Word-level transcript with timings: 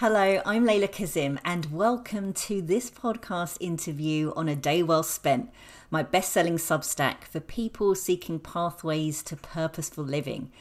Hello, 0.00 0.42
I'm 0.44 0.66
Leyla 0.66 0.92
Kazim, 0.92 1.40
and 1.42 1.72
welcome 1.72 2.34
to 2.34 2.60
this 2.60 2.90
podcast 2.90 3.56
interview 3.60 4.30
on 4.36 4.46
A 4.46 4.54
Day 4.54 4.82
Well 4.82 5.02
Spent, 5.02 5.48
my 5.90 6.02
best 6.02 6.34
selling 6.34 6.58
substack 6.58 7.24
for 7.24 7.40
people 7.40 7.94
seeking 7.94 8.38
pathways 8.38 9.22
to 9.22 9.36
purposeful 9.36 10.04
living. 10.04 10.52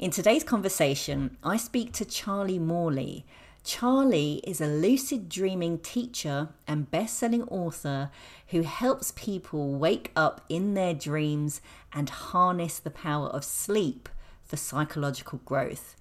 In 0.00 0.10
today's 0.10 0.42
conversation, 0.42 1.36
I 1.44 1.58
speak 1.58 1.92
to 1.92 2.04
Charlie 2.04 2.58
Morley. 2.58 3.24
Charlie 3.62 4.40
is 4.44 4.60
a 4.60 4.66
lucid 4.66 5.28
dreaming 5.28 5.78
teacher 5.78 6.48
and 6.66 6.90
best 6.90 7.16
selling 7.16 7.44
author 7.44 8.10
who 8.48 8.62
helps 8.62 9.12
people 9.14 9.74
wake 9.74 10.10
up 10.16 10.44
in 10.48 10.74
their 10.74 10.92
dreams 10.92 11.60
and 11.92 12.10
harness 12.10 12.80
the 12.80 12.90
power 12.90 13.28
of 13.28 13.44
sleep 13.44 14.08
for 14.44 14.56
psychological 14.56 15.40
growth. 15.44 15.94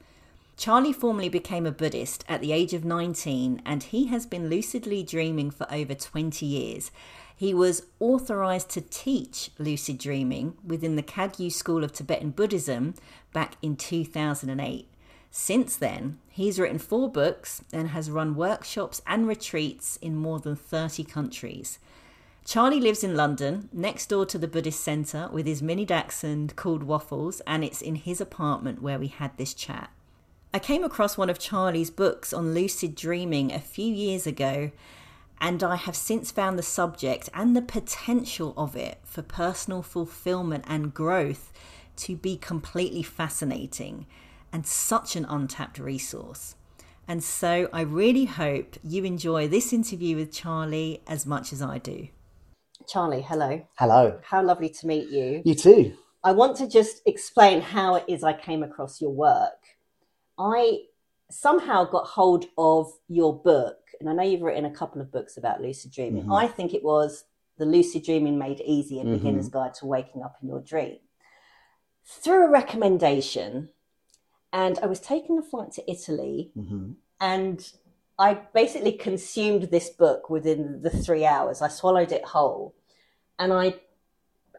Charlie 0.58 0.94
formally 0.94 1.30
became 1.30 1.66
a 1.66 1.72
Buddhist 1.72 2.24
at 2.28 2.42
the 2.42 2.52
age 2.52 2.74
of 2.74 2.86
19 2.86 3.62
and 3.66 3.84
he 3.84 4.08
has 4.08 4.26
been 4.26 4.50
lucidly 4.50 5.04
dreaming 5.04 5.50
for 5.50 5.66
over 5.72 5.96
20 5.96 6.46
years. 6.46 6.92
He 7.36 7.54
was 7.54 7.88
authorized 8.00 8.70
to 8.72 8.82
teach 8.82 9.50
lucid 9.58 9.98
dreaming 9.98 10.56
within 10.64 10.96
the 10.96 11.04
Kagyu 11.04 11.52
School 11.52 11.84
of 11.84 11.92
Tibetan 11.92 12.30
Buddhism 12.32 12.94
back 13.34 13.56
in 13.64 13.76
2008. 13.76 14.88
Since 15.32 15.78
then, 15.78 16.20
he's 16.30 16.60
written 16.60 16.78
four 16.78 17.10
books 17.10 17.64
and 17.72 17.90
has 17.90 18.12
run 18.12 18.36
workshops 18.36 19.02
and 19.08 19.28
retreats 19.28 19.98
in 20.02 20.16
more 20.16 20.40
than 20.40 20.56
30 20.56 21.06
countries. 21.06 21.80
Charlie 22.44 22.82
lives 22.82 23.04
in 23.04 23.16
London, 23.16 23.70
next 23.72 24.08
door 24.08 24.26
to 24.26 24.38
the 24.38 24.48
Buddhist 24.48 24.82
Centre, 24.82 25.30
with 25.32 25.46
his 25.46 25.62
mini 25.62 25.86
dachshund 25.86 26.56
called 26.56 26.84
Waffles, 26.84 27.42
and 27.48 27.64
it's 27.64 27.82
in 27.82 27.96
his 27.96 28.20
apartment 28.20 28.82
where 28.82 29.00
we 29.00 29.08
had 29.08 29.38
this 29.38 29.54
chat. 29.54 29.90
I 30.54 30.60
came 30.60 30.84
across 30.84 31.18
one 31.18 31.30
of 31.30 31.40
Charlie's 31.40 31.90
books 31.90 32.34
on 32.34 32.54
lucid 32.54 32.94
dreaming 32.94 33.54
a 33.54 33.60
few 33.60 33.94
years 33.94 34.28
ago, 34.28 34.72
and 35.40 35.64
I 35.64 35.78
have 35.78 35.96
since 35.96 36.30
found 36.30 36.60
the 36.60 36.64
subject 36.64 37.30
and 37.34 37.56
the 37.56 37.62
potential 37.62 38.54
of 38.58 38.76
it 38.76 39.00
for 39.04 39.22
personal 39.22 39.82
fulfillment 39.82 40.66
and 40.68 40.94
growth 40.94 41.54
to 41.98 42.18
be 42.18 42.36
completely 42.36 43.02
fascinating 43.02 44.08
and 44.52 44.68
such 44.68 45.16
an 45.16 45.24
untapped 45.24 45.80
resource. 45.80 46.56
And 47.08 47.24
so 47.24 47.70
I 47.72 47.82
really 47.82 48.26
hope 48.26 48.76
you 48.84 49.06
enjoy 49.06 49.48
this 49.48 49.72
interview 49.72 50.18
with 50.18 50.34
Charlie 50.34 51.02
as 51.08 51.26
much 51.26 51.54
as 51.54 51.62
I 51.62 51.78
do. 51.78 52.10
Charlie, 52.90 53.22
hello. 53.22 53.66
Hello. 53.78 54.20
How 54.24 54.44
lovely 54.44 54.70
to 54.70 54.88
meet 54.88 55.10
you. 55.10 55.42
You 55.46 55.56
too. 55.56 55.94
I 56.24 56.34
want 56.34 56.58
to 56.58 56.68
just 56.68 57.02
explain 57.06 57.62
how 57.62 57.96
it 57.96 58.04
is 58.08 58.24
I 58.24 58.34
came 58.34 58.64
across 58.64 59.02
your 59.02 59.12
work. 59.12 59.61
I 60.42 60.80
somehow 61.30 61.86
got 61.86 62.08
hold 62.08 62.46
of 62.58 62.92
your 63.08 63.40
book, 63.40 63.78
and 64.00 64.10
I 64.10 64.14
know 64.14 64.24
you've 64.24 64.42
written 64.42 64.66
a 64.66 64.72
couple 64.72 65.00
of 65.00 65.12
books 65.12 65.38
about 65.38 65.62
lucid 65.62 65.92
dreaming. 65.92 66.24
Mm-hmm. 66.24 66.34
I 66.34 66.48
think 66.48 66.74
it 66.74 66.84
was 66.84 67.26
The 67.60 67.66
Lucid 67.66 68.04
Dreaming 68.04 68.40
Made 68.40 68.60
Easy, 68.66 69.00
a 69.00 69.04
mm-hmm. 69.04 69.14
beginner's 69.14 69.50
guide 69.50 69.76
to 69.76 69.86
waking 69.86 70.24
up 70.24 70.38
in 70.42 70.50
your 70.50 70.60
dream. 70.60 70.98
Through 72.04 72.48
a 72.48 72.52
recommendation, 72.52 73.70
and 74.52 74.80
I 74.80 74.88
was 74.88 75.00
taking 75.00 75.38
a 75.38 75.44
flight 75.44 75.72
to 75.74 75.90
Italy, 75.90 76.52
mm-hmm. 76.58 76.94
and 77.20 77.72
I 78.18 78.34
basically 78.34 78.94
consumed 78.94 79.64
this 79.64 79.90
book 79.90 80.30
within 80.30 80.82
the 80.82 80.90
three 80.90 81.24
hours. 81.24 81.62
I 81.62 81.68
swallowed 81.68 82.12
it 82.12 82.26
whole, 82.26 82.74
and 83.38 83.54
I 83.54 83.76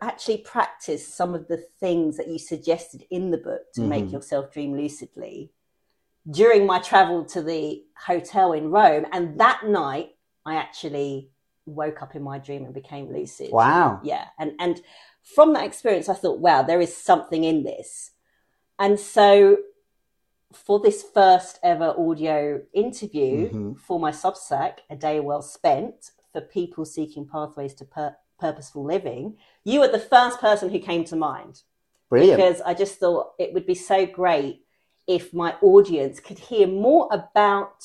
actually 0.00 0.38
practiced 0.38 1.16
some 1.16 1.34
of 1.34 1.48
the 1.48 1.64
things 1.80 2.16
that 2.16 2.28
you 2.28 2.38
suggested 2.38 3.04
in 3.10 3.32
the 3.32 3.38
book 3.38 3.72
to 3.74 3.80
mm-hmm. 3.80 3.90
make 3.90 4.12
yourself 4.12 4.52
dream 4.52 4.76
lucidly 4.76 5.50
during 6.30 6.66
my 6.66 6.78
travel 6.78 7.24
to 7.26 7.42
the 7.42 7.82
hotel 8.06 8.52
in 8.52 8.70
Rome. 8.70 9.06
And 9.12 9.38
that 9.40 9.62
night, 9.66 10.10
I 10.44 10.56
actually 10.56 11.30
woke 11.66 12.02
up 12.02 12.14
in 12.14 12.22
my 12.22 12.38
dream 12.38 12.64
and 12.64 12.74
became 12.74 13.12
lucid. 13.12 13.50
Wow. 13.52 14.00
Yeah. 14.02 14.26
And, 14.38 14.52
and 14.58 14.80
from 15.22 15.52
that 15.54 15.64
experience, 15.64 16.08
I 16.08 16.14
thought, 16.14 16.40
wow, 16.40 16.62
there 16.62 16.80
is 16.80 16.96
something 16.96 17.44
in 17.44 17.64
this. 17.64 18.12
And 18.78 18.98
so 18.98 19.58
for 20.52 20.80
this 20.80 21.04
first 21.14 21.58
ever 21.62 21.94
audio 21.96 22.60
interview 22.72 23.48
mm-hmm. 23.48 23.74
for 23.74 23.98
my 24.00 24.10
Substack, 24.10 24.78
A 24.90 24.96
Day 24.96 25.20
Well 25.20 25.42
Spent, 25.42 26.10
for 26.32 26.40
people 26.40 26.84
seeking 26.84 27.26
pathways 27.26 27.74
to 27.74 27.84
pur- 27.84 28.16
purposeful 28.38 28.84
living, 28.84 29.36
you 29.64 29.80
were 29.80 29.88
the 29.88 29.98
first 29.98 30.40
person 30.40 30.70
who 30.70 30.78
came 30.78 31.04
to 31.04 31.16
mind. 31.16 31.62
Brilliant. 32.10 32.38
Because 32.38 32.60
I 32.62 32.74
just 32.74 32.98
thought 32.98 33.32
it 33.38 33.54
would 33.54 33.66
be 33.66 33.74
so 33.74 34.04
great 34.04 34.61
if 35.12 35.34
my 35.34 35.54
audience 35.60 36.20
could 36.20 36.38
hear 36.38 36.66
more 36.66 37.06
about 37.12 37.84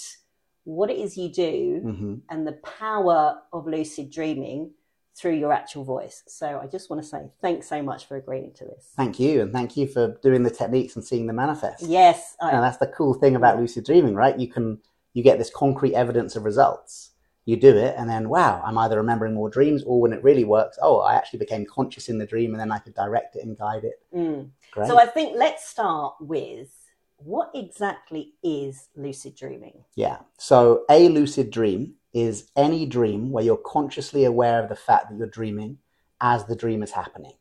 what 0.64 0.90
it 0.90 0.98
is 0.98 1.18
you 1.18 1.30
do 1.30 1.82
mm-hmm. 1.84 2.16
and 2.30 2.48
the 2.48 2.54
power 2.54 3.40
of 3.52 3.68
lucid 3.68 4.10
dreaming 4.10 4.72
through 5.14 5.34
your 5.34 5.52
actual 5.52 5.84
voice. 5.84 6.24
So 6.28 6.60
I 6.64 6.68
just 6.68 6.90
want 6.90 7.02
to 7.02 7.08
say 7.08 7.30
thanks 7.42 7.68
so 7.68 7.82
much 7.82 8.06
for 8.06 8.16
agreeing 8.16 8.54
to 8.54 8.66
this. 8.66 8.94
Thank 8.96 9.20
you. 9.20 9.42
And 9.42 9.52
thank 9.52 9.76
you 9.76 9.88
for 9.88 10.18
doing 10.24 10.44
the 10.44 10.50
techniques 10.50 10.96
and 10.96 11.04
seeing 11.04 11.28
the 11.28 11.34
manifest. 11.34 11.84
Yes. 11.84 12.38
I... 12.42 12.52
And 12.52 12.64
that's 12.64 12.78
the 12.78 12.88
cool 12.88 13.14
thing 13.14 13.36
about 13.36 13.60
lucid 13.60 13.86
dreaming, 13.86 14.16
right? 14.16 14.40
You 14.40 14.48
can, 14.48 14.80
you 15.14 15.22
get 15.22 15.38
this 15.38 15.50
concrete 15.50 15.96
evidence 15.96 16.38
of 16.38 16.46
results. 16.46 17.12
You 17.46 17.58
do 17.58 17.76
it 17.76 17.96
and 17.98 18.10
then, 18.10 18.30
wow, 18.30 18.62
I'm 18.64 18.78
either 18.78 18.98
remembering 18.98 19.34
more 19.34 19.50
dreams 19.50 19.84
or 19.84 20.00
when 20.00 20.14
it 20.14 20.24
really 20.24 20.44
works, 20.44 20.78
oh, 20.82 21.00
I 21.00 21.16
actually 21.16 21.40
became 21.40 21.66
conscious 21.66 22.10
in 22.10 22.18
the 22.18 22.26
dream 22.26 22.52
and 22.54 22.60
then 22.60 22.72
I 22.72 22.80
could 22.80 22.94
direct 22.94 23.36
it 23.36 23.44
and 23.44 23.58
guide 23.58 23.84
it. 23.86 24.02
Mm. 24.16 24.50
So 24.86 25.00
I 25.00 25.06
think 25.06 25.36
let's 25.36 25.68
start 25.68 26.16
with 26.20 26.70
what 27.18 27.52
exactly 27.54 28.34
is 28.44 28.90
lucid 28.96 29.36
dreaming? 29.36 29.84
Yeah. 29.96 30.20
So, 30.38 30.86
a 30.90 31.10
lucid 31.10 31.52
dream 31.52 31.96
is 32.14 32.52
any 32.56 32.86
dream 32.86 33.32
where 33.32 33.44
you're 33.44 33.58
consciously 33.58 34.24
aware 34.24 34.62
of 34.62 34.70
the 34.70 34.76
fact 34.76 35.10
that 35.10 35.18
you're 35.18 35.28
dreaming 35.28 35.80
as 36.22 36.46
the 36.46 36.56
dream 36.56 36.84
is 36.84 36.92
happening. 36.92 37.34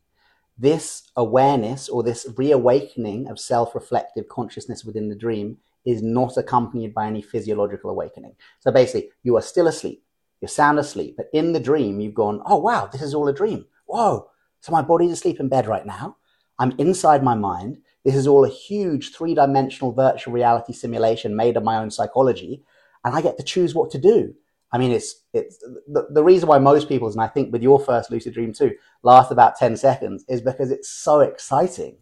This 0.57 1.09
awareness 1.15 1.89
or 1.89 2.03
this 2.03 2.27
reawakening 2.35 3.27
of 3.27 3.39
self 3.39 3.75
reflective 3.75 4.27
consciousness 4.27 4.83
within 4.83 5.09
the 5.09 5.15
dream 5.15 5.57
is 5.85 6.01
not 6.01 6.35
accompanied 6.37 6.93
by 6.93 7.07
any 7.07 7.21
physiological 7.21 7.91
awakening. 7.91 8.35
So, 8.59 8.71
basically, 8.71 9.11
you 9.23 9.37
are 9.37 9.41
still 9.41 9.67
asleep, 9.67 10.03
you're 10.41 10.49
sound 10.49 10.79
asleep, 10.79 11.15
but 11.17 11.29
in 11.33 11.53
the 11.53 11.59
dream, 11.59 11.99
you've 11.99 12.15
gone, 12.15 12.41
oh, 12.45 12.57
wow, 12.57 12.87
this 12.91 13.01
is 13.03 13.13
all 13.13 13.27
a 13.27 13.33
dream. 13.33 13.65
Whoa. 13.85 14.29
So, 14.59 14.71
my 14.71 14.81
body's 14.81 15.11
asleep 15.11 15.39
in 15.39 15.49
bed 15.49 15.67
right 15.67 15.85
now. 15.85 16.17
I'm 16.59 16.73
inside 16.79 17.23
my 17.23 17.35
mind. 17.35 17.77
This 18.07 18.15
is 18.15 18.25
all 18.25 18.45
a 18.45 18.49
huge 18.49 19.13
three 19.13 19.35
dimensional 19.35 19.91
virtual 19.91 20.33
reality 20.33 20.71
simulation 20.71 21.35
made 21.35 21.57
of 21.57 21.65
my 21.65 21.75
own 21.75 21.91
psychology. 21.91 22.63
And 23.03 23.13
I 23.13 23.19
get 23.19 23.35
to 23.35 23.43
choose 23.43 23.75
what 23.75 23.91
to 23.91 23.97
do. 23.97 24.33
I 24.71 24.77
mean, 24.77 24.91
it's, 24.91 25.25
it's 25.33 25.57
the, 25.57 26.07
the 26.09 26.23
reason 26.23 26.47
why 26.47 26.57
most 26.57 26.87
people's, 26.87 27.15
and 27.15 27.21
I 27.21 27.27
think 27.27 27.51
with 27.51 27.61
your 27.61 27.81
first 27.81 28.09
lucid 28.09 28.33
dream 28.33 28.53
too, 28.53 28.71
last 29.03 29.29
about 29.29 29.57
10 29.57 29.75
seconds 29.75 30.23
is 30.29 30.39
because 30.39 30.71
it's 30.71 30.89
so 30.89 31.19
exciting. 31.19 31.97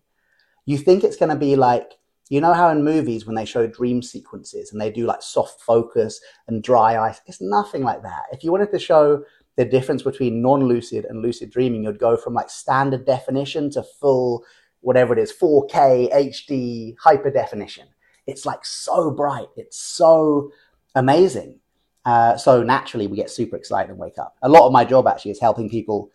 You 0.67 0.77
think 0.77 1.03
it's 1.03 1.17
going 1.17 1.29
to 1.29 1.35
be 1.35 1.55
like, 1.55 1.93
you 2.29 2.39
know 2.39 2.53
how 2.53 2.69
in 2.69 2.83
movies 2.83 3.25
when 3.25 3.35
they 3.35 3.45
show 3.45 3.65
dream 3.65 4.03
sequences 4.03 4.71
and 4.71 4.79
they 4.79 4.91
do 4.91 5.07
like 5.07 5.23
soft 5.23 5.59
focus 5.59 6.21
and 6.47 6.61
dry 6.61 7.03
ice, 7.03 7.19
it's 7.25 7.41
nothing 7.41 7.81
like 7.81 8.03
that. 8.03 8.25
If 8.31 8.43
you 8.43 8.51
wanted 8.51 8.69
to 8.73 8.79
show 8.79 9.23
the 9.57 9.65
difference 9.65 10.03
between 10.03 10.43
non-lucid 10.43 11.05
and 11.05 11.23
lucid 11.23 11.49
dreaming, 11.49 11.83
you'd 11.83 11.97
go 11.97 12.15
from 12.15 12.35
like 12.35 12.51
standard 12.51 13.07
definition 13.07 13.71
to 13.71 13.81
full 13.81 14.45
whatever 14.85 15.13
it 15.13 15.19
is, 15.19 15.33
4K, 15.33 16.13
HD, 16.13 16.95
hyper 16.99 17.31
definition. 17.31 17.87
It's 18.27 18.45
like 18.45 18.63
so 18.63 19.09
bright. 19.09 19.47
It's 19.57 19.79
so 19.79 20.51
amazing. 20.93 21.59
Uh, 22.05 22.37
so 22.37 22.61
naturally, 22.61 23.07
we 23.07 23.17
get 23.17 23.31
super 23.31 23.55
excited 23.55 23.89
and 23.89 23.97
wake 23.97 24.19
up. 24.19 24.37
A 24.43 24.49
lot 24.49 24.67
of 24.67 24.71
my 24.71 24.85
job 24.85 25.07
actually 25.07 25.31
is 25.31 25.39
helping 25.39 25.69
people 25.69 26.11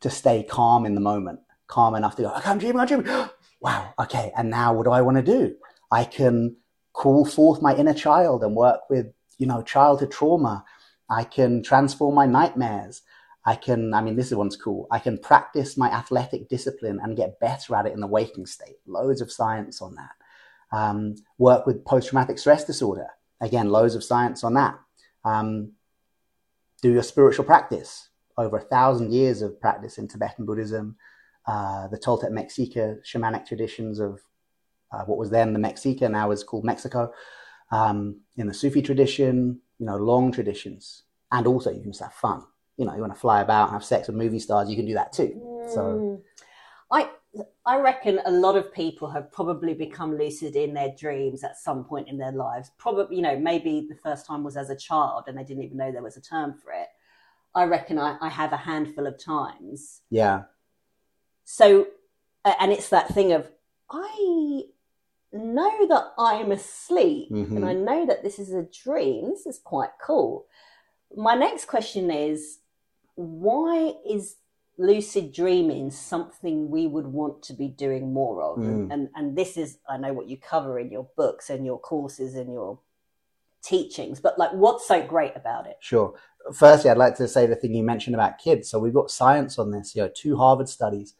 to 0.00 0.10
stay 0.10 0.42
calm 0.42 0.84
in 0.84 0.96
the 0.96 1.00
moment, 1.00 1.38
calm 1.68 1.94
enough 1.94 2.16
to 2.16 2.22
go, 2.22 2.34
okay, 2.34 2.50
I'm 2.50 2.58
dreaming, 2.58 2.80
I'm 2.80 2.88
dreaming. 2.88 3.06
wow, 3.60 3.94
okay. 4.00 4.32
And 4.36 4.50
now 4.50 4.72
what 4.72 4.84
do 4.84 4.90
I 4.90 5.00
want 5.00 5.16
to 5.18 5.22
do? 5.22 5.54
I 5.92 6.02
can 6.02 6.56
call 6.92 7.24
forth 7.24 7.62
my 7.62 7.76
inner 7.76 7.94
child 7.94 8.42
and 8.42 8.56
work 8.56 8.80
with, 8.90 9.06
you 9.38 9.46
know, 9.46 9.62
childhood 9.62 10.10
trauma. 10.10 10.64
I 11.08 11.22
can 11.22 11.62
transform 11.62 12.16
my 12.16 12.26
nightmares. 12.26 13.02
I 13.48 13.56
can, 13.56 13.94
I 13.94 14.02
mean, 14.02 14.14
this 14.14 14.26
is 14.26 14.34
one's 14.34 14.58
cool. 14.58 14.86
I 14.90 14.98
can 14.98 15.16
practice 15.16 15.78
my 15.78 15.88
athletic 15.90 16.50
discipline 16.50 17.00
and 17.02 17.16
get 17.16 17.40
better 17.40 17.74
at 17.76 17.86
it 17.86 17.94
in 17.94 18.00
the 18.00 18.06
waking 18.06 18.44
state. 18.44 18.76
Loads 18.86 19.22
of 19.22 19.32
science 19.32 19.80
on 19.80 19.94
that. 19.94 20.76
Um, 20.76 21.14
work 21.38 21.66
with 21.66 21.82
post 21.86 22.10
traumatic 22.10 22.38
stress 22.38 22.66
disorder. 22.66 23.06
Again, 23.40 23.70
loads 23.70 23.94
of 23.94 24.04
science 24.04 24.44
on 24.44 24.52
that. 24.52 24.78
Um, 25.24 25.72
do 26.82 26.92
your 26.92 27.02
spiritual 27.02 27.46
practice. 27.46 28.10
Over 28.36 28.58
a 28.58 28.68
thousand 28.76 29.14
years 29.14 29.40
of 29.40 29.58
practice 29.58 29.96
in 29.96 30.08
Tibetan 30.08 30.44
Buddhism, 30.44 30.96
uh, 31.46 31.88
the 31.88 31.96
Toltec 31.96 32.30
Mexica 32.30 32.98
shamanic 33.02 33.46
traditions 33.46 33.98
of 33.98 34.20
uh, 34.92 35.04
what 35.04 35.16
was 35.16 35.30
then 35.30 35.54
the 35.54 35.58
Mexica, 35.58 36.10
now 36.10 36.32
is 36.32 36.44
called 36.44 36.66
Mexico. 36.66 37.14
Um, 37.70 38.20
in 38.36 38.46
the 38.46 38.52
Sufi 38.52 38.82
tradition, 38.82 39.58
you 39.78 39.86
know, 39.86 39.96
long 39.96 40.32
traditions. 40.32 41.04
And 41.32 41.46
also 41.46 41.70
you 41.70 41.80
can 41.80 41.92
just 41.92 42.02
have 42.02 42.12
fun 42.12 42.44
you 42.78 42.86
know, 42.86 42.94
you 42.94 43.00
want 43.00 43.12
to 43.12 43.18
fly 43.18 43.42
about 43.42 43.64
and 43.64 43.72
have 43.72 43.84
sex 43.84 44.06
with 44.06 44.16
movie 44.16 44.38
stars, 44.38 44.70
you 44.70 44.76
can 44.76 44.86
do 44.86 44.94
that 44.94 45.12
too. 45.12 45.34
Mm. 45.36 45.74
So, 45.74 46.22
I 46.90 47.10
I 47.66 47.78
reckon 47.78 48.20
a 48.24 48.30
lot 48.30 48.56
of 48.56 48.72
people 48.72 49.10
have 49.10 49.30
probably 49.30 49.74
become 49.74 50.16
lucid 50.16 50.56
in 50.56 50.72
their 50.72 50.94
dreams 50.98 51.44
at 51.44 51.58
some 51.58 51.84
point 51.84 52.08
in 52.08 52.16
their 52.16 52.32
lives. 52.32 52.70
Probably, 52.78 53.16
you 53.16 53.22
know, 53.22 53.38
maybe 53.38 53.86
the 53.88 53.94
first 53.96 54.26
time 54.26 54.42
was 54.42 54.56
as 54.56 54.70
a 54.70 54.76
child 54.76 55.24
and 55.26 55.36
they 55.36 55.44
didn't 55.44 55.64
even 55.64 55.76
know 55.76 55.92
there 55.92 56.02
was 56.02 56.16
a 56.16 56.22
term 56.22 56.54
for 56.54 56.72
it. 56.72 56.88
I 57.54 57.64
reckon 57.64 57.98
I, 57.98 58.16
I 58.22 58.28
have 58.28 58.52
a 58.52 58.56
handful 58.56 59.06
of 59.06 59.22
times. 59.22 60.00
Yeah. 60.10 60.44
So, 61.44 61.88
and 62.44 62.72
it's 62.72 62.88
that 62.88 63.08
thing 63.08 63.32
of, 63.32 63.50
I 63.90 64.62
know 65.32 65.86
that 65.88 66.12
I'm 66.18 66.52
asleep 66.52 67.30
Mhm. 67.30 67.56
and 67.56 67.64
I 67.66 67.74
know 67.74 68.06
that 68.06 68.22
this 68.22 68.38
is 68.38 68.52
a 68.52 68.62
dream. 68.62 69.28
This 69.28 69.46
is 69.46 69.58
quite 69.58 69.90
cool. 70.00 70.46
My 71.14 71.34
next 71.34 71.66
question 71.66 72.10
is 72.10 72.60
why 73.18 73.94
is 74.08 74.36
lucid 74.78 75.32
dreaming 75.32 75.90
something 75.90 76.70
we 76.70 76.86
would 76.86 77.08
want 77.08 77.42
to 77.42 77.52
be 77.52 77.66
doing 77.66 78.12
more 78.12 78.40
of? 78.42 78.58
And, 78.58 78.88
Mm. 78.88 78.94
and 78.94 79.08
and 79.16 79.36
this 79.36 79.56
is 79.56 79.78
I 79.88 79.96
know 79.96 80.12
what 80.12 80.28
you 80.28 80.38
cover 80.38 80.78
in 80.78 80.90
your 80.92 81.08
books 81.16 81.50
and 81.50 81.66
your 81.66 81.80
courses 81.80 82.36
and 82.36 82.52
your 82.52 82.78
teachings, 83.60 84.20
but 84.20 84.38
like 84.38 84.52
what's 84.52 84.86
so 84.86 85.04
great 85.04 85.32
about 85.34 85.66
it? 85.66 85.76
Sure. 85.80 86.14
Firstly, 86.54 86.90
I'd 86.90 86.96
like 86.96 87.16
to 87.16 87.26
say 87.26 87.46
the 87.46 87.56
thing 87.56 87.74
you 87.74 87.82
mentioned 87.82 88.14
about 88.14 88.38
kids. 88.38 88.70
So 88.70 88.78
we've 88.78 88.94
got 88.94 89.10
science 89.10 89.58
on 89.58 89.72
this. 89.72 89.96
You 89.96 90.02
know, 90.02 90.10
two 90.14 90.36
Harvard 90.36 90.68
studies. 90.68 91.14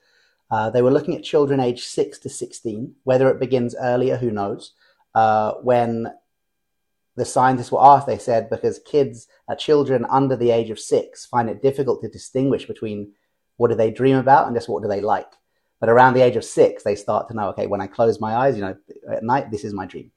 Uh, 0.51 0.71
they 0.71 0.81
were 0.81 0.93
looking 0.93 1.17
at 1.17 1.25
children 1.25 1.59
aged 1.61 1.85
six 1.85 2.17
to 2.21 2.29
sixteen. 2.29 2.95
Whether 3.03 3.29
it 3.29 3.41
begins 3.41 3.75
earlier, 3.75 4.17
who 4.17 4.31
knows? 4.31 4.73
Uh, 5.15 5.55
when 5.63 6.13
the 7.19 7.25
scientists 7.25 7.73
were 7.73 7.83
asked, 7.83 8.07
they 8.07 8.19
said 8.19 8.49
because 8.49 8.79
kids, 8.81 9.27
uh, 9.49 9.55
children 9.55 10.07
under 10.09 10.37
the 10.37 10.51
age 10.51 10.71
of 10.71 10.79
six, 10.79 11.27
find 11.27 11.51
it 11.51 11.63
difficult 11.63 12.01
to 12.03 12.09
distinguish 12.09 12.67
between 12.67 13.13
what 13.57 13.69
do 13.69 13.75
they 13.75 13.91
dream 13.91 14.17
about 14.17 14.47
and 14.47 14.57
just 14.57 14.69
what 14.69 14.83
do 14.83 14.89
they 14.89 15.01
like. 15.01 15.33
But 15.81 15.89
around 15.89 16.15
the 16.15 16.23
age 16.23 16.37
of 16.37 16.45
six, 16.45 16.83
they 16.83 16.95
start 16.95 17.29
to 17.29 17.35
know, 17.35 17.49
okay, 17.51 17.67
when 17.67 17.81
I 17.81 17.87
close 17.87 18.21
my 18.21 18.35
eyes, 18.35 18.57
you 18.57 18.63
know, 18.63 18.77
at 19.13 19.23
night, 19.23 19.51
this 19.51 19.65
is 19.65 19.75
my 19.75 19.87
dream. 19.87 20.11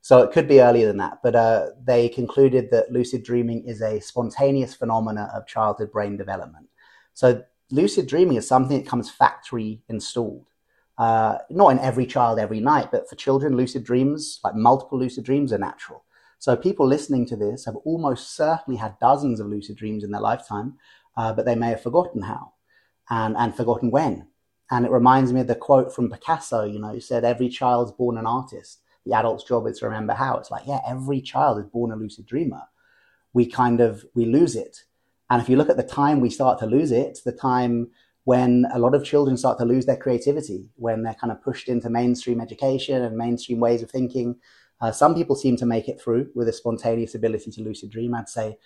So 0.00 0.22
it 0.22 0.32
could 0.32 0.46
be 0.46 0.60
earlier 0.60 0.86
than 0.86 0.98
that, 0.98 1.18
but 1.22 1.34
uh, 1.34 1.68
they 1.82 2.08
concluded 2.08 2.70
that 2.70 2.92
lucid 2.92 3.24
dreaming 3.24 3.64
is 3.64 3.80
a 3.80 4.00
spontaneous 4.00 4.74
phenomena 4.74 5.30
of 5.34 5.46
childhood 5.46 5.90
brain 5.90 6.16
development. 6.16 6.68
So 7.14 7.42
lucid 7.70 8.06
dreaming 8.06 8.36
is 8.36 8.46
something 8.46 8.76
that 8.78 8.86
comes 8.88 9.10
factory 9.10 9.82
installed. 9.88 10.46
Uh, 10.98 11.38
not 11.50 11.70
in 11.70 11.78
every 11.78 12.06
child 12.06 12.38
every 12.38 12.60
night, 12.60 12.90
but 12.92 13.08
for 13.08 13.16
children, 13.16 13.56
lucid 13.56 13.82
dreams, 13.82 14.40
like 14.44 14.54
multiple 14.54 14.98
lucid 14.98 15.24
dreams, 15.24 15.52
are 15.52 15.58
natural. 15.58 16.03
So 16.44 16.54
people 16.54 16.86
listening 16.86 17.24
to 17.28 17.36
this 17.36 17.64
have 17.64 17.76
almost 17.86 18.36
certainly 18.36 18.78
had 18.78 18.98
dozens 19.00 19.40
of 19.40 19.46
lucid 19.46 19.78
dreams 19.78 20.04
in 20.04 20.10
their 20.10 20.20
lifetime, 20.20 20.74
uh, 21.16 21.32
but 21.32 21.46
they 21.46 21.54
may 21.54 21.70
have 21.70 21.82
forgotten 21.82 22.20
how 22.20 22.52
and, 23.08 23.34
and 23.38 23.56
forgotten 23.56 23.90
when. 23.90 24.26
And 24.70 24.84
it 24.84 24.90
reminds 24.90 25.32
me 25.32 25.40
of 25.40 25.46
the 25.46 25.54
quote 25.54 25.94
from 25.94 26.10
Picasso, 26.10 26.64
you 26.64 26.78
know, 26.78 26.90
who 26.90 27.00
said, 27.00 27.24
Every 27.24 27.48
child's 27.48 27.92
born 27.92 28.18
an 28.18 28.26
artist. 28.26 28.80
The 29.06 29.14
adult's 29.14 29.44
job 29.44 29.66
is 29.66 29.78
to 29.78 29.86
remember 29.86 30.12
how. 30.12 30.36
It's 30.36 30.50
like, 30.50 30.66
yeah, 30.66 30.80
every 30.86 31.22
child 31.22 31.60
is 31.60 31.64
born 31.64 31.92
a 31.92 31.96
lucid 31.96 32.26
dreamer. 32.26 32.60
We 33.32 33.46
kind 33.46 33.80
of, 33.80 34.04
we 34.14 34.26
lose 34.26 34.54
it. 34.54 34.84
And 35.30 35.40
if 35.40 35.48
you 35.48 35.56
look 35.56 35.70
at 35.70 35.78
the 35.78 35.82
time 35.82 36.20
we 36.20 36.28
start 36.28 36.58
to 36.58 36.66
lose 36.66 36.92
it, 36.92 37.20
the 37.24 37.32
time 37.32 37.88
when 38.24 38.66
a 38.74 38.78
lot 38.78 38.94
of 38.94 39.02
children 39.02 39.38
start 39.38 39.56
to 39.60 39.64
lose 39.64 39.86
their 39.86 39.96
creativity, 39.96 40.68
when 40.76 41.04
they're 41.04 41.14
kind 41.14 41.32
of 41.32 41.42
pushed 41.42 41.70
into 41.70 41.88
mainstream 41.88 42.42
education 42.42 43.00
and 43.00 43.16
mainstream 43.16 43.60
ways 43.60 43.82
of 43.82 43.90
thinking. 43.90 44.36
Uh, 44.80 44.92
some 44.92 45.14
people 45.14 45.36
seem 45.36 45.56
to 45.56 45.66
make 45.66 45.88
it 45.88 46.00
through 46.00 46.28
with 46.34 46.48
a 46.48 46.52
spontaneous 46.52 47.14
ability 47.14 47.50
to 47.50 47.62
lucid 47.62 47.90
dream. 47.90 48.14
I'd 48.14 48.28
say 48.28 48.58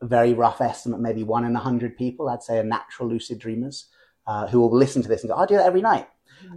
a 0.00 0.06
very 0.06 0.34
rough 0.34 0.60
estimate, 0.60 1.00
maybe 1.00 1.22
one 1.22 1.44
in 1.44 1.54
a 1.54 1.60
hundred 1.60 1.96
people, 1.96 2.28
I'd 2.28 2.42
say 2.42 2.58
are 2.58 2.64
natural 2.64 3.08
lucid 3.08 3.38
dreamers 3.38 3.86
uh, 4.26 4.46
who 4.46 4.60
will 4.60 4.74
listen 4.76 5.02
to 5.02 5.08
this 5.08 5.22
and 5.22 5.30
go, 5.30 5.36
I 5.36 5.46
do 5.46 5.56
that 5.56 5.66
every 5.66 5.82
night. 5.82 6.08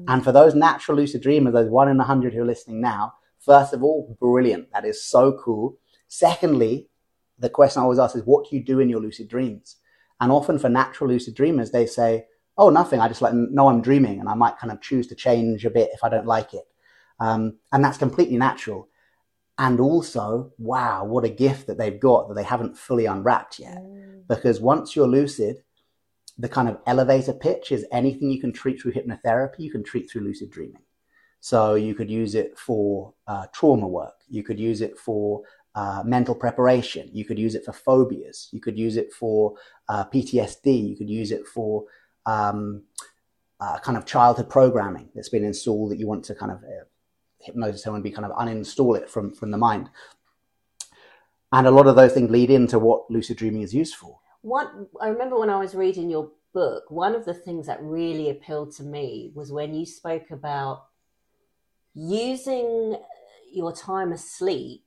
And 0.07 0.23
for 0.23 0.31
those 0.31 0.55
natural 0.55 0.97
lucid 0.97 1.21
dreamers, 1.21 1.53
those 1.53 1.69
one 1.69 1.87
in 1.87 1.99
a 1.99 2.03
hundred 2.03 2.33
who 2.33 2.41
are 2.41 2.45
listening 2.45 2.81
now, 2.81 3.13
first 3.39 3.73
of 3.73 3.83
all, 3.83 4.17
brilliant. 4.19 4.71
That 4.73 4.85
is 4.85 5.03
so 5.03 5.37
cool. 5.43 5.77
Secondly, 6.07 6.89
the 7.37 7.49
question 7.49 7.81
I 7.81 7.83
always 7.83 7.99
ask 7.99 8.15
is, 8.15 8.23
what 8.23 8.49
do 8.49 8.55
you 8.55 8.63
do 8.63 8.79
in 8.79 8.89
your 8.89 8.99
lucid 8.99 9.27
dreams? 9.27 9.77
And 10.19 10.31
often 10.31 10.57
for 10.57 10.69
natural 10.69 11.09
lucid 11.09 11.35
dreamers, 11.35 11.71
they 11.71 11.85
say, 11.85 12.25
oh, 12.57 12.69
nothing. 12.69 12.99
I 12.99 13.07
just 13.07 13.21
like 13.21 13.33
know 13.33 13.69
I'm 13.69 13.81
dreaming 13.81 14.19
and 14.19 14.27
I 14.27 14.33
might 14.33 14.57
kind 14.57 14.71
of 14.71 14.81
choose 14.81 15.07
to 15.07 15.15
change 15.15 15.63
a 15.63 15.69
bit 15.69 15.91
if 15.93 16.03
I 16.03 16.09
don't 16.09 16.25
like 16.25 16.53
it. 16.53 16.63
Um, 17.19 17.57
and 17.71 17.83
that's 17.83 17.97
completely 17.97 18.37
natural. 18.37 18.89
And 19.57 19.79
also, 19.79 20.53
wow, 20.59 21.03
what 21.03 21.23
a 21.23 21.29
gift 21.29 21.67
that 21.67 21.77
they've 21.77 21.99
got 21.99 22.27
that 22.27 22.35
they 22.35 22.43
haven't 22.43 22.77
fully 22.77 23.05
unwrapped 23.05 23.59
yet. 23.59 23.81
Because 24.27 24.59
once 24.61 24.95
you're 24.95 25.07
lucid, 25.07 25.63
the 26.37 26.49
kind 26.49 26.69
of 26.69 26.77
elevator 26.85 27.33
pitch 27.33 27.71
is 27.71 27.85
anything 27.91 28.29
you 28.29 28.39
can 28.39 28.53
treat 28.53 28.79
through 28.79 28.93
hypnotherapy, 28.93 29.59
you 29.59 29.71
can 29.71 29.83
treat 29.83 30.09
through 30.09 30.21
lucid 30.21 30.51
dreaming. 30.51 30.83
So 31.39 31.75
you 31.75 31.95
could 31.95 32.09
use 32.09 32.35
it 32.35 32.57
for 32.57 33.13
uh, 33.27 33.47
trauma 33.53 33.87
work. 33.87 34.15
You 34.27 34.43
could 34.43 34.59
use 34.59 34.81
it 34.81 34.97
for 34.97 35.41
uh, 35.75 36.03
mental 36.05 36.35
preparation. 36.35 37.09
You 37.13 37.25
could 37.25 37.39
use 37.39 37.55
it 37.55 37.63
for 37.63 37.71
phobias. 37.71 38.49
You 38.51 38.59
could 38.59 38.77
use 38.77 38.97
it 38.97 39.13
for 39.13 39.55
uh, 39.89 40.05
PTSD. 40.05 40.89
You 40.89 40.95
could 40.95 41.09
use 41.09 41.31
it 41.31 41.47
for 41.47 41.85
um, 42.25 42.83
uh, 43.59 43.79
kind 43.79 43.97
of 43.97 44.05
childhood 44.05 44.49
programming 44.49 45.09
that's 45.15 45.29
been 45.29 45.43
installed 45.43 45.91
that 45.91 45.99
you 45.99 46.07
want 46.07 46.25
to 46.25 46.35
kind 46.35 46.51
of 46.51 46.57
uh, 46.57 46.85
hypnosis 47.47 47.83
someone, 47.83 48.01
be 48.01 48.11
kind 48.11 48.25
of 48.25 48.31
uninstall 48.37 48.97
it 48.97 49.09
from 49.09 49.33
from 49.33 49.51
the 49.51 49.57
mind. 49.57 49.89
And 51.51 51.65
a 51.65 51.71
lot 51.71 51.87
of 51.87 51.95
those 51.95 52.13
things 52.13 52.29
lead 52.29 52.49
into 52.49 52.77
what 52.77 53.09
lucid 53.09 53.37
dreaming 53.37 53.61
is 53.61 53.73
used 53.73 53.95
for. 53.95 54.19
What 54.41 54.71
I 55.01 55.07
remember 55.07 55.39
when 55.39 55.49
I 55.49 55.57
was 55.57 55.73
reading 55.75 56.09
your 56.09 56.29
book, 56.53 56.89
one 56.89 57.15
of 57.15 57.25
the 57.25 57.33
things 57.33 57.67
that 57.67 57.81
really 57.81 58.29
appealed 58.29 58.73
to 58.75 58.83
me 58.83 59.31
was 59.33 59.51
when 59.51 59.73
you 59.73 59.85
spoke 59.85 60.31
about 60.31 60.85
using 61.93 62.97
your 63.51 63.71
time 63.73 64.11
asleep 64.11 64.83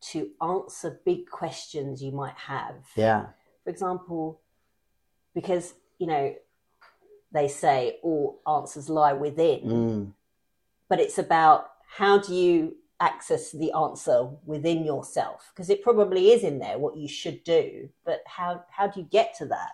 to 0.00 0.30
answer 0.42 1.00
big 1.04 1.28
questions 1.28 2.02
you 2.02 2.10
might 2.10 2.34
have. 2.36 2.76
Yeah. 2.96 3.26
For 3.64 3.70
example, 3.70 4.40
because, 5.34 5.74
you 5.98 6.06
know, 6.06 6.34
they 7.32 7.48
say 7.48 7.98
all 8.02 8.40
answers 8.46 8.88
lie 8.88 9.12
within, 9.12 9.60
Mm. 9.60 10.12
but 10.88 10.98
it's 10.98 11.18
about 11.18 11.69
how 11.96 12.18
do 12.18 12.34
you 12.34 12.76
access 13.00 13.50
the 13.52 13.72
answer 13.72 14.28
within 14.44 14.84
yourself 14.84 15.50
because 15.54 15.70
it 15.70 15.82
probably 15.82 16.32
is 16.32 16.42
in 16.44 16.58
there 16.58 16.78
what 16.78 16.96
you 16.96 17.08
should 17.08 17.42
do 17.44 17.88
but 18.04 18.20
how 18.26 18.62
how 18.70 18.86
do 18.86 19.00
you 19.00 19.06
get 19.10 19.34
to 19.34 19.46
that 19.46 19.70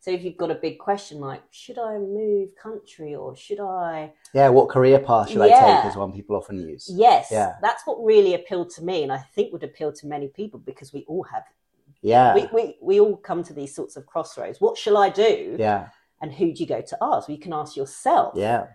so 0.00 0.10
if 0.10 0.24
you've 0.24 0.38
got 0.38 0.50
a 0.50 0.54
big 0.54 0.78
question 0.78 1.20
like 1.20 1.42
should 1.50 1.78
i 1.78 1.98
move 1.98 2.48
country 2.60 3.14
or 3.14 3.36
should 3.36 3.60
i 3.60 4.10
Yeah. 4.32 4.48
What 4.48 4.70
career 4.70 4.98
path 4.98 5.28
should 5.28 5.42
I 5.42 5.48
take? 5.82 5.90
Is 5.90 5.96
one 5.96 6.12
people 6.12 6.36
often 6.36 6.58
use. 6.58 6.88
yes 6.90 7.28
Yeah. 7.30 7.56
that's 7.60 7.82
what 7.86 8.02
really 8.02 8.32
appealed 8.34 8.70
to 8.76 8.82
me 8.82 9.02
and 9.02 9.12
i 9.12 9.18
think 9.34 9.52
would 9.52 9.62
appeal 9.62 9.92
to 9.92 10.06
many 10.06 10.28
people 10.28 10.58
because 10.70 10.90
we 10.94 11.04
all 11.06 11.24
have 11.24 11.44
Yeah. 12.00 12.34
we, 12.34 12.48
we 12.56 12.62
we 12.80 12.98
all 12.98 13.16
come 13.18 13.42
to 13.44 13.52
these 13.52 13.74
sorts 13.74 13.94
of 13.98 14.06
crossroads 14.06 14.58
what 14.58 14.78
shall 14.78 14.96
i 14.96 15.10
do 15.10 15.54
yeah. 15.58 15.88
and 16.22 16.32
who 16.32 16.46
do 16.54 16.58
you 16.62 16.66
go 16.66 16.80
to 16.80 16.96
ask 17.02 17.28
well, 17.28 17.36
you 17.36 17.42
can 17.46 17.52
ask 17.52 17.76
yourself 17.76 18.32
Yeah. 18.36 18.68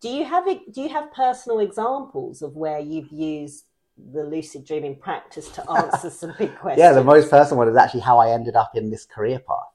Do 0.00 0.08
you 0.08 0.24
have 0.24 0.44
do 0.46 0.80
you 0.80 0.88
have 0.88 1.12
personal 1.12 1.60
examples 1.60 2.42
of 2.42 2.56
where 2.56 2.78
you've 2.78 3.10
used 3.10 3.64
the 4.12 4.24
lucid 4.24 4.64
dreaming 4.64 4.96
practice 4.96 5.48
to 5.50 5.70
answer 5.70 6.08
some 6.08 6.32
big 6.38 6.56
questions 6.56 6.78
Yeah, 6.84 6.92
the 6.92 7.02
most 7.02 7.30
personal 7.30 7.58
one 7.58 7.68
is 7.68 7.76
actually 7.76 8.00
how 8.00 8.18
I 8.18 8.30
ended 8.30 8.54
up 8.54 8.70
in 8.74 8.90
this 8.90 9.04
career 9.04 9.40
path. 9.40 9.66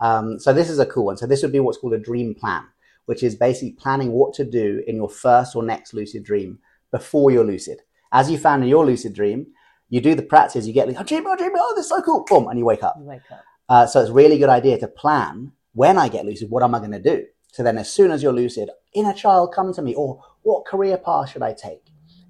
Um, 0.00 0.38
so 0.38 0.52
this 0.52 0.68
is 0.68 0.78
a 0.78 0.86
cool 0.86 1.06
one. 1.06 1.16
So 1.16 1.26
this 1.26 1.42
would 1.42 1.52
be 1.52 1.60
what's 1.60 1.78
called 1.78 1.94
a 1.94 1.98
dream 1.98 2.34
plan, 2.34 2.64
which 3.06 3.22
is 3.22 3.34
basically 3.34 3.72
planning 3.72 4.12
what 4.12 4.34
to 4.34 4.44
do 4.44 4.82
in 4.86 4.96
your 4.96 5.08
first 5.08 5.56
or 5.56 5.62
next 5.62 5.94
lucid 5.94 6.24
dream 6.24 6.58
before 6.90 7.30
you're 7.30 7.44
lucid. 7.44 7.78
As 8.12 8.30
you 8.30 8.36
found 8.38 8.62
in 8.62 8.68
your 8.68 8.84
lucid 8.84 9.14
dream, 9.14 9.46
you 9.88 10.00
do 10.00 10.14
the 10.14 10.22
practice, 10.22 10.66
you 10.66 10.72
get 10.72 10.86
like, 10.86 11.00
oh, 11.00 11.04
dream, 11.04 11.24
oh, 11.26 11.36
dream, 11.36 11.52
oh, 11.54 11.72
this 11.74 11.84
is 11.86 11.90
so 11.90 12.02
cool, 12.02 12.24
boom, 12.28 12.48
and 12.48 12.58
you 12.58 12.64
wake 12.64 12.82
up. 12.82 12.96
you 12.98 13.04
wake 13.04 13.22
up 13.30 13.42
Uh, 13.68 13.86
so 13.86 14.00
it's 14.00 14.10
a 14.10 14.12
really 14.12 14.38
good 14.38 14.48
idea 14.48 14.78
to 14.78 14.88
plan 14.88 15.52
when 15.72 15.98
I 15.98 16.08
get 16.08 16.24
lucid, 16.26 16.50
what 16.50 16.62
am 16.62 16.74
I 16.74 16.78
going 16.80 16.92
to 16.92 17.00
do? 17.00 17.24
So 17.52 17.62
then 17.62 17.78
as 17.78 17.90
soon 17.92 18.10
as 18.10 18.22
you're 18.22 18.32
lucid, 18.32 18.70
inner 18.94 19.12
child 19.12 19.52
come 19.54 19.72
to 19.74 19.82
me, 19.82 19.94
or 19.94 20.22
what 20.42 20.64
career 20.64 20.96
path 20.96 21.30
should 21.30 21.42
I 21.42 21.52
take? 21.52 21.82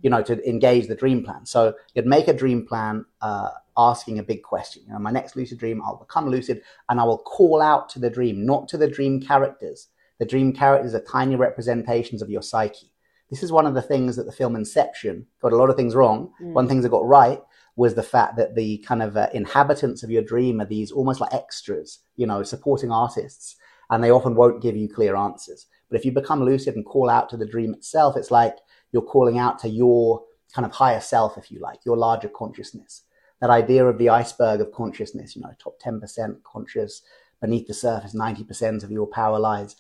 You 0.03 0.11
know, 0.11 0.23
to 0.23 0.49
engage 0.49 0.89
the 0.89 0.95
dream 0.95 1.23
plan. 1.25 1.45
So 1.45 1.75
you'd 1.95 2.07
make 2.07 2.29
a 2.29 2.33
dream 2.33 2.67
plan, 2.67 3.05
uh, 3.21 3.51
asking 3.77 4.19
a 4.19 4.23
big 4.23 4.43
question. 4.43 4.83
You 4.87 4.93
know, 4.93 4.99
my 4.99 5.11
next 5.11 5.37
lucid 5.37 5.59
dream, 5.59 5.83
I'll 5.83 5.97
become 5.97 6.29
lucid 6.29 6.63
and 6.89 7.01
I 7.01 7.05
will 7.05 7.19
call 7.19 7.63
out 7.63 7.89
to 7.91 7.99
the 7.99 8.11
dream, 8.11 8.45
not 8.45 8.69
to 8.69 8.77
the 8.77 8.89
dream 8.89 9.21
characters. 9.21 9.89
The 10.19 10.27
dream 10.27 10.53
characters 10.53 10.95
are 10.95 11.01
tiny 11.01 11.37
representations 11.37 12.23
of 12.23 12.31
your 12.31 12.43
psyche. 12.43 12.93
This 13.31 13.43
is 13.43 13.53
one 13.53 13.67
of 13.67 13.75
the 13.75 13.83
things 13.83 14.17
that 14.17 14.25
the 14.25 14.33
film 14.33 14.57
Inception 14.57 15.27
got 15.41 15.53
a 15.53 15.57
lot 15.57 15.71
of 15.71 15.77
things 15.77 15.95
wrong. 15.95 16.33
Mm. 16.43 16.53
One 16.53 16.69
thing 16.69 16.81
that 16.81 16.89
got 16.89 17.07
right 17.07 17.41
was 17.77 17.95
the 17.95 18.03
fact 18.03 18.37
that 18.37 18.55
the 18.55 18.79
kind 18.79 19.03
of 19.03 19.17
uh, 19.17 19.29
inhabitants 19.33 20.03
of 20.03 20.11
your 20.11 20.23
dream 20.23 20.61
are 20.61 20.67
these 20.67 20.91
almost 20.91 21.21
like 21.21 21.33
extras, 21.33 22.01
you 22.17 22.27
know, 22.27 22.43
supporting 22.43 22.91
artists, 22.91 23.57
and 23.91 24.03
they 24.03 24.11
often 24.11 24.35
won't 24.35 24.63
give 24.63 24.77
you 24.77 24.89
clear 24.89 25.17
answers. 25.17 25.67
But 25.89 25.99
if 25.99 26.05
you 26.05 26.13
become 26.13 26.45
lucid 26.45 26.77
and 26.77 26.87
call 26.87 27.11
out 27.11 27.29
to 27.31 27.37
the 27.37 27.47
dream 27.47 27.75
itself, 27.75 28.17
it's 28.17 28.31
like 28.31 28.57
you're 28.93 29.03
calling 29.03 29.39
out 29.39 29.59
to 29.61 29.69
your 29.69 30.23
kind 30.55 30.65
of 30.65 30.73
higher 30.73 31.01
self, 31.01 31.37
if 31.37 31.51
you 31.51 31.61
like, 31.61 31.85
your 31.85 31.97
larger 31.97 32.29
consciousness. 32.29 33.03
That 33.41 33.51
idea 33.51 33.87
of 33.87 33.99
the 33.99 34.09
iceberg 34.09 34.61
of 34.61 34.73
consciousness, 34.73 35.35
you 35.35 35.43
know, 35.43 35.53
top 35.59 35.81
10% 35.81 36.43
conscious, 36.43 37.03
beneath 37.41 37.67
the 37.67 37.75
surface, 37.75 38.15
90% 38.15 38.85
of 38.85 38.91
your 38.91 39.07
power 39.07 39.39
lies. 39.39 39.77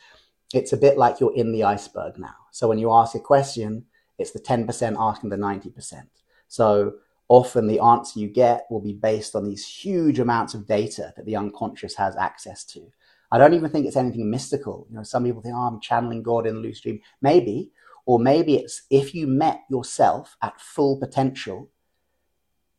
it's 0.52 0.72
a 0.72 0.76
bit 0.76 0.98
like 0.98 1.20
you're 1.20 1.36
in 1.36 1.52
the 1.52 1.62
iceberg 1.62 2.18
now. 2.18 2.34
So 2.50 2.66
when 2.66 2.78
you 2.78 2.90
ask 2.90 3.14
a 3.14 3.20
question, 3.20 3.84
it's 4.18 4.32
the 4.32 4.40
10% 4.40 4.96
asking 4.98 5.30
the 5.30 5.36
90%. 5.36 6.08
So 6.48 6.94
often 7.28 7.68
the 7.68 7.78
answer 7.78 8.18
you 8.18 8.28
get 8.28 8.66
will 8.68 8.80
be 8.80 8.94
based 8.94 9.36
on 9.36 9.44
these 9.44 9.64
huge 9.64 10.18
amounts 10.18 10.54
of 10.54 10.66
data 10.66 11.12
that 11.16 11.24
the 11.24 11.36
unconscious 11.36 11.94
has 11.94 12.16
access 12.16 12.64
to. 12.64 12.90
I 13.32 13.38
don't 13.38 13.54
even 13.54 13.70
think 13.70 13.86
it's 13.86 13.96
anything 13.96 14.30
mystical. 14.30 14.86
You 14.90 14.96
know, 14.96 15.02
some 15.02 15.24
people 15.24 15.42
think, 15.42 15.54
oh, 15.56 15.66
I'm 15.66 15.80
channeling 15.80 16.22
God 16.22 16.46
in 16.46 16.56
a 16.56 16.58
lucid 16.58 16.82
dream. 16.82 17.00
Maybe, 17.22 17.70
or 18.06 18.18
maybe 18.18 18.56
it's 18.56 18.82
if 18.90 19.14
you 19.14 19.26
met 19.26 19.62
yourself 19.70 20.36
at 20.42 20.60
full 20.60 20.98
potential, 20.98 21.70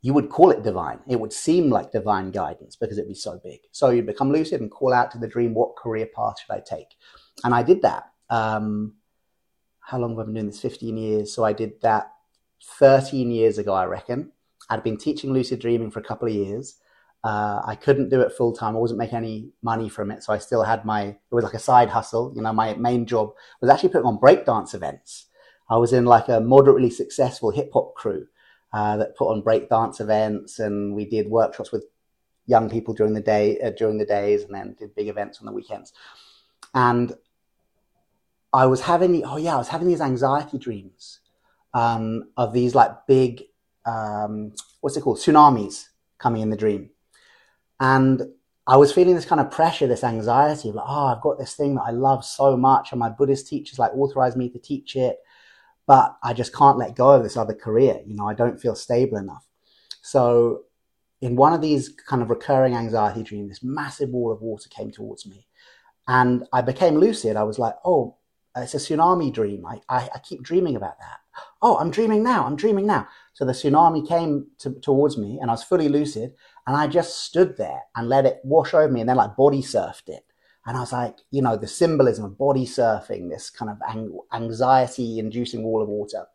you 0.02 0.14
would 0.14 0.30
call 0.30 0.50
it 0.52 0.64
divine. 0.64 1.00
It 1.08 1.20
would 1.20 1.32
seem 1.32 1.70
like 1.70 1.92
divine 1.92 2.32
guidance 2.32 2.76
because 2.76 2.98
it'd 2.98 3.08
be 3.08 3.14
so 3.14 3.40
big. 3.44 3.60
So 3.72 3.92
you'd 3.92 4.08
become 4.08 4.32
lucid 4.32 4.60
and 4.60 4.72
call 4.72 4.94
out 4.94 5.12
to 5.12 5.20
the 5.20 5.28
dream, 5.28 5.54
what 5.54 5.76
career 5.76 6.08
path 6.14 6.40
should 6.40 6.54
I 6.54 6.60
take? 6.60 6.96
And 7.44 7.54
I 7.54 7.62
did 7.64 7.84
that. 7.84 8.12
Um, 8.30 8.96
how 9.80 10.00
long 10.00 10.12
have 10.12 10.20
I 10.20 10.24
been 10.24 10.34
doing 10.34 10.48
this? 10.48 10.60
15 10.60 10.98
years. 10.98 11.34
So 11.34 11.44
I 11.44 11.54
did 11.54 11.80
that 11.82 12.12
13 12.80 13.30
years 13.30 13.58
ago, 13.58 13.74
I 13.74 13.86
reckon. 13.86 14.32
I'd 14.70 14.84
been 14.84 14.98
teaching 14.98 15.34
lucid 15.34 15.60
dreaming 15.60 15.92
for 15.92 16.00
a 16.00 16.04
couple 16.04 16.28
of 16.28 16.34
years. 16.34 16.78
Uh, 17.24 17.62
I 17.66 17.76
couldn't 17.76 18.10
do 18.10 18.22
it 18.22 18.32
full 18.32 18.52
time. 18.52 18.76
I 18.76 18.80
wasn't 18.80 18.98
making 18.98 19.18
any 19.18 19.50
money 19.62 19.90
from 19.90 20.10
it. 20.10 20.24
So 20.24 20.34
I 20.34 20.40
still 20.40 20.64
had 20.64 20.86
my, 20.86 21.04
it 21.04 21.18
was 21.30 21.44
like 21.44 21.54
a 21.54 21.60
side 21.60 21.90
hustle. 21.90 22.34
You 22.36 22.42
know, 22.42 22.52
my 22.52 22.74
main 22.74 23.06
job 23.06 23.34
was 23.62 23.70
actually 23.70 23.90
putting 23.90 24.08
on 24.08 24.18
breakdance 24.18 24.74
events. 24.74 25.28
I 25.70 25.78
was 25.78 25.94
in 25.94 26.06
like 26.06 26.30
a 26.30 26.40
moderately 26.40 26.90
successful 26.90 27.52
hip 27.52 27.72
hop 27.74 27.94
crew 27.94 28.28
uh, 28.74 28.98
that 28.98 29.16
put 29.16 29.32
on 29.32 29.44
breakdance 29.44 30.02
events 30.02 30.60
and 30.60 30.96
we 30.96 31.06
did 31.06 31.30
workshops 31.30 31.72
with 31.72 31.86
young 32.48 32.70
people 32.70 32.94
during 32.94 33.14
the 33.14 33.22
day, 33.22 33.60
uh, 33.60 33.70
during 33.70 33.98
the 33.98 34.06
days 34.06 34.44
and 34.44 34.54
then 34.54 34.76
did 34.80 34.96
big 34.96 35.08
events 35.08 35.40
on 35.40 35.46
the 35.46 35.52
weekends. 35.52 35.94
And 36.74 37.14
I 38.52 38.66
was 38.66 38.82
having, 38.82 39.24
oh 39.26 39.38
yeah, 39.38 39.54
I 39.54 39.58
was 39.58 39.70
having 39.70 39.88
these 39.88 40.02
anxiety 40.02 40.58
dreams 40.58 41.20
um, 41.74 42.30
of 42.36 42.52
these 42.52 42.76
like 42.76 43.08
big, 43.08 43.44
um, 43.86 44.54
what's 44.82 44.98
it 44.98 45.02
called, 45.02 45.18
tsunamis 45.18 45.90
coming 46.18 46.42
in 46.42 46.50
the 46.50 46.58
dream. 46.58 46.90
And 47.82 48.22
I 48.68 48.78
was 48.78 48.94
feeling 48.94 49.16
this 49.16 49.26
kind 49.26 49.42
of 49.42 49.50
pressure, 49.50 49.88
this 49.88 50.04
anxiety 50.04 50.70
of 50.70 50.76
like, 50.76 50.86
oh, 50.88 51.08
I've 51.08 51.22
got 51.22 51.40
this 51.40 51.56
thing 51.56 51.76
that 51.76 51.82
I 51.82 51.90
love 51.90 52.24
so 52.24 52.56
much, 52.56 52.92
and 52.92 53.00
my 53.00 53.10
Buddhist 53.10 53.48
teachers 53.48 53.80
like 53.80 53.92
authorized 53.94 54.38
me 54.38 54.50
to 54.50 54.60
teach 54.60 54.96
it, 54.96 55.18
but 55.88 56.16
I 56.24 56.34
just 56.34 56.56
can't 56.56 56.78
let 56.78 56.96
go 56.96 57.10
of 57.10 57.24
this 57.24 57.36
other 57.36 57.56
career. 57.56 58.00
You 58.06 58.16
know, 58.16 58.30
I 58.30 58.36
don't 58.36 58.62
feel 58.62 58.76
stable 58.76 59.18
enough. 59.18 59.48
So, 60.04 60.62
in 61.22 61.36
one 61.36 61.54
of 61.54 61.62
these 61.62 61.90
kind 61.90 62.22
of 62.22 62.30
recurring 62.30 62.76
anxiety 62.76 63.24
dreams, 63.24 63.50
this 63.50 63.64
massive 63.64 64.10
wall 64.10 64.32
of 64.32 64.42
water 64.42 64.70
came 64.70 64.92
towards 64.92 65.26
me, 65.26 65.48
and 66.08 66.46
I 66.54 66.62
became 66.62 66.98
lucid. 66.98 67.36
I 67.36 67.44
was 67.44 67.58
like, 67.58 67.76
oh, 67.84 68.18
it's 68.56 68.76
a 68.76 68.78
tsunami 68.78 69.34
dream. 69.34 69.66
I, 69.66 69.82
I, 69.90 70.10
I 70.14 70.20
keep 70.20 70.44
dreaming 70.44 70.76
about 70.76 71.00
that. 71.00 71.18
Oh, 71.64 71.78
I'm 71.78 71.90
dreaming 71.90 72.22
now. 72.22 72.46
I'm 72.46 72.56
dreaming 72.56 72.86
now. 72.86 73.08
So 73.34 73.44
the 73.44 73.54
tsunami 73.54 74.08
came 74.08 74.48
to, 74.60 74.72
towards 74.82 75.18
me, 75.18 75.40
and 75.42 75.50
I 75.50 75.54
was 75.54 75.64
fully 75.64 75.90
lucid 75.90 76.36
and 76.68 76.76
I 76.76 76.88
just 76.88 77.24
stood 77.26 77.58
there 77.58 77.82
and 77.96 78.08
let 78.08 78.26
it 78.26 78.40
wash 78.44 78.74
over 78.74 78.92
me 78.92 79.02
and 79.02 79.10
then 79.10 79.18
like 79.18 79.36
body 79.36 79.62
surfed 79.62 80.10
it. 80.10 80.26
And 80.66 80.78
I 80.78 80.82
was 80.82 80.94
like, 80.94 81.18
you 81.32 81.42
know, 81.42 81.58
the 81.58 81.68
symbolism 81.68 82.24
of 82.24 82.38
body 82.38 82.66
surfing, 82.66 83.30
this 83.30 83.50
kind 83.50 83.72
of 83.72 83.78
anxiety 84.32 85.18
inducing 85.18 85.64
wall 85.64 85.82
of 85.82 85.90
water. 85.90 86.26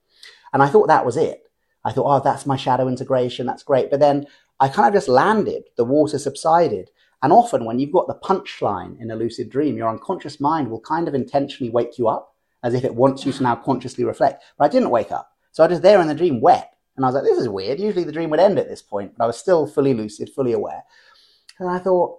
And 0.52 0.62
I 0.62 0.68
thought 0.68 0.88
that 0.88 1.06
was 1.06 1.16
it. 1.16 1.45
I 1.85 1.92
thought, 1.92 2.12
oh, 2.12 2.21
that's 2.23 2.47
my 2.47 2.56
shadow 2.56 2.88
integration. 2.88 3.47
That's 3.47 3.62
great. 3.62 3.90
But 3.90 4.00
then 4.00 4.26
I 4.59 4.68
kind 4.68 4.88
of 4.88 4.95
just 4.95 5.09
landed. 5.09 5.64
The 5.76 5.85
water 5.85 6.18
subsided. 6.18 6.90
And 7.23 7.33
often 7.33 7.64
when 7.64 7.78
you've 7.78 7.92
got 7.92 8.09
the 8.09 8.14
punchline 8.14 9.00
in 9.00 9.11
a 9.11 9.16
lucid 9.16 9.49
dream, 9.49 9.76
your 9.76 9.88
unconscious 9.88 10.40
mind 10.40 10.71
will 10.71 10.80
kind 10.80 11.06
of 11.06 11.14
intentionally 11.14 11.71
wake 11.71 11.99
you 11.99 12.09
up 12.09 12.35
as 12.64 12.75
if 12.75 12.85
it 12.85 12.97
wants 12.97 13.25
you 13.25 13.33
to 13.33 13.42
now 13.45 13.54
consciously 13.54 14.02
reflect. 14.02 14.42
But 14.59 14.64
I 14.64 14.68
didn't 14.68 14.90
wake 14.90 15.12
up. 15.12 15.30
So 15.52 15.62
I 15.62 15.68
was 15.68 15.80
there 15.80 16.00
in 16.00 16.09
the 16.09 16.14
dream 16.14 16.40
wet. 16.40 16.75
And 16.96 17.04
I 17.04 17.08
was 17.08 17.14
like, 17.14 17.24
this 17.24 17.38
is 17.38 17.48
weird. 17.48 17.78
Usually 17.78 18.04
the 18.04 18.12
dream 18.12 18.30
would 18.30 18.40
end 18.40 18.58
at 18.58 18.68
this 18.68 18.82
point, 18.82 19.14
but 19.16 19.24
I 19.24 19.26
was 19.26 19.38
still 19.38 19.66
fully 19.66 19.94
lucid, 19.94 20.30
fully 20.30 20.52
aware. 20.52 20.82
And 21.58 21.68
I 21.68 21.78
thought, 21.78 22.18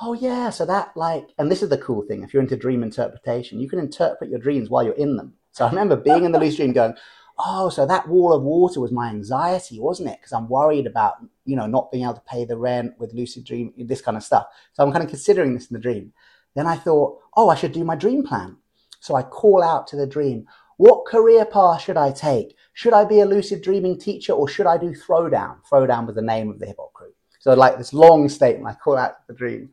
oh 0.00 0.12
yeah, 0.12 0.50
so 0.50 0.64
that 0.66 0.96
like, 0.96 1.28
and 1.38 1.50
this 1.50 1.62
is 1.62 1.70
the 1.70 1.78
cool 1.78 2.02
thing. 2.02 2.22
If 2.22 2.32
you're 2.32 2.42
into 2.42 2.56
dream 2.56 2.82
interpretation, 2.82 3.60
you 3.60 3.68
can 3.68 3.78
interpret 3.78 4.30
your 4.30 4.38
dreams 4.38 4.70
while 4.70 4.84
you're 4.84 4.94
in 4.94 5.16
them. 5.16 5.34
So 5.52 5.64
I 5.64 5.70
remember 5.70 5.96
being 5.96 6.24
in 6.24 6.32
the 6.32 6.38
lucid 6.38 6.58
dream 6.58 6.72
going, 6.72 6.94
oh, 7.38 7.68
so 7.68 7.86
that 7.86 8.08
wall 8.08 8.32
of 8.32 8.42
water 8.42 8.80
was 8.80 8.92
my 8.92 9.08
anxiety, 9.08 9.80
wasn't 9.80 10.10
it? 10.10 10.18
Because 10.20 10.32
I'm 10.32 10.48
worried 10.48 10.86
about, 10.86 11.14
you 11.44 11.56
know, 11.56 11.66
not 11.66 11.90
being 11.90 12.04
able 12.04 12.14
to 12.14 12.20
pay 12.20 12.44
the 12.44 12.56
rent 12.56 12.94
with 12.98 13.14
lucid 13.14 13.44
dream, 13.44 13.72
this 13.76 14.00
kind 14.00 14.16
of 14.16 14.22
stuff. 14.22 14.46
So 14.72 14.84
I'm 14.84 14.92
kind 14.92 15.04
of 15.04 15.10
considering 15.10 15.54
this 15.54 15.68
in 15.68 15.74
the 15.74 15.80
dream. 15.80 16.12
Then 16.54 16.66
I 16.66 16.76
thought, 16.76 17.18
oh, 17.36 17.48
I 17.48 17.54
should 17.54 17.72
do 17.72 17.84
my 17.84 17.94
dream 17.94 18.24
plan. 18.24 18.56
So 19.00 19.14
I 19.14 19.22
call 19.22 19.62
out 19.62 19.86
to 19.88 19.96
the 19.96 20.06
dream, 20.06 20.46
what 20.78 21.06
career 21.06 21.44
path 21.44 21.82
should 21.82 21.96
I 21.96 22.12
take? 22.12 22.56
Should 22.72 22.92
I 22.92 23.04
be 23.04 23.20
a 23.20 23.26
lucid 23.26 23.62
dreaming 23.62 23.98
teacher 23.98 24.32
or 24.32 24.48
should 24.48 24.66
I 24.66 24.78
do 24.78 24.94
throwdown? 24.94 25.56
Throwdown 25.70 26.06
was 26.06 26.14
the 26.14 26.22
name 26.22 26.48
of 26.48 26.60
the 26.60 26.66
hip 26.66 26.76
hop 26.78 26.92
crew. 26.92 27.12
So 27.40 27.52
like 27.54 27.76
this 27.76 27.92
long 27.92 28.28
statement, 28.28 28.68
I 28.68 28.78
call 28.78 28.96
out 28.96 29.26
the 29.26 29.34
dream. 29.34 29.70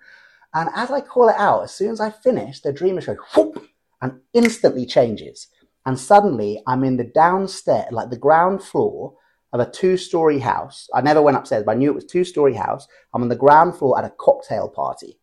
And 0.55 0.67
as 0.75 0.89
I 0.89 1.01
call 1.01 1.29
it 1.29 1.35
out, 1.37 1.63
as 1.63 1.75
soon 1.75 1.91
as 1.91 2.01
I 2.01 2.09
finish, 2.09 2.61
the 2.61 2.73
dream 2.73 2.97
is 2.97 3.07
whoop 3.35 3.67
and 4.01 4.19
instantly 4.33 4.87
changes. 4.87 5.47
And 5.85 5.99
suddenly 5.99 6.63
I'm 6.65 6.83
in 6.83 6.97
the 6.97 7.03
downstairs, 7.03 7.91
like 7.91 8.09
the 8.09 8.17
ground 8.17 8.63
floor 8.63 9.13
of 9.53 9.59
a 9.59 9.69
two 9.69 9.97
story 9.97 10.39
house. 10.39 10.89
I 10.91 11.01
never 11.01 11.21
went 11.21 11.37
upstairs, 11.37 11.65
but 11.65 11.73
I 11.73 11.75
knew 11.75 11.91
it 11.91 11.95
was 11.95 12.05
two 12.05 12.23
story 12.23 12.55
house. 12.55 12.87
I'm 13.13 13.21
on 13.21 13.29
the 13.29 13.35
ground 13.35 13.77
floor 13.77 13.99
at 13.99 14.05
a 14.05 14.13
cocktail 14.17 14.69
party. 14.69 15.19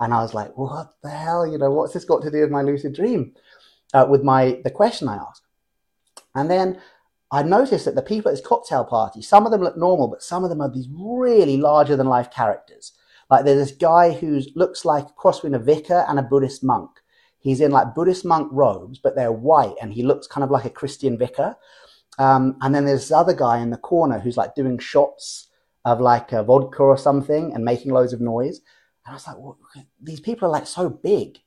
And 0.00 0.14
I 0.14 0.22
was 0.22 0.32
like, 0.32 0.56
what 0.56 0.94
the 1.02 1.10
hell? 1.10 1.46
You 1.46 1.58
know, 1.58 1.70
what's 1.70 1.92
this 1.92 2.04
got 2.04 2.22
to 2.22 2.30
do 2.30 2.40
with 2.40 2.50
my 2.50 2.62
lucid 2.62 2.94
dream? 2.94 3.34
Uh, 3.94 4.06
with 4.08 4.22
my, 4.22 4.60
the 4.64 4.70
question 4.70 5.08
I 5.08 5.16
asked. 5.16 5.42
And 6.34 6.50
then 6.50 6.80
I 7.30 7.42
noticed 7.42 7.84
that 7.84 7.94
the 7.94 8.02
people 8.02 8.30
at 8.30 8.36
this 8.36 8.46
cocktail 8.46 8.84
party, 8.84 9.22
some 9.22 9.44
of 9.44 9.52
them 9.52 9.62
look 9.62 9.76
normal, 9.76 10.08
but 10.08 10.22
some 10.22 10.44
of 10.44 10.50
them 10.50 10.60
are 10.60 10.70
these 10.70 10.88
really 10.92 11.56
larger 11.56 11.96
than 11.96 12.06
life 12.06 12.30
characters. 12.30 12.92
Like 13.30 13.44
there's 13.44 13.68
this 13.68 13.76
guy 13.76 14.12
who 14.12 14.40
looks 14.54 14.84
like 14.84 15.04
a 15.04 15.12
cross 15.12 15.38
between 15.38 15.54
a 15.54 15.58
vicar 15.58 16.04
and 16.08 16.18
a 16.18 16.22
Buddhist 16.22 16.64
monk. 16.64 16.90
He's 17.38 17.60
in 17.60 17.70
like 17.70 17.94
Buddhist 17.94 18.24
monk 18.24 18.48
robes, 18.50 18.98
but 18.98 19.14
they're 19.14 19.32
white 19.32 19.74
and 19.80 19.92
he 19.92 20.02
looks 20.02 20.26
kind 20.26 20.44
of 20.44 20.50
like 20.50 20.64
a 20.64 20.70
Christian 20.70 21.18
vicar. 21.18 21.56
Um, 22.18 22.56
and 22.62 22.74
then 22.74 22.84
there's 22.84 23.02
this 23.02 23.12
other 23.12 23.34
guy 23.34 23.58
in 23.58 23.70
the 23.70 23.76
corner 23.76 24.18
who's 24.18 24.36
like 24.36 24.54
doing 24.54 24.78
shots 24.78 25.48
of 25.84 26.00
like 26.00 26.32
a 26.32 26.42
vodka 26.42 26.82
or 26.82 26.98
something 26.98 27.54
and 27.54 27.64
making 27.64 27.92
loads 27.92 28.12
of 28.12 28.20
noise. 28.20 28.60
And 29.04 29.12
I 29.12 29.14
was 29.14 29.26
like, 29.26 29.36
well, 29.38 29.58
these 30.02 30.20
people 30.20 30.48
are 30.48 30.52
like 30.52 30.66
so 30.66 30.88
big, 30.88 31.38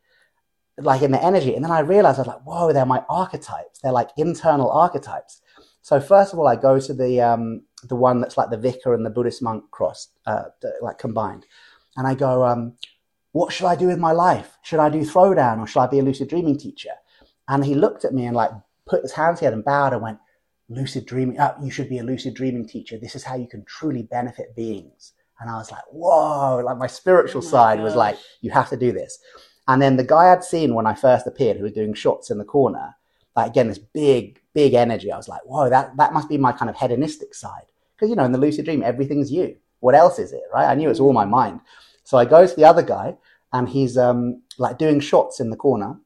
like 0.78 1.02
in 1.02 1.12
the 1.12 1.24
energy. 1.24 1.56
And 1.56 1.64
then 1.64 1.72
I 1.72 1.80
realized 1.80 2.18
I 2.18 2.22
was 2.22 2.28
like, 2.28 2.44
whoa, 2.44 2.74
they're 2.74 2.86
my 2.86 3.04
archetypes. 3.10 3.80
They're 3.80 3.92
like 3.92 4.10
internal 4.18 4.72
archetypes. 4.72 5.42
So 5.82 6.00
first 6.00 6.34
of 6.34 6.40
all, 6.40 6.48
I 6.48 6.56
go 6.56 6.80
to 6.80 6.94
the 6.94 7.22
um, 7.22 7.64
the 7.84 7.96
one 7.96 8.22
that's 8.22 8.38
like 8.38 8.50
the 8.50 8.58
vicar 8.58 8.94
and 8.94 9.06
the 9.06 9.10
Buddhist 9.10 9.42
monk 9.42 9.70
cross, 9.72 10.10
uh, 10.26 10.44
like 10.82 11.00
combined, 11.00 11.46
and 11.98 12.08
I 12.08 12.14
go, 12.14 12.46
um, 12.46 12.74
"What 13.32 13.52
should 13.52 13.66
I 13.66 13.76
do 13.76 13.88
with 13.88 13.98
my 13.98 14.12
life? 14.12 14.58
Should 14.62 14.80
I 14.80 14.90
do 14.90 15.02
throwdown 15.02 15.60
or 15.60 15.68
should 15.68 15.80
I 15.80 15.88
be 15.88 16.00
a 16.00 16.04
lucid 16.04 16.30
dreaming 16.30 16.58
teacher?" 16.58 16.92
And 17.48 17.66
he 17.66 17.74
looked 17.74 18.06
at 18.06 18.14
me 18.14 18.26
and 18.28 18.36
like 18.36 18.52
put 18.86 19.02
his 19.02 19.14
hands 19.14 19.40
together 19.40 19.56
and 19.56 19.66
bowed 19.66 19.94
and 19.94 20.04
went, 20.04 20.20
"Lucid 20.70 21.08
dreaming. 21.08 21.40
Oh, 21.40 21.56
you 21.64 21.72
should 21.72 21.90
be 21.90 21.98
a 21.98 22.04
lucid 22.04 22.36
dreaming 22.36 22.68
teacher. 22.68 23.00
This 23.00 23.16
is 23.16 23.24
how 23.24 23.36
you 23.36 23.48
can 23.48 23.66
truly 23.66 24.04
benefit 24.04 24.56
beings." 24.56 25.14
And 25.40 25.50
I 25.50 25.56
was 25.56 25.72
like, 25.72 25.84
"Whoa!" 25.90 26.62
Like 26.64 26.78
my 26.78 26.88
spiritual 26.88 27.42
oh 27.42 27.46
my 27.46 27.52
side 27.52 27.78
gosh. 27.78 27.86
was 27.86 27.96
like, 27.96 28.18
"You 28.42 28.52
have 28.52 28.70
to 28.70 28.78
do 28.78 28.92
this." 28.92 29.18
And 29.68 29.82
then 29.82 29.98
the 29.98 30.04
guy 30.04 30.32
I'd 30.32 30.44
seen 30.44 30.74
when 30.74 30.88
I 30.88 30.94
first 30.94 31.28
appeared, 31.28 31.58
who 31.58 31.64
was 31.64 31.72
doing 31.72 31.94
shots 31.94 32.30
in 32.30 32.38
the 32.38 32.46
corner, 32.46 32.96
like 33.36 33.52
again, 33.52 33.68
this 33.68 33.78
big 33.78 34.42
big 34.54 34.74
energy. 34.74 35.12
I 35.12 35.18
was 35.18 35.28
like, 35.28 35.42
whoa, 35.46 35.70
that, 35.70 35.96
that 35.98 36.14
must 36.14 36.30
be 36.30 36.38
my 36.38 36.52
kind 36.52 36.70
of 36.70 36.76
hedonistic 36.76 37.34
side. 37.34 37.66
Because, 37.96 38.10
you 38.10 38.16
know, 38.16 38.26
in 38.26 38.32
the 38.32 38.38
lucid 38.38 38.66
dream, 38.66 38.84
everything's 38.84 39.32
you. 39.32 39.56
What 39.80 39.96
else 39.96 40.20
is 40.20 40.34
it, 40.34 40.44
right? 40.54 40.68
I 40.68 40.76
knew 40.76 40.88
it 40.88 40.90
was 40.90 41.00
all 41.00 41.14
my 41.14 41.26
mind. 41.26 41.62
So 42.04 42.18
I 42.18 42.26
go 42.26 42.46
to 42.46 42.56
the 42.56 42.66
other 42.66 42.84
guy 42.84 43.16
and 43.54 43.70
he's 43.70 43.98
um, 43.98 44.42
like 44.58 44.78
doing 44.78 45.00
shots 45.00 45.40
in 45.40 45.50
the 45.50 45.56
corner. 45.56 46.00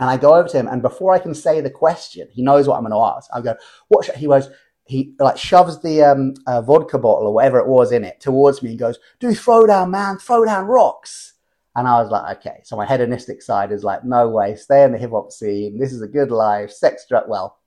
And 0.00 0.10
I 0.10 0.16
go 0.16 0.34
over 0.34 0.48
to 0.48 0.58
him, 0.58 0.66
and 0.66 0.82
before 0.82 1.14
I 1.14 1.20
can 1.20 1.32
say 1.32 1.60
the 1.60 1.70
question, 1.70 2.26
he 2.32 2.42
knows 2.42 2.66
what 2.66 2.76
I'm 2.76 2.82
going 2.82 2.92
to 2.92 3.16
ask. 3.16 3.30
I 3.32 3.40
go, 3.40 3.54
"What?" 3.86 4.06
He 4.16 4.26
goes, 4.26 4.50
he 4.84 5.14
like 5.20 5.38
shoves 5.38 5.80
the 5.80 6.02
um, 6.02 6.34
uh, 6.44 6.60
vodka 6.60 6.98
bottle 6.98 7.28
or 7.28 7.34
whatever 7.34 7.58
it 7.58 7.68
was 7.68 7.92
in 7.92 8.02
it 8.02 8.18
towards 8.18 8.64
me 8.64 8.70
and 8.70 8.78
goes, 8.80 8.98
"Do 9.20 9.28
throwdown, 9.28 9.90
man! 9.90 10.16
Throwdown 10.16 10.66
rocks!" 10.66 11.34
And 11.74 11.88
I 11.88 12.02
was 12.02 12.10
like, 12.10 12.38
okay. 12.38 12.60
So 12.64 12.76
my 12.76 12.86
hedonistic 12.86 13.40
side 13.42 13.72
is 13.72 13.82
like, 13.82 14.04
no 14.04 14.28
way, 14.28 14.56
stay 14.56 14.84
in 14.84 14.92
the 14.92 14.98
hip 14.98 15.10
hop 15.10 15.32
scene. 15.32 15.78
This 15.78 15.92
is 15.92 16.02
a 16.02 16.08
good 16.08 16.30
life. 16.30 16.70
Sex, 16.70 17.06
drug, 17.08 17.24
well, 17.28 17.58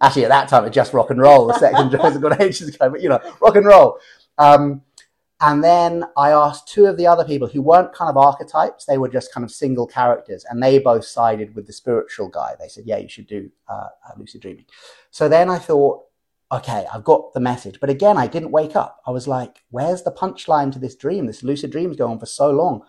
actually 0.00 0.24
at 0.24 0.30
that 0.30 0.48
time 0.48 0.64
it's 0.64 0.74
just 0.74 0.92
rock 0.92 1.10
and 1.10 1.20
roll. 1.20 1.46
The 1.46 1.58
sex 1.58 1.78
and 1.78 1.90
drugs 1.90 2.12
have 2.14 2.22
got 2.22 2.40
ages 2.40 2.74
ago, 2.74 2.90
but 2.90 3.02
you 3.02 3.08
know, 3.08 3.20
rock 3.40 3.56
and 3.56 3.66
roll. 3.66 3.98
Um, 4.38 4.82
and 5.40 5.62
then 5.62 6.04
I 6.16 6.30
asked 6.30 6.68
two 6.68 6.86
of 6.86 6.96
the 6.96 7.06
other 7.06 7.24
people 7.24 7.48
who 7.48 7.60
weren't 7.60 7.92
kind 7.92 8.08
of 8.08 8.16
archetypes; 8.16 8.86
they 8.86 8.98
were 8.98 9.08
just 9.08 9.32
kind 9.32 9.44
of 9.44 9.50
single 9.50 9.86
characters, 9.86 10.44
and 10.48 10.62
they 10.62 10.78
both 10.78 11.04
sided 11.04 11.54
with 11.54 11.66
the 11.66 11.72
spiritual 11.72 12.28
guy. 12.28 12.54
They 12.58 12.68
said, 12.68 12.84
"Yeah, 12.86 12.98
you 12.98 13.08
should 13.08 13.26
do 13.26 13.50
uh, 13.68 13.88
lucid 14.16 14.42
dreaming." 14.42 14.66
So 15.10 15.28
then 15.28 15.50
I 15.50 15.58
thought, 15.58 16.04
okay, 16.52 16.86
I've 16.92 17.04
got 17.04 17.32
the 17.32 17.40
message. 17.40 17.80
But 17.80 17.90
again, 17.90 18.16
I 18.16 18.26
didn't 18.26 18.52
wake 18.52 18.76
up. 18.76 19.00
I 19.06 19.10
was 19.10 19.26
like, 19.26 19.62
where's 19.70 20.02
the 20.02 20.12
punchline 20.12 20.72
to 20.72 20.78
this 20.78 20.96
dream? 20.96 21.26
This 21.26 21.42
lucid 21.42 21.70
dream's 21.70 21.96
going 21.96 22.12
on 22.12 22.18
for 22.18 22.26
so 22.26 22.50
long. 22.50 22.82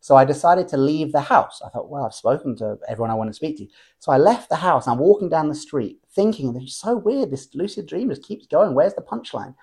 So 0.00 0.14
I 0.14 0.24
decided 0.24 0.68
to 0.68 0.76
leave 0.76 1.12
the 1.12 1.20
house. 1.20 1.60
I 1.64 1.70
thought, 1.70 1.90
well, 1.90 2.04
I've 2.04 2.14
spoken 2.14 2.56
to 2.58 2.78
everyone 2.88 3.10
I 3.10 3.14
want 3.14 3.30
to 3.30 3.34
speak 3.34 3.58
to. 3.58 3.66
So 3.98 4.12
I 4.12 4.16
left 4.18 4.48
the 4.48 4.56
house. 4.56 4.86
I'm 4.86 4.98
walking 4.98 5.28
down 5.28 5.48
the 5.48 5.54
street 5.54 5.98
thinking, 6.12 6.52
this 6.52 6.62
is 6.62 6.76
so 6.76 6.96
weird. 6.96 7.30
This 7.30 7.48
lucid 7.54 7.86
dream 7.86 8.08
just 8.08 8.22
keeps 8.22 8.46
going. 8.46 8.74
Where's 8.74 8.94
the 8.94 9.02
punchline? 9.02 9.54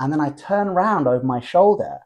And 0.00 0.12
then 0.12 0.20
I 0.20 0.30
turn 0.30 0.68
around 0.68 1.06
over 1.06 1.24
my 1.24 1.40
shoulder, 1.40 1.98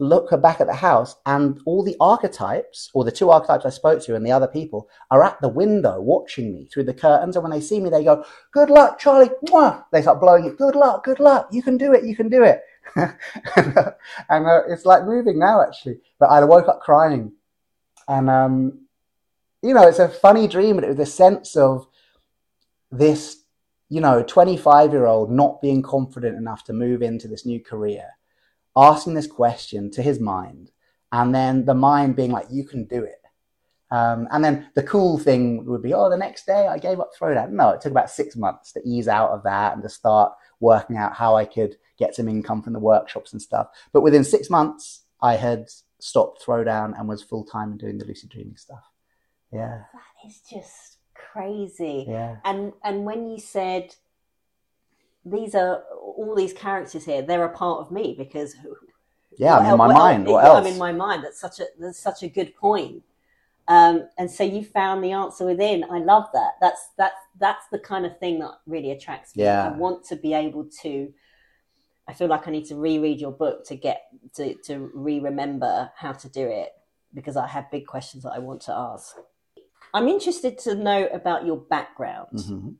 look 0.00 0.30
back 0.42 0.60
at 0.60 0.66
the 0.66 0.74
house, 0.74 1.16
and 1.26 1.60
all 1.66 1.84
the 1.84 1.96
archetypes, 2.00 2.90
or 2.94 3.04
the 3.04 3.12
two 3.12 3.30
archetypes 3.30 3.64
I 3.64 3.70
spoke 3.70 4.02
to 4.04 4.16
and 4.16 4.26
the 4.26 4.32
other 4.32 4.48
people, 4.48 4.88
are 5.10 5.22
at 5.22 5.40
the 5.40 5.48
window 5.48 6.00
watching 6.00 6.52
me 6.52 6.66
through 6.66 6.84
the 6.84 6.94
curtains. 6.94 7.36
And 7.36 7.42
when 7.42 7.52
they 7.52 7.60
see 7.60 7.80
me, 7.80 7.90
they 7.90 8.04
go, 8.04 8.24
Good 8.52 8.70
luck, 8.70 8.98
Charlie. 8.98 9.30
Mwah! 9.46 9.84
They 9.92 10.02
start 10.02 10.20
blowing 10.20 10.46
it. 10.46 10.58
Good 10.58 10.74
luck, 10.74 11.04
good 11.04 11.20
luck. 11.20 11.48
You 11.52 11.62
can 11.62 11.76
do 11.76 11.92
it, 11.92 12.04
you 12.04 12.16
can 12.16 12.28
do 12.28 12.42
it. 12.42 12.62
and, 12.96 14.46
uh, 14.46 14.62
it's 14.68 14.84
like 14.84 15.04
moving 15.04 15.38
now, 15.38 15.62
actually. 15.62 15.98
But 16.18 16.30
I 16.30 16.44
woke 16.44 16.68
up 16.68 16.80
crying. 16.80 17.32
And, 18.08 18.28
um, 18.28 18.86
you 19.62 19.74
know, 19.74 19.86
it's 19.86 19.98
a 19.98 20.08
funny 20.08 20.48
dream, 20.48 20.76
but 20.76 20.84
it 20.84 20.96
was 20.96 20.98
a 20.98 21.06
sense 21.06 21.54
of 21.56 21.86
this 22.90 23.40
you 23.90 24.00
know, 24.00 24.22
25 24.22 24.92
year 24.92 25.06
old 25.06 25.30
not 25.30 25.60
being 25.60 25.82
confident 25.82 26.38
enough 26.38 26.64
to 26.64 26.72
move 26.72 27.02
into 27.02 27.28
this 27.28 27.44
new 27.44 27.60
career, 27.60 28.04
asking 28.76 29.14
this 29.14 29.26
question 29.26 29.90
to 29.92 30.02
his 30.02 30.20
mind, 30.20 30.70
and 31.12 31.34
then 31.34 31.64
the 31.64 31.74
mind 31.74 32.16
being 32.16 32.30
like, 32.30 32.46
you 32.50 32.64
can 32.64 32.84
do 32.84 33.02
it. 33.02 33.16
Um, 33.90 34.28
and 34.30 34.44
then 34.44 34.68
the 34.74 34.84
cool 34.84 35.18
thing 35.18 35.64
would 35.66 35.82
be, 35.82 35.92
oh, 35.92 36.08
the 36.08 36.16
next 36.16 36.46
day 36.46 36.68
I 36.68 36.78
gave 36.78 37.00
up 37.00 37.10
throwdown. 37.18 37.50
No, 37.50 37.70
it 37.70 37.80
took 37.80 37.90
about 37.90 38.10
six 38.10 38.36
months 38.36 38.72
to 38.72 38.80
ease 38.84 39.08
out 39.08 39.30
of 39.30 39.42
that 39.42 39.74
and 39.74 39.82
to 39.82 39.88
start 39.88 40.32
working 40.60 40.96
out 40.96 41.14
how 41.14 41.34
I 41.34 41.44
could 41.44 41.76
get 41.98 42.14
some 42.14 42.28
income 42.28 42.62
from 42.62 42.72
the 42.72 42.78
workshops 42.78 43.32
and 43.32 43.42
stuff. 43.42 43.66
But 43.92 44.02
within 44.02 44.22
six 44.22 44.48
months, 44.48 45.02
I 45.20 45.34
had 45.34 45.68
stopped 45.98 46.44
throwdown 46.44 46.98
and 46.98 47.08
was 47.08 47.22
full 47.22 47.44
time 47.44 47.76
doing 47.76 47.98
the 47.98 48.04
lucid 48.04 48.30
dreaming 48.30 48.56
stuff. 48.56 48.84
Yeah. 49.52 49.82
That 49.92 50.28
is 50.28 50.40
just 50.48 50.98
crazy. 51.14 52.06
Yeah. 52.08 52.36
And 52.44 52.72
and 52.84 53.04
when 53.04 53.28
you 53.28 53.38
said 53.38 53.94
these 55.24 55.54
are 55.54 55.82
all 56.00 56.34
these 56.34 56.52
characters 56.52 57.04
here, 57.04 57.22
they're 57.22 57.44
a 57.44 57.50
part 57.56 57.80
of 57.80 57.90
me 57.90 58.14
because 58.16 58.56
yeah, 59.36 59.56
I'm 59.56 59.72
in 59.72 59.78
my 59.78 59.92
mind. 59.92 60.26
What 60.26 60.44
else? 60.44 60.66
I'm 60.66 60.72
in 60.72 60.78
my 60.78 60.92
mind. 60.92 61.24
That's 61.24 61.40
such 61.40 61.60
a 61.60 61.66
that's 61.78 61.98
such 61.98 62.22
a 62.22 62.28
good 62.28 62.54
point. 62.56 63.02
Um, 63.68 64.08
and 64.18 64.30
so 64.30 64.42
you 64.42 64.64
found 64.64 65.04
the 65.04 65.12
answer 65.12 65.46
within. 65.46 65.84
I 65.84 65.98
love 65.98 66.26
that. 66.32 66.52
That's 66.60 66.88
that's 66.98 67.14
that's 67.38 67.66
the 67.70 67.78
kind 67.78 68.04
of 68.04 68.18
thing 68.18 68.40
that 68.40 68.52
really 68.66 68.90
attracts 68.90 69.36
me. 69.36 69.44
Yeah. 69.44 69.68
I 69.68 69.76
want 69.76 70.04
to 70.06 70.16
be 70.16 70.34
able 70.34 70.68
to. 70.82 71.12
I 72.08 72.12
feel 72.12 72.26
like 72.26 72.48
I 72.48 72.50
need 72.50 72.66
to 72.66 72.74
reread 72.74 73.20
your 73.20 73.30
book 73.30 73.64
to 73.66 73.76
get 73.76 74.08
to 74.34 74.54
to 74.64 74.90
re-remember 74.92 75.92
how 75.96 76.12
to 76.12 76.28
do 76.28 76.48
it 76.48 76.70
because 77.14 77.36
I 77.36 77.46
have 77.46 77.70
big 77.70 77.86
questions 77.86 78.24
that 78.24 78.32
I 78.32 78.38
want 78.40 78.60
to 78.62 78.72
ask. 78.72 79.16
I'm 79.94 80.08
interested 80.08 80.58
to 80.60 80.74
know 80.74 81.06
about 81.06 81.46
your 81.46 81.56
background, 81.56 82.28
mm-hmm. 82.34 82.70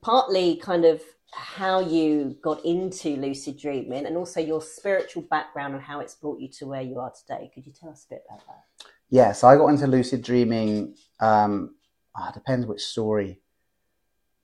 partly 0.00 0.56
kind 0.56 0.84
of 0.84 1.02
how 1.32 1.80
you 1.80 2.36
got 2.42 2.64
into 2.64 3.16
lucid 3.16 3.58
dreaming 3.58 4.06
and 4.06 4.16
also 4.16 4.40
your 4.40 4.62
spiritual 4.62 5.22
background 5.22 5.74
and 5.74 5.82
how 5.82 6.00
it's 6.00 6.14
brought 6.14 6.40
you 6.40 6.48
to 6.48 6.66
where 6.66 6.82
you 6.82 6.98
are 6.98 7.12
today. 7.12 7.50
Could 7.54 7.66
you 7.66 7.72
tell 7.72 7.90
us 7.90 8.06
a 8.10 8.14
bit 8.14 8.24
about 8.28 8.46
that? 8.46 8.88
Yeah, 9.10 9.32
so 9.32 9.48
I 9.48 9.56
got 9.56 9.68
into 9.68 9.86
lucid 9.86 10.22
dreaming. 10.22 10.94
Um, 11.20 11.74
oh, 12.16 12.30
depends 12.32 12.66
which 12.66 12.82
story. 12.82 13.40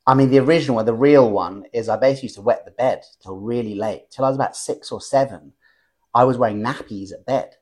I 0.07 0.15
mean, 0.15 0.31
the 0.31 0.41
original 0.41 0.77
one, 0.77 0.87
the 0.87 0.95
real 0.95 1.31
one, 1.31 1.65
is 1.73 1.89
I 1.89 1.97
basically 1.97 2.27
used 2.27 2.37
to 2.37 2.43
wet 2.43 2.65
the 2.65 2.73
bed 2.73 3.05
till 3.23 3.37
really 3.37 3.75
late, 3.75 4.11
till 4.11 4.25
I 4.25 4.29
was 4.29 4.37
about 4.37 4.57
six 4.57 4.91
or 4.91 5.01
seven. 5.01 5.53
I 6.15 6.25
was 6.25 6.37
wearing 6.37 6.61
nappies 6.61 7.12
at 7.12 7.25
bed 7.25 7.57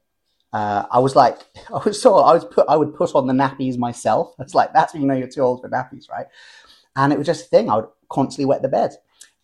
uh, 0.53 0.85
I 0.91 0.99
was 0.99 1.15
like, 1.15 1.39
I 1.69 1.81
was 1.85 2.01
so, 2.01 2.19
I 2.19 2.35
was 2.35 2.45
put, 2.45 2.67
I 2.69 2.77
would 2.77 2.95
put 2.95 3.15
on 3.15 3.27
the 3.27 3.33
nappies 3.33 3.79
myself. 3.79 4.35
It's 4.41 4.55
like, 4.55 4.73
that's 4.73 4.93
when 4.93 5.03
you 5.03 5.09
know 5.09 5.15
you're 5.15 5.29
too 5.29 5.43
old 5.43 5.61
for 5.61 5.69
nappies, 5.69 6.11
right? 6.11 6.27
And 6.97 7.13
it 7.13 7.19
was 7.19 7.27
just 7.27 7.47
a 7.47 7.49
thing. 7.49 7.71
I 7.71 7.77
would 7.77 7.89
constantly 8.09 8.47
wet 8.47 8.63
the 8.63 8.69
bed. 8.69 8.91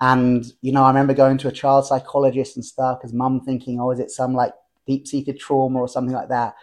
And, 0.00 0.44
you 0.60 0.72
know, 0.72 0.84
I 0.84 0.88
remember 0.88 1.14
going 1.14 1.38
to 1.38 1.48
a 1.48 1.52
child 1.52 1.86
psychologist 1.86 2.56
and 2.56 2.64
stuff 2.64 2.98
because 2.98 3.14
mum 3.14 3.40
thinking, 3.40 3.80
oh, 3.80 3.90
is 3.90 3.98
it 3.98 4.10
some 4.10 4.34
like 4.34 4.52
deep 4.86 5.06
seated 5.06 5.38
trauma 5.38 5.78
or 5.78 5.88
something 5.88 6.14
like 6.14 6.28
that? 6.28 6.54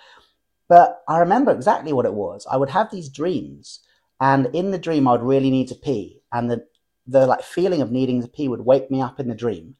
But 0.69 1.01
I 1.07 1.19
remember 1.19 1.51
exactly 1.51 1.93
what 1.93 2.05
it 2.05 2.13
was. 2.13 2.45
I 2.49 2.57
would 2.57 2.69
have 2.69 2.91
these 2.91 3.09
dreams 3.09 3.79
and 4.19 4.47
in 4.53 4.71
the 4.71 4.77
dream, 4.77 5.07
I'd 5.07 5.21
really 5.21 5.51
need 5.51 5.67
to 5.67 5.75
pee. 5.75 6.21
And 6.31 6.49
the, 6.49 6.65
the 7.05 7.27
like 7.27 7.43
feeling 7.43 7.81
of 7.81 7.91
needing 7.91 8.21
to 8.21 8.27
pee 8.27 8.47
would 8.47 8.61
wake 8.61 8.89
me 8.89 9.01
up 9.01 9.19
in 9.19 9.27
the 9.27 9.35
dream. 9.35 9.75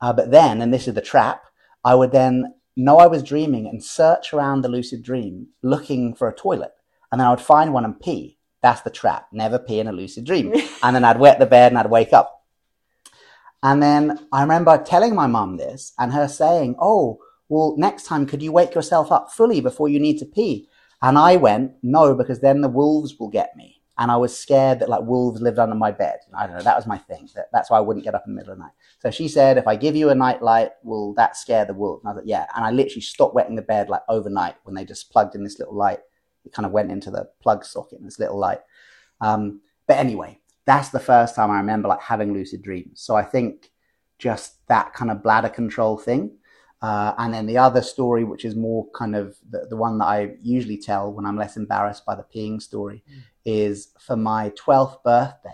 Uh, 0.00 0.12
but 0.12 0.30
then, 0.30 0.62
and 0.62 0.72
this 0.72 0.88
is 0.88 0.94
the 0.94 1.02
trap, 1.02 1.42
I 1.84 1.94
would 1.94 2.10
then 2.10 2.54
know 2.76 2.96
I 2.96 3.06
was 3.06 3.22
dreaming 3.22 3.66
and 3.66 3.84
search 3.84 4.32
around 4.32 4.62
the 4.62 4.68
lucid 4.68 5.02
dream 5.02 5.48
looking 5.62 6.14
for 6.14 6.28
a 6.28 6.34
toilet. 6.34 6.72
And 7.12 7.20
then 7.20 7.28
I 7.28 7.30
would 7.30 7.40
find 7.40 7.72
one 7.72 7.84
and 7.84 8.00
pee. 8.00 8.38
That's 8.62 8.80
the 8.80 8.90
trap. 8.90 9.26
Never 9.32 9.58
pee 9.58 9.80
in 9.80 9.86
a 9.86 9.92
lucid 9.92 10.24
dream. 10.24 10.54
and 10.82 10.96
then 10.96 11.04
I'd 11.04 11.20
wet 11.20 11.38
the 11.38 11.46
bed 11.46 11.72
and 11.72 11.78
I'd 11.78 11.90
wake 11.90 12.12
up. 12.12 12.43
And 13.64 13.82
then 13.82 14.28
I 14.30 14.42
remember 14.42 14.78
telling 14.78 15.16
my 15.16 15.26
mum 15.26 15.56
this 15.56 15.92
and 15.98 16.12
her 16.12 16.28
saying, 16.28 16.76
Oh, 16.78 17.18
well, 17.48 17.74
next 17.76 18.04
time, 18.04 18.26
could 18.26 18.42
you 18.42 18.52
wake 18.52 18.74
yourself 18.74 19.10
up 19.10 19.32
fully 19.32 19.60
before 19.60 19.88
you 19.88 19.98
need 19.98 20.18
to 20.18 20.26
pee? 20.26 20.68
And 21.02 21.18
I 21.18 21.34
went, 21.34 21.72
No, 21.82 22.14
because 22.14 22.40
then 22.40 22.60
the 22.60 22.68
wolves 22.68 23.16
will 23.18 23.30
get 23.30 23.56
me 23.56 23.74
and 23.96 24.10
I 24.10 24.16
was 24.16 24.36
scared 24.36 24.80
that 24.80 24.88
like 24.88 25.02
wolves 25.02 25.40
lived 25.40 25.58
under 25.58 25.76
my 25.76 25.92
bed. 25.92 26.18
I 26.36 26.46
don't 26.46 26.56
know. 26.56 26.62
That 26.62 26.76
was 26.76 26.86
my 26.86 26.98
thing. 26.98 27.28
That, 27.34 27.46
that's 27.52 27.70
why 27.70 27.78
I 27.78 27.80
wouldn't 27.80 28.04
get 28.04 28.14
up 28.14 28.24
in 28.26 28.34
the 28.34 28.36
middle 28.36 28.52
of 28.52 28.58
the 28.58 28.64
night. 28.64 28.72
So 28.98 29.10
she 29.10 29.28
said, 29.28 29.56
if 29.56 29.68
I 29.68 29.76
give 29.76 29.94
you 29.94 30.10
a 30.10 30.14
night 30.14 30.42
light, 30.42 30.70
will 30.82 31.14
that 31.14 31.36
scare 31.36 31.64
the 31.64 31.74
wolves? 31.74 32.02
And 32.02 32.10
I 32.10 32.12
was 32.14 32.22
like, 32.22 32.28
yeah. 32.28 32.46
And 32.56 32.64
I 32.64 32.70
literally 32.70 33.02
stopped 33.02 33.34
wetting 33.34 33.54
the 33.54 33.62
bed 33.62 33.88
like 33.88 34.02
overnight 34.08 34.56
when 34.64 34.74
they 34.74 34.84
just 34.84 35.12
plugged 35.12 35.36
in 35.36 35.44
this 35.44 35.60
little 35.60 35.76
light. 35.76 36.00
It 36.44 36.52
kind 36.52 36.66
of 36.66 36.72
went 36.72 36.90
into 36.90 37.10
the 37.10 37.28
plug 37.40 37.64
socket 37.64 38.00
in 38.00 38.04
this 38.04 38.18
little 38.18 38.38
light. 38.38 38.60
Um, 39.20 39.60
but 39.86 39.98
anyway, 39.98 40.40
that's 40.66 40.90
the 40.90 41.00
first 41.00 41.34
time 41.34 41.50
I 41.50 41.58
remember 41.58 41.88
like 41.88 42.00
having 42.00 42.32
lucid 42.32 42.62
dreams. 42.62 43.00
So 43.00 43.14
I 43.14 43.22
think 43.22 43.70
just 44.18 44.66
that 44.68 44.94
kind 44.94 45.10
of 45.10 45.22
bladder 45.22 45.48
control 45.48 45.98
thing. 45.98 46.38
Uh, 46.80 47.14
and 47.18 47.32
then 47.32 47.46
the 47.46 47.58
other 47.58 47.82
story, 47.82 48.24
which 48.24 48.44
is 48.44 48.54
more 48.54 48.86
kind 48.94 49.16
of 49.16 49.36
the, 49.48 49.66
the 49.70 49.76
one 49.76 49.98
that 49.98 50.04
I 50.04 50.34
usually 50.42 50.76
tell 50.76 51.12
when 51.12 51.24
I'm 51.24 51.38
less 51.38 51.56
embarrassed 51.56 52.04
by 52.04 52.14
the 52.14 52.26
peeing 52.34 52.60
story, 52.60 53.02
mm 53.10 53.20
is 53.46 53.92
for 53.98 54.16
my 54.16 54.50
12th 54.50 55.02
birthday, 55.02 55.50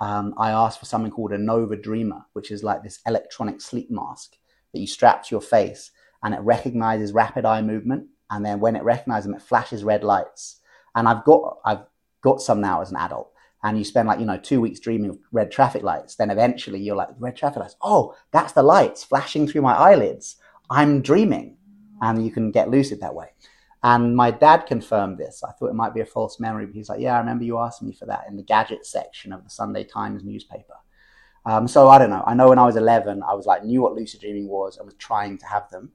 um, 0.00 0.34
I 0.36 0.50
asked 0.50 0.80
for 0.80 0.86
something 0.86 1.12
called 1.12 1.32
a 1.32 1.38
Nova 1.38 1.76
Dreamer, 1.76 2.26
which 2.32 2.50
is 2.50 2.64
like 2.64 2.82
this 2.82 2.98
electronic 3.06 3.60
sleep 3.60 3.92
mask 3.92 4.36
that 4.72 4.80
you 4.80 4.88
strap 4.88 5.22
to 5.22 5.28
your 5.30 5.40
face 5.40 5.92
and 6.22 6.34
it 6.34 6.40
recognizes 6.40 7.12
rapid 7.12 7.44
eye 7.44 7.62
movement. 7.62 8.08
And 8.30 8.44
then 8.44 8.58
when 8.58 8.74
it 8.74 8.82
recognizes 8.82 9.26
them, 9.26 9.36
it 9.36 9.42
flashes 9.42 9.84
red 9.84 10.02
lights. 10.02 10.60
And 10.94 11.06
I've 11.06 11.24
got, 11.24 11.58
I've 11.64 11.84
got 12.22 12.40
some 12.40 12.60
now 12.60 12.80
as 12.80 12.90
an 12.90 12.96
adult. 12.96 13.31
And 13.64 13.78
you 13.78 13.84
spend 13.84 14.08
like, 14.08 14.18
you 14.18 14.26
know, 14.26 14.38
two 14.38 14.60
weeks 14.60 14.80
dreaming 14.80 15.10
of 15.10 15.18
red 15.30 15.52
traffic 15.52 15.82
lights. 15.82 16.16
Then 16.16 16.30
eventually 16.30 16.80
you're 16.80 16.96
like, 16.96 17.10
red 17.18 17.36
traffic 17.36 17.60
lights. 17.60 17.76
Oh, 17.80 18.14
that's 18.32 18.52
the 18.52 18.62
lights 18.62 19.04
flashing 19.04 19.46
through 19.46 19.62
my 19.62 19.74
eyelids. 19.74 20.36
I'm 20.68 21.00
dreaming. 21.00 21.56
And 22.00 22.24
you 22.24 22.32
can 22.32 22.50
get 22.50 22.70
lucid 22.70 23.00
that 23.00 23.14
way. 23.14 23.28
And 23.84 24.16
my 24.16 24.30
dad 24.30 24.66
confirmed 24.66 25.18
this. 25.18 25.42
I 25.44 25.52
thought 25.52 25.70
it 25.70 25.74
might 25.74 25.94
be 25.94 26.00
a 26.00 26.06
false 26.06 26.40
memory, 26.40 26.66
but 26.66 26.74
he's 26.74 26.88
like, 26.88 27.00
Yeah, 27.00 27.16
I 27.16 27.18
remember 27.18 27.44
you 27.44 27.58
asked 27.58 27.82
me 27.82 27.92
for 27.92 28.06
that 28.06 28.24
in 28.28 28.36
the 28.36 28.42
gadget 28.42 28.86
section 28.86 29.32
of 29.32 29.44
the 29.44 29.50
Sunday 29.50 29.84
Times 29.84 30.24
newspaper. 30.24 30.74
Um, 31.44 31.66
so 31.66 31.88
I 31.88 31.98
don't 31.98 32.10
know. 32.10 32.22
I 32.26 32.34
know 32.34 32.48
when 32.48 32.58
I 32.58 32.66
was 32.66 32.76
11, 32.76 33.22
I 33.28 33.34
was 33.34 33.46
like, 33.46 33.64
knew 33.64 33.82
what 33.82 33.94
lucid 33.94 34.20
dreaming 34.20 34.48
was 34.48 34.76
and 34.76 34.86
was 34.86 34.94
trying 34.94 35.38
to 35.38 35.46
have 35.46 35.68
them. 35.70 35.92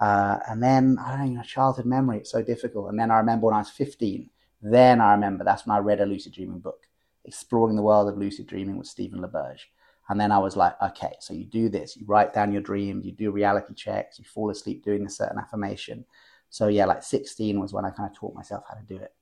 Uh, 0.00 0.38
and 0.48 0.62
then, 0.62 0.98
I 1.04 1.16
don't 1.16 1.34
know, 1.34 1.42
childhood 1.42 1.86
memory, 1.86 2.18
it's 2.18 2.30
so 2.30 2.42
difficult. 2.42 2.88
And 2.88 2.98
then 2.98 3.10
I 3.10 3.18
remember 3.18 3.46
when 3.46 3.54
I 3.54 3.58
was 3.58 3.70
15, 3.70 4.30
then 4.62 5.00
I 5.00 5.12
remember 5.12 5.44
that's 5.44 5.66
when 5.66 5.76
I 5.76 5.80
read 5.80 6.00
a 6.00 6.06
lucid 6.06 6.32
dreaming 6.32 6.60
book, 6.60 6.86
Exploring 7.26 7.76
the 7.76 7.82
World 7.82 8.08
of 8.08 8.18
Lucid 8.18 8.46
Dreaming 8.46 8.76
with 8.76 8.86
Stephen 8.86 9.20
LaBerge. 9.20 9.60
And 10.08 10.20
then 10.20 10.30
I 10.30 10.38
was 10.38 10.56
like, 10.56 10.80
okay, 10.80 11.14
so 11.20 11.34
you 11.34 11.44
do 11.44 11.68
this, 11.68 11.96
you 11.96 12.06
write 12.06 12.32
down 12.32 12.52
your 12.52 12.62
dreams, 12.62 13.04
you 13.04 13.12
do 13.12 13.32
reality 13.32 13.74
checks, 13.74 14.18
you 14.18 14.24
fall 14.24 14.50
asleep 14.50 14.84
doing 14.84 15.04
a 15.04 15.10
certain 15.10 15.38
affirmation. 15.38 16.04
So 16.48 16.68
yeah, 16.68 16.84
like 16.84 17.02
16 17.02 17.58
was 17.58 17.72
when 17.72 17.84
I 17.84 17.90
kind 17.90 18.08
of 18.08 18.16
taught 18.16 18.34
myself 18.34 18.64
how 18.68 18.76
to 18.76 18.84
do 18.84 18.96
it. 18.96 19.12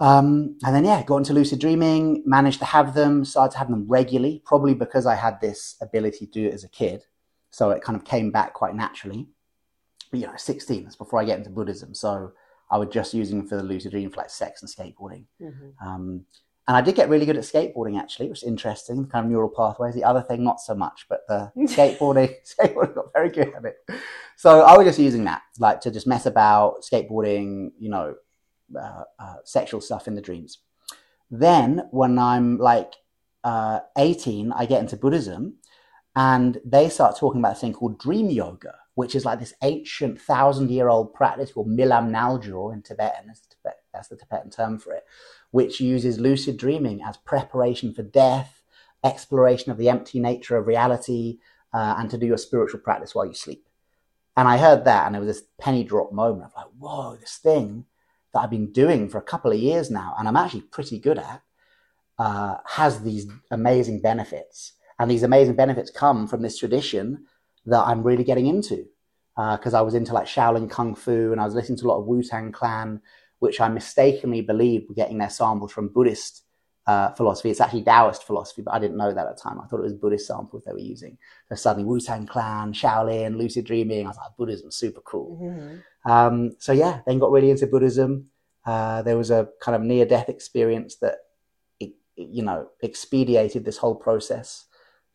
Um, 0.00 0.56
and 0.64 0.74
then 0.74 0.84
yeah, 0.84 1.02
got 1.02 1.16
into 1.16 1.32
lucid 1.32 1.58
dreaming, 1.58 2.22
managed 2.24 2.60
to 2.60 2.64
have 2.66 2.94
them, 2.94 3.24
started 3.24 3.52
to 3.52 3.58
have 3.58 3.68
them 3.68 3.86
regularly, 3.88 4.42
probably 4.44 4.74
because 4.74 5.06
I 5.06 5.16
had 5.16 5.40
this 5.40 5.76
ability 5.80 6.26
to 6.26 6.32
do 6.32 6.46
it 6.46 6.54
as 6.54 6.62
a 6.62 6.68
kid. 6.68 7.02
So 7.50 7.70
it 7.70 7.82
kind 7.82 7.96
of 7.96 8.04
came 8.04 8.30
back 8.30 8.54
quite 8.54 8.76
naturally. 8.76 9.26
But 10.10 10.20
you 10.20 10.26
know, 10.26 10.36
16, 10.36 10.84
that's 10.84 10.94
before 10.94 11.20
I 11.20 11.24
get 11.24 11.38
into 11.38 11.50
Buddhism. 11.50 11.94
So 11.94 12.32
I 12.70 12.78
was 12.78 12.88
just 12.90 13.12
using 13.12 13.38
them 13.38 13.48
for 13.48 13.56
the 13.56 13.62
lucid 13.62 13.90
dream 13.90 14.10
for 14.10 14.18
like 14.18 14.30
sex 14.30 14.62
and 14.62 14.70
skateboarding. 14.70 15.24
Mm-hmm. 15.42 15.86
Um, 15.86 16.24
and 16.68 16.76
I 16.76 16.82
did 16.82 16.94
get 16.94 17.08
really 17.08 17.26
good 17.26 17.38
at 17.38 17.44
skateboarding 17.44 17.98
actually, 17.98 18.28
which 18.28 18.42
is 18.42 18.48
interesting, 18.48 19.06
kind 19.06 19.24
of 19.24 19.30
neural 19.32 19.48
pathways. 19.48 19.94
The 19.94 20.04
other 20.04 20.22
thing, 20.22 20.44
not 20.44 20.60
so 20.60 20.74
much, 20.74 21.06
but 21.08 21.26
the 21.26 21.50
skateboarding, 21.58 22.34
skateboarding 22.60 22.94
got 22.94 23.12
very 23.14 23.30
good 23.30 23.54
at 23.54 23.64
it. 23.64 23.76
So 24.36 24.60
I 24.60 24.76
was 24.76 24.86
just 24.86 24.98
using 24.98 25.24
that, 25.24 25.42
like 25.58 25.80
to 25.82 25.90
just 25.90 26.06
mess 26.06 26.26
about, 26.26 26.82
skateboarding, 26.82 27.72
you 27.80 27.88
know, 27.88 28.16
uh, 28.78 29.04
uh, 29.18 29.36
sexual 29.44 29.80
stuff 29.80 30.06
in 30.06 30.14
the 30.14 30.20
dreams. 30.20 30.58
Then 31.30 31.88
when 31.90 32.18
I'm 32.18 32.58
like 32.58 32.94
uh, 33.44 33.80
18, 33.96 34.52
I 34.52 34.66
get 34.66 34.80
into 34.80 34.96
Buddhism 34.96 35.58
And 36.16 36.58
they 36.64 36.90
start 36.90 37.16
talking 37.16 37.40
about 37.40 37.56
a 37.56 37.60
thing 37.60 37.72
called 37.72 37.98
dream 37.98 38.28
yoga, 38.28 38.74
which 38.94 39.14
is 39.14 39.24
like 39.24 39.38
this 39.38 39.54
ancient 39.62 40.20
thousand 40.20 40.70
year 40.70 40.88
old 40.88 41.14
practice 41.14 41.52
called 41.52 41.68
Milam 41.68 42.12
Naljor 42.12 42.74
in 42.74 42.82
Tibetan. 42.82 43.28
That's, 43.28 43.40
Tibet, 43.40 43.76
that's 43.98 44.08
the 44.08 44.16
Tibetan 44.16 44.50
term 44.50 44.78
for 44.78 44.92
it, 44.92 45.04
which 45.50 45.80
uses 45.80 46.18
lucid 46.20 46.56
dreaming 46.56 47.02
as 47.02 47.16
preparation 47.16 47.92
for 47.92 48.02
death, 48.02 48.62
exploration 49.04 49.72
of 49.72 49.78
the 49.78 49.88
empty 49.88 50.20
nature 50.20 50.56
of 50.56 50.66
reality, 50.66 51.38
uh, 51.74 51.96
and 51.98 52.08
to 52.10 52.18
do 52.18 52.26
your 52.26 52.38
spiritual 52.38 52.80
practice 52.80 53.14
while 53.14 53.26
you 53.26 53.34
sleep. 53.34 53.68
And 54.36 54.46
I 54.46 54.56
heard 54.56 54.84
that, 54.84 55.06
and 55.06 55.16
it 55.16 55.18
was 55.18 55.28
this 55.28 55.46
penny 55.60 55.82
drop 55.82 56.12
moment 56.12 56.44
of 56.44 56.52
like, 56.56 56.72
whoa, 56.78 57.16
this 57.16 57.36
thing 57.36 57.86
that 58.32 58.40
I've 58.40 58.50
been 58.50 58.72
doing 58.72 59.08
for 59.08 59.18
a 59.18 59.22
couple 59.22 59.50
of 59.50 59.58
years 59.58 59.90
now, 59.90 60.14
and 60.18 60.28
I'm 60.28 60.36
actually 60.36 60.62
pretty 60.62 60.98
good 61.00 61.18
at, 61.18 61.42
uh, 62.18 62.58
has 62.66 63.02
these 63.02 63.26
amazing 63.50 64.00
benefits. 64.00 64.74
And 64.98 65.10
these 65.10 65.22
amazing 65.22 65.54
benefits 65.54 65.90
come 65.90 66.26
from 66.26 66.42
this 66.42 66.58
tradition 66.58 67.26
that 67.66 67.86
I'm 67.86 68.02
really 68.02 68.24
getting 68.24 68.46
into. 68.46 68.86
Because 69.36 69.74
uh, 69.74 69.78
I 69.78 69.82
was 69.82 69.94
into 69.94 70.12
like 70.12 70.26
Shaolin 70.26 70.68
Kung 70.68 70.96
Fu 70.96 71.30
and 71.30 71.40
I 71.40 71.44
was 71.44 71.54
listening 71.54 71.78
to 71.78 71.86
a 71.86 71.88
lot 71.88 72.00
of 72.00 72.06
Wu 72.06 72.24
Tang 72.24 72.50
Clan, 72.50 73.00
which 73.38 73.60
I 73.60 73.68
mistakenly 73.68 74.40
believed 74.40 74.88
were 74.88 74.94
getting 74.94 75.18
their 75.18 75.30
samples 75.30 75.72
from 75.72 75.88
Buddhist 75.88 76.42
uh, 76.86 77.12
philosophy. 77.12 77.50
It's 77.50 77.60
actually 77.60 77.82
Taoist 77.82 78.24
philosophy, 78.24 78.62
but 78.62 78.74
I 78.74 78.78
didn't 78.78 78.96
know 78.96 79.12
that 79.12 79.26
at 79.26 79.36
the 79.36 79.42
time. 79.42 79.60
I 79.60 79.66
thought 79.66 79.80
it 79.80 79.82
was 79.82 79.94
Buddhist 79.94 80.26
samples 80.26 80.62
they 80.64 80.72
were 80.72 80.78
using. 80.78 81.18
So 81.48 81.54
suddenly 81.54 81.86
Wu 81.86 82.00
Tang 82.00 82.26
Clan, 82.26 82.72
Shaolin, 82.72 83.36
lucid 83.36 83.66
dreaming. 83.66 84.06
I 84.06 84.08
was 84.08 84.16
like, 84.16 84.36
Buddhism's 84.38 84.76
super 84.76 85.02
cool. 85.02 85.38
Mm-hmm. 85.42 86.10
Um, 86.10 86.52
so 86.58 86.72
yeah, 86.72 87.00
then 87.06 87.18
got 87.18 87.30
really 87.30 87.50
into 87.50 87.66
Buddhism. 87.66 88.30
Uh, 88.64 89.02
there 89.02 89.18
was 89.18 89.30
a 89.30 89.48
kind 89.60 89.76
of 89.76 89.82
near 89.82 90.06
death 90.06 90.28
experience 90.28 90.96
that, 90.96 91.16
it, 91.78 91.92
you 92.16 92.42
know, 92.42 92.68
expedited 92.82 93.64
this 93.64 93.78
whole 93.78 93.94
process. 93.94 94.64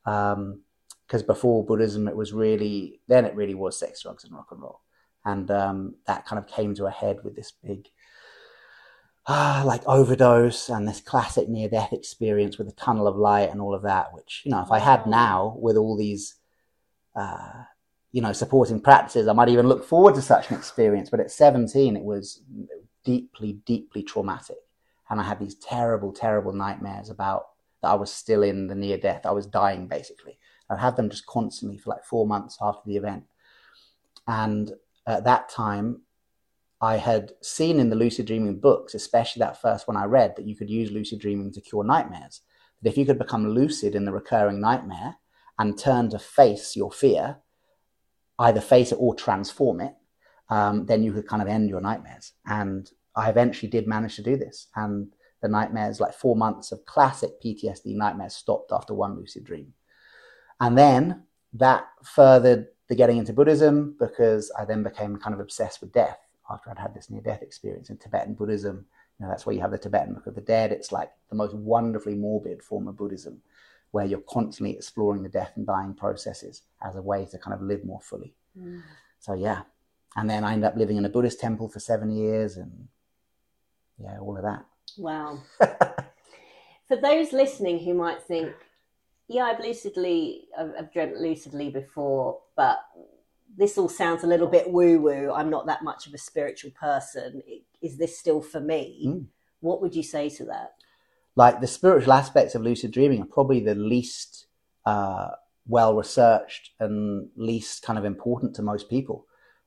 Because 0.05 0.35
um, 0.35 1.27
before 1.27 1.65
Buddhism, 1.65 2.07
it 2.07 2.15
was 2.15 2.33
really, 2.33 3.01
then 3.07 3.25
it 3.25 3.35
really 3.35 3.55
was 3.55 3.79
sex, 3.79 4.03
drugs, 4.03 4.23
and 4.23 4.33
rock 4.33 4.47
and 4.51 4.61
roll. 4.61 4.81
And 5.25 5.49
um, 5.49 5.95
that 6.05 6.25
kind 6.25 6.37
of 6.37 6.47
came 6.47 6.75
to 6.75 6.85
a 6.85 6.91
head 6.91 7.19
with 7.23 7.35
this 7.35 7.51
big, 7.51 7.87
uh, 9.25 9.63
like 9.65 9.81
overdose 9.87 10.69
and 10.69 10.87
this 10.87 10.99
classic 10.99 11.47
near 11.47 11.69
death 11.69 11.93
experience 11.93 12.57
with 12.57 12.67
the 12.67 12.73
tunnel 12.73 13.07
of 13.07 13.15
light 13.15 13.49
and 13.49 13.61
all 13.61 13.73
of 13.73 13.83
that, 13.83 14.13
which, 14.13 14.41
you 14.43 14.51
know, 14.51 14.61
if 14.61 14.71
I 14.71 14.79
had 14.79 15.07
now 15.07 15.55
with 15.59 15.77
all 15.77 15.95
these, 15.95 16.35
uh, 17.15 17.63
you 18.11 18.21
know, 18.21 18.33
supporting 18.33 18.81
practices, 18.81 19.27
I 19.27 19.33
might 19.33 19.49
even 19.49 19.67
look 19.67 19.85
forward 19.85 20.15
to 20.15 20.21
such 20.21 20.49
an 20.49 20.57
experience. 20.57 21.09
But 21.09 21.21
at 21.21 21.31
17, 21.31 21.95
it 21.95 22.03
was 22.03 22.41
deeply, 23.05 23.53
deeply 23.65 24.03
traumatic. 24.03 24.57
And 25.09 25.21
I 25.21 25.23
had 25.23 25.39
these 25.39 25.55
terrible, 25.55 26.11
terrible 26.11 26.53
nightmares 26.53 27.09
about 27.09 27.47
that 27.81 27.89
I 27.89 27.95
was 27.95 28.11
still 28.11 28.43
in 28.43 28.67
the 28.67 28.75
near 28.75 28.97
death. 28.97 29.25
I 29.25 29.31
was 29.31 29.45
dying 29.45 29.87
basically. 29.87 30.37
I'd 30.69 30.79
have 30.79 30.95
them 30.95 31.09
just 31.09 31.25
constantly 31.27 31.77
for 31.77 31.91
like 31.91 32.03
four 32.03 32.27
months 32.27 32.57
after 32.61 32.81
the 32.85 32.97
event. 32.97 33.23
And 34.27 34.71
at 35.05 35.23
that 35.25 35.49
time, 35.49 36.01
I 36.83 36.97
had 36.97 37.31
seen 37.41 37.79
in 37.79 37.89
the 37.89 37.95
lucid 37.95 38.25
dreaming 38.25 38.59
books, 38.59 38.93
especially 38.93 39.39
that 39.39 39.61
first 39.61 39.87
one 39.87 39.95
I 39.95 40.03
read, 40.03 40.35
that 40.35 40.45
you 40.45 40.53
could 40.53 40.69
use 40.69 40.91
lucid 40.91 41.17
dreaming 41.17 41.49
to 41.53 41.61
cure 41.61 41.85
nightmares. 41.85 42.41
That 42.81 42.89
if 42.89 42.97
you 42.97 43.05
could 43.05 43.17
become 43.17 43.47
lucid 43.47 43.95
in 43.95 44.03
the 44.03 44.11
recurring 44.11 44.59
nightmare 44.59 45.15
and 45.57 45.79
turn 45.79 46.09
to 46.09 46.19
face 46.19 46.75
your 46.75 46.91
fear, 46.91 47.37
either 48.37 48.59
face 48.59 48.91
it 48.91 48.97
or 48.99 49.15
transform 49.15 49.79
it, 49.79 49.93
um, 50.49 50.85
then 50.85 51.03
you 51.03 51.13
could 51.13 51.25
kind 51.25 51.41
of 51.41 51.47
end 51.47 51.69
your 51.69 51.79
nightmares. 51.79 52.33
And 52.45 52.91
I 53.15 53.29
eventually 53.29 53.69
did 53.69 53.87
manage 53.87 54.17
to 54.17 54.21
do 54.21 54.35
this. 54.35 54.67
And 54.75 55.13
the 55.41 55.47
nightmares, 55.47 56.01
like 56.01 56.13
four 56.13 56.35
months 56.35 56.73
of 56.73 56.85
classic 56.85 57.41
PTSD 57.41 57.95
nightmares, 57.95 58.35
stopped 58.35 58.73
after 58.73 58.93
one 58.93 59.15
lucid 59.15 59.45
dream. 59.45 59.73
And 60.59 60.77
then 60.77 61.23
that 61.53 61.85
furthered 62.03 62.67
the 62.89 62.95
getting 62.95 63.19
into 63.19 63.31
Buddhism 63.31 63.95
because 63.97 64.51
I 64.59 64.65
then 64.65 64.83
became 64.83 65.15
kind 65.15 65.33
of 65.33 65.39
obsessed 65.39 65.79
with 65.79 65.93
death 65.93 66.17
after 66.53 66.69
I'd 66.69 66.79
had 66.79 66.93
this 66.93 67.09
near 67.09 67.21
death 67.21 67.41
experience 67.41 67.89
in 67.89 67.97
Tibetan 67.97 68.33
Buddhism. 68.33 68.85
You 69.19 69.25
know, 69.25 69.31
that's 69.31 69.45
where 69.45 69.55
you 69.55 69.61
have 69.61 69.71
the 69.71 69.77
Tibetan 69.77 70.13
Book 70.13 70.27
of 70.27 70.35
the 70.35 70.41
Dead. 70.41 70.71
It's 70.71 70.91
like 70.91 71.11
the 71.29 71.35
most 71.35 71.55
wonderfully 71.55 72.15
morbid 72.15 72.63
form 72.63 72.87
of 72.87 72.97
Buddhism, 72.97 73.41
where 73.91 74.05
you're 74.05 74.23
constantly 74.29 74.75
exploring 74.75 75.23
the 75.23 75.29
death 75.29 75.51
and 75.55 75.67
dying 75.67 75.93
processes 75.93 76.63
as 76.81 76.95
a 76.95 77.01
way 77.01 77.25
to 77.25 77.37
kind 77.37 77.53
of 77.53 77.61
live 77.61 77.83
more 77.83 78.01
fully. 78.01 78.33
Mm. 78.57 78.81
So 79.19 79.33
yeah, 79.33 79.61
and 80.15 80.29
then 80.29 80.43
I 80.43 80.53
ended 80.53 80.67
up 80.67 80.75
living 80.75 80.97
in 80.97 81.05
a 81.05 81.09
Buddhist 81.09 81.39
temple 81.39 81.69
for 81.69 81.79
seven 81.79 82.11
years, 82.11 82.57
and 82.57 82.87
yeah, 83.99 84.19
all 84.19 84.37
of 84.37 84.43
that. 84.43 84.65
Wow. 84.97 85.39
for 86.87 86.97
those 87.01 87.33
listening 87.33 87.79
who 87.79 87.93
might 87.93 88.21
think, 88.21 88.51
yeah, 89.27 89.43
I've 89.43 89.59
lucidly, 89.59 90.45
I've, 90.57 90.71
I've 90.77 90.93
dreamt 90.93 91.17
lucidly 91.17 91.69
before, 91.69 92.39
but 92.55 92.79
this 93.55 93.77
all 93.77 93.89
sounds 93.89 94.23
a 94.23 94.27
little 94.27 94.47
bit 94.47 94.71
woo 94.71 94.99
woo. 94.99 95.31
I'm 95.33 95.49
not 95.49 95.65
that 95.67 95.83
much 95.83 96.07
of 96.07 96.13
a 96.13 96.17
spiritual 96.17 96.71
person. 96.71 97.41
Is 97.81 97.97
this 97.97 98.17
still 98.17 98.41
for 98.41 98.59
me? 98.59 99.03
Mm. 99.07 99.25
What 99.59 99.81
would 99.81 99.95
you 99.95 100.03
say 100.03 100.29
to 100.29 100.45
that? 100.45 100.73
Like 101.35 101.61
the 101.61 101.67
spiritual 101.67 102.13
aspects 102.13 102.55
of 102.55 102.61
lucid 102.61 102.91
dreaming 102.91 103.21
are 103.21 103.25
probably 103.25 103.59
the 103.59 103.75
least 103.75 104.47
uh, 104.85 105.29
well 105.67 105.95
researched 105.95 106.71
and 106.79 107.29
least 107.35 107.83
kind 107.83 107.97
of 107.97 108.05
important 108.05 108.55
to 108.55 108.61
most 108.61 108.89
people. 108.89 109.25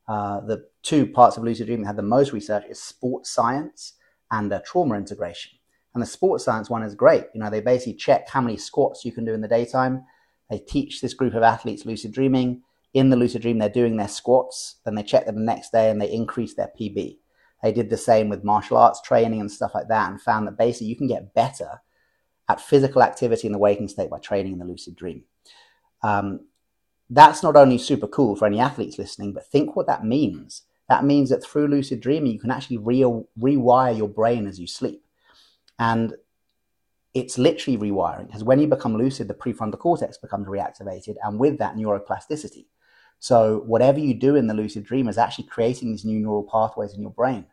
Uh, 0.09 0.41
the 0.41 0.67
two 0.83 1.07
parts 1.07 1.37
of 1.37 1.43
lucid 1.43 1.67
dreaming 1.67 1.83
that 1.83 1.89
had 1.89 1.97
the 1.97 2.03
most 2.03 2.33
research 2.33 2.65
is 2.69 2.81
sports 2.81 3.31
science 3.31 3.95
and 4.31 4.53
uh, 4.53 4.61
trauma 4.65 4.95
integration. 4.95 5.53
And 5.95 6.03
the 6.03 6.07
sports 6.07 6.45
science 6.45 6.69
one 6.69 6.83
is 6.83 6.95
great. 6.95 7.25
You 7.35 7.41
know, 7.41 7.51
they 7.51 7.61
basically 7.61 7.95
check 7.95 8.29
how 8.29 8.41
many 8.41 8.57
squats 8.57 9.05
you 9.05 9.13
can 9.13 9.25
do 9.25 9.33
in 9.33 9.41
the 9.41 9.49
daytime. 9.49 10.05
They 10.51 10.59
teach 10.59 11.01
this 11.01 11.15
group 11.15 11.35
of 11.35 11.43
athletes 11.43 11.87
lucid 11.87 12.13
dreaming. 12.13 12.63
In 12.95 13.11
the 13.11 13.17
lucid 13.17 13.43
dream, 13.43 13.59
they're 13.59 13.69
doing 13.69 13.97
their 13.97 14.09
squats. 14.09 14.77
Then 14.85 14.95
they 14.95 15.03
check 15.03 15.27
them 15.27 15.37
the 15.37 15.43
next 15.43 15.73
day 15.73 15.91
and 15.91 16.01
they 16.01 16.11
increase 16.11 16.55
their 16.55 16.71
PB. 16.79 17.19
They 17.63 17.73
did 17.73 17.91
the 17.91 17.97
same 17.97 18.29
with 18.29 18.45
martial 18.45 18.77
arts 18.77 19.01
training 19.03 19.41
and 19.41 19.51
stuff 19.51 19.75
like 19.75 19.89
that 19.89 20.11
and 20.11 20.21
found 20.21 20.47
that 20.47 20.59
basically 20.59 20.89
you 20.89 20.97
can 20.97 21.09
get 21.09 21.35
better 21.35 21.81
at 22.49 22.61
physical 22.61 23.03
activity 23.03 23.47
in 23.47 23.53
the 23.53 23.59
waking 23.59 23.89
state 23.89 24.11
by 24.11 24.19
training 24.19 24.53
in 24.53 24.59
the 24.59 24.65
lucid 24.65 24.95
dream. 24.95 25.25
Um, 26.03 26.47
that's 27.11 27.43
not 27.43 27.57
only 27.57 27.79
super 27.79 28.07
cool 28.07 28.37
for 28.37 28.47
any 28.47 28.61
athletes 28.61 28.99
listening, 28.99 29.33
but 29.33 29.47
think 29.47 29.77
what 29.77 29.87
that 29.87 30.05
means. 30.05 30.63
That 30.89 31.05
means 31.05 31.31
that 31.31 31.45
through 31.45 31.69
lucid 31.69 32.01
dreaming, 32.01 32.33
you 32.33 32.39
can 32.39 32.51
actually 32.51 32.79
re- 32.79 33.25
rewire 33.41 33.97
your 33.97 34.09
brain 34.09 34.47
as 34.47 34.61
you 34.61 34.67
sleep. 34.67 35.05
And 35.79 36.15
it's 37.15 37.39
literally 37.39 37.79
rewiring 37.79 38.27
because 38.27 38.45
when 38.45 38.61
you 38.61 38.67
become 38.67 38.97
lucid, 38.97 39.27
the 39.27 39.35
prefrontal 39.35 39.79
cortex 39.79 40.19
becomes 40.19 40.47
reactivated, 40.47 41.17
and 41.25 41.39
with 41.39 41.59
that, 41.59 41.75
neuroplasticity. 41.75 42.67
So, 43.19 43.63
whatever 43.67 43.99
you 43.99 44.15
do 44.15 44.37
in 44.37 44.47
the 44.47 44.55
lucid 44.55 44.85
dream 44.85 45.09
is 45.09 45.19
actually 45.19 45.45
creating 45.45 45.91
these 45.91 46.05
new 46.05 46.19
neural 46.19 46.49
pathways 46.51 46.95
in 46.95 47.01
your 47.01 47.11
brain. 47.11 47.47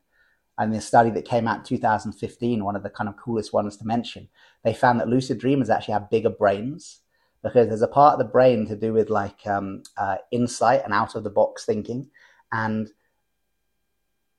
And 0.58 0.74
this 0.74 0.86
study 0.86 1.10
that 1.12 1.26
came 1.26 1.48
out 1.48 1.60
in 1.60 1.64
2015, 1.64 2.64
one 2.64 2.76
of 2.76 2.84
the 2.84 2.90
kind 2.90 3.10
of 3.10 3.18
coolest 3.18 3.54
ones 3.54 3.78
to 3.78 3.86
mention, 3.86 4.30
they 4.64 4.74
found 4.74 5.00
that 5.00 5.08
lucid 5.08 5.40
dreamers 5.40 5.70
actually 5.70 5.94
have 5.94 6.12
bigger 6.12 6.30
brains 6.30 7.00
because 7.44 7.68
there's 7.68 7.82
a 7.82 7.88
part 7.88 8.14
of 8.14 8.20
the 8.20 8.32
brain 8.32 8.68
to 8.68 8.76
do 8.76 8.94
with 8.94 9.10
like 9.10 9.46
um, 9.48 9.84
uh, 9.98 10.18
insight 10.32 10.82
and 10.84 10.94
out 10.94 11.16
of 11.16 11.24
the 11.24 11.30
box 11.30 11.66
thinking. 11.66 12.10
And 12.52 12.90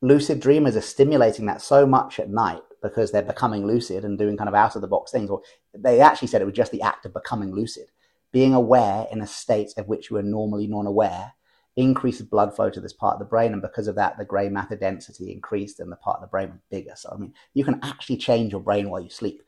lucid 0.01 0.41
dreamers 0.41 0.77
are 0.77 0.83
stimulating 0.83 1.47
that 1.47 1.61
so 1.61 1.85
much 1.87 2.21
at 2.21 2.31
night 2.31 2.63
because 2.83 3.11
they're 3.11 3.23
becoming 3.23 3.67
lucid 3.67 4.05
and 4.05 4.19
doing 4.19 4.37
kind 4.37 4.49
of 4.49 4.55
out 4.55 4.77
of 4.77 4.83
the 4.83 4.89
box 4.89 5.11
things. 5.11 5.31
Or 5.31 5.43
they 5.75 6.01
actually 6.01 6.29
said 6.29 6.43
it 6.43 6.47
was 6.47 6.55
just 6.55 6.71
the 6.71 6.83
act 6.83 7.07
of 7.07 7.13
becoming 7.13 7.53
lucid. 7.53 7.87
Being 8.35 8.53
aware 8.53 9.07
in 9.11 9.23
a 9.23 9.27
state 9.27 9.73
of 9.79 9.89
which 9.89 10.11
you 10.11 10.19
are 10.19 10.23
normally 10.23 10.67
non 10.67 10.87
aware 10.87 11.33
increases 11.77 12.27
blood 12.27 12.55
flow 12.55 12.69
to 12.71 12.81
this 12.81 12.93
part 12.93 13.15
of 13.15 13.19
the 13.21 13.25
brain. 13.25 13.53
And 13.53 13.63
because 13.63 13.89
of 13.89 13.97
that, 13.97 14.19
the 14.19 14.25
gray 14.25 14.49
matter 14.49 14.77
density 14.77 15.33
increased 15.33 15.81
and 15.81 15.91
the 15.91 15.97
part 15.97 16.17
of 16.17 16.23
the 16.23 16.29
brain 16.29 16.51
was 16.51 16.61
bigger. 16.71 16.95
So, 16.97 17.11
I 17.15 17.17
mean, 17.17 17.33
you 17.55 17.65
can 17.65 17.81
actually 17.83 18.19
change 18.19 18.53
your 18.53 18.61
brain 18.61 18.91
while 18.91 19.01
you 19.01 19.11
sleep. 19.11 19.43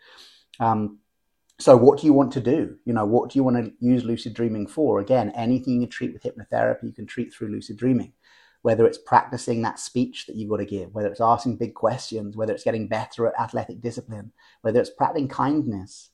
Um, 0.59 1.01
so 1.59 1.77
what 1.77 1.99
do 1.99 2.07
you 2.07 2.13
want 2.13 2.33
to 2.33 2.41
do 2.41 2.77
you 2.85 2.93
know 2.93 3.07
what 3.07 3.31
do 3.31 3.39
you 3.39 3.43
want 3.43 3.57
to 3.57 3.73
use 3.81 4.05
lucid 4.05 4.35
dreaming 4.35 4.67
for 4.67 5.01
again 5.01 5.33
anything 5.35 5.75
you 5.75 5.81
can 5.81 5.91
treat 5.91 6.13
with 6.13 6.23
hypnotherapy 6.23 6.85
you 6.85 6.93
can 6.93 7.07
treat 7.07 7.33
through 7.33 7.49
lucid 7.49 7.77
dreaming 7.77 8.13
whether 8.63 8.87
it's 8.87 8.99
practicing 8.99 9.63
that 9.63 9.79
speech 9.79 10.27
that 10.27 10.37
you've 10.37 10.51
got 10.51 10.59
to 10.59 10.67
give 10.67 10.95
whether 10.95 11.09
it's 11.09 11.21
asking 11.21 11.57
big 11.57 11.75
questions 11.75 12.37
whether 12.37 12.53
it's 12.53 12.65
getting 12.65 12.89
better 12.89 13.27
at 13.27 13.41
athletic 13.41 13.81
discipline 13.81 14.33
whether 14.63 14.81
it's 14.81 14.91
practicing 14.91 15.29
kindness 15.29 16.11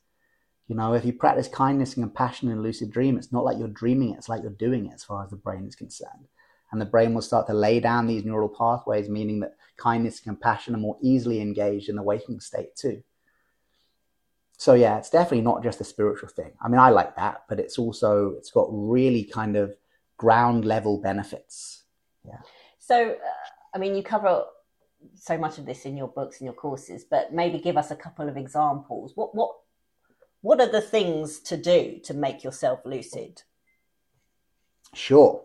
you 0.73 0.79
know 0.79 0.95
if 0.95 1.05
you 1.05 1.13
practice 1.13 1.49
kindness 1.49 1.95
and 1.95 2.05
compassion 2.05 2.51
in 2.51 2.57
a 2.57 2.61
lucid 2.61 2.91
dream 2.91 3.19
it's 3.19 3.31
not 3.31 3.45
like 3.45 3.59
you're 3.59 3.69
dreaming 3.69 4.15
it 4.15 4.17
it's 4.17 4.29
like 4.29 4.41
you're 4.43 4.51
doing 4.53 4.87
it 4.87 4.95
as 4.95 5.05
far 5.05 5.23
as 5.23 5.29
the 5.29 5.37
brain 5.37 5.67
is 5.67 5.75
concerned 5.75 6.27
and 6.71 6.81
the 6.81 6.87
brain 6.87 7.13
will 7.13 7.21
start 7.21 7.47
to 7.47 7.53
lay 7.53 7.79
down 7.79 8.07
these 8.07 8.25
neural 8.25 8.49
pathways 8.49 9.09
meaning 9.09 9.41
that 9.41 9.57
kindness 9.77 10.19
and 10.19 10.25
compassion 10.25 10.75
are 10.75 10.79
more 10.79 10.97
easily 11.03 11.41
engaged 11.41 11.91
in 11.91 11.97
the 11.97 12.03
waking 12.03 12.41
state 12.41 12.75
too 12.75 13.03
so 14.63 14.75
yeah, 14.75 14.97
it's 14.97 15.11
definitely 15.11 15.41
not 15.41 15.65
just 15.65 15.81
a 15.81 15.85
spiritual 15.85 16.29
thing. 16.29 16.53
I 16.61 16.69
mean, 16.69 16.79
I 16.79 16.91
like 16.91 17.17
that, 17.17 17.43
but 17.49 17.59
it's 17.59 17.81
also 17.81 18.35
it's 18.39 18.53
got 18.53 18.69
really 18.71 19.25
kind 19.25 19.57
of 19.57 19.75
ground 20.19 20.65
level 20.65 21.01
benefits. 21.03 21.83
Yeah. 22.25 22.39
So, 22.79 23.11
uh, 23.11 23.75
I 23.75 23.79
mean, 23.79 23.97
you 23.97 24.05
cover 24.05 24.45
so 25.17 25.37
much 25.37 25.59
of 25.59 25.67
this 25.67 25.85
in 25.85 25.97
your 25.97 26.07
books 26.07 26.39
and 26.39 26.45
your 26.45 26.55
courses, 26.55 27.03
but 27.03 27.33
maybe 27.33 27.59
give 27.59 27.77
us 27.77 27.91
a 27.91 27.97
couple 27.97 28.29
of 28.29 28.37
examples. 28.37 29.17
What 29.17 29.35
what 29.35 29.51
what 30.43 30.61
are 30.61 30.71
the 30.71 30.81
things 30.81 31.39
to 31.41 31.57
do 31.57 31.99
to 32.05 32.13
make 32.13 32.45
yourself 32.45 32.81
lucid? 32.85 33.43
Sure. 34.93 35.43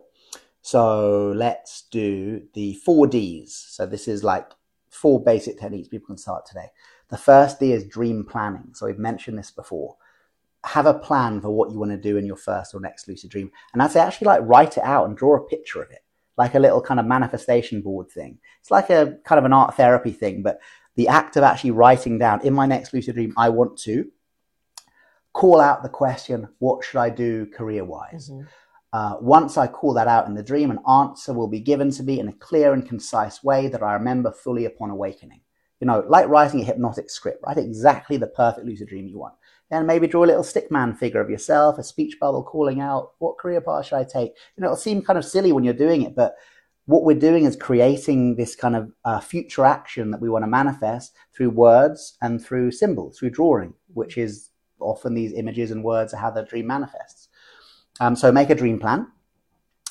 So 0.60 1.32
let's 1.34 1.82
do 1.90 2.42
the 2.52 2.74
four 2.74 3.06
Ds. 3.06 3.54
So 3.54 3.86
this 3.86 4.06
is 4.06 4.22
like 4.22 4.50
four 4.90 5.22
basic 5.22 5.58
techniques 5.58 5.88
people 5.88 6.08
can 6.08 6.18
start 6.18 6.44
today. 6.44 6.66
The 7.08 7.16
first 7.16 7.58
D 7.58 7.72
is 7.72 7.86
dream 7.86 8.24
planning. 8.28 8.74
So 8.74 8.86
we've 8.86 8.98
mentioned 8.98 9.38
this 9.38 9.50
before. 9.50 9.96
Have 10.64 10.86
a 10.86 10.98
plan 10.98 11.40
for 11.40 11.50
what 11.50 11.70
you 11.70 11.78
want 11.78 11.92
to 11.92 11.96
do 11.96 12.16
in 12.16 12.26
your 12.26 12.36
first 12.36 12.74
or 12.74 12.80
next 12.80 13.08
lucid 13.08 13.30
dream. 13.30 13.50
And 13.72 13.80
I'd 13.80 13.92
say 13.92 14.00
actually 14.00 14.26
like 14.26 14.42
write 14.42 14.76
it 14.76 14.84
out 14.84 15.06
and 15.06 15.16
draw 15.16 15.36
a 15.36 15.48
picture 15.48 15.80
of 15.80 15.90
it, 15.90 16.02
like 16.36 16.56
a 16.56 16.58
little 16.58 16.82
kind 16.82 16.98
of 16.98 17.06
manifestation 17.06 17.80
board 17.80 18.10
thing. 18.10 18.38
It's 18.60 18.72
like 18.72 18.90
a 18.90 19.16
kind 19.24 19.38
of 19.38 19.44
an 19.44 19.52
art 19.52 19.76
therapy 19.76 20.12
thing, 20.12 20.42
but 20.42 20.58
the 20.96 21.06
act 21.06 21.36
of 21.36 21.44
actually 21.44 21.70
writing 21.70 22.18
down 22.18 22.44
in 22.44 22.52
my 22.52 22.66
next 22.66 22.92
lucid 22.92 23.14
dream, 23.14 23.32
I 23.36 23.48
want 23.48 23.78
to 23.78 24.10
call 25.38 25.60
out 25.60 25.84
the 25.84 25.88
question, 25.88 26.48
what 26.58 26.84
should 26.84 26.98
I 26.98 27.10
do 27.10 27.46
career 27.46 27.84
wise? 27.84 28.28
Mm-hmm. 28.28 28.46
Uh, 28.92 29.14
once 29.20 29.56
I 29.56 29.68
call 29.68 29.94
that 29.94 30.08
out 30.08 30.26
in 30.26 30.34
the 30.34 30.42
dream, 30.42 30.72
an 30.72 30.80
answer 30.90 31.32
will 31.32 31.46
be 31.46 31.60
given 31.60 31.92
to 31.92 32.02
me 32.02 32.18
in 32.18 32.26
a 32.26 32.32
clear 32.32 32.72
and 32.72 32.88
concise 32.88 33.44
way 33.44 33.68
that 33.68 33.80
I 33.80 33.92
remember 33.92 34.32
fully 34.32 34.64
upon 34.64 34.90
awakening. 34.90 35.42
You 35.80 35.86
know, 35.86 36.04
like 36.08 36.26
writing 36.26 36.60
a 36.60 36.64
hypnotic 36.64 37.08
script, 37.08 37.44
write 37.46 37.56
exactly 37.56 38.16
the 38.16 38.26
perfect 38.26 38.66
lucid 38.66 38.88
dream 38.88 39.06
you 39.06 39.20
want. 39.20 39.34
Then 39.70 39.86
maybe 39.86 40.08
draw 40.08 40.24
a 40.24 40.26
little 40.26 40.42
stickman 40.42 40.98
figure 40.98 41.20
of 41.20 41.30
yourself, 41.30 41.78
a 41.78 41.84
speech 41.84 42.16
bubble 42.18 42.42
calling 42.42 42.80
out, 42.80 43.12
what 43.20 43.38
career 43.38 43.60
path 43.60 43.86
should 43.86 43.98
I 43.98 44.04
take? 44.04 44.32
You 44.56 44.62
know, 44.62 44.66
it'll 44.66 44.76
seem 44.76 45.02
kind 45.02 45.20
of 45.20 45.24
silly 45.24 45.52
when 45.52 45.62
you're 45.62 45.72
doing 45.72 46.02
it, 46.02 46.16
but 46.16 46.34
what 46.86 47.04
we're 47.04 47.16
doing 47.16 47.44
is 47.44 47.54
creating 47.54 48.34
this 48.34 48.56
kind 48.56 48.74
of 48.74 48.90
uh, 49.04 49.20
future 49.20 49.64
action 49.64 50.10
that 50.10 50.20
we 50.20 50.30
want 50.30 50.42
to 50.42 50.48
manifest 50.48 51.14
through 51.32 51.50
words 51.50 52.16
and 52.22 52.44
through 52.44 52.72
symbols, 52.72 53.18
through 53.18 53.30
drawing, 53.30 53.74
which 53.94 54.18
is 54.18 54.47
often 54.80 55.14
these 55.14 55.32
images 55.32 55.70
and 55.70 55.84
words 55.84 56.14
are 56.14 56.18
how 56.18 56.30
the 56.30 56.42
dream 56.42 56.66
manifests. 56.66 57.28
Um, 58.00 58.16
so 58.16 58.30
make 58.30 58.50
a 58.50 58.54
dream 58.54 58.78
plan. 58.78 59.08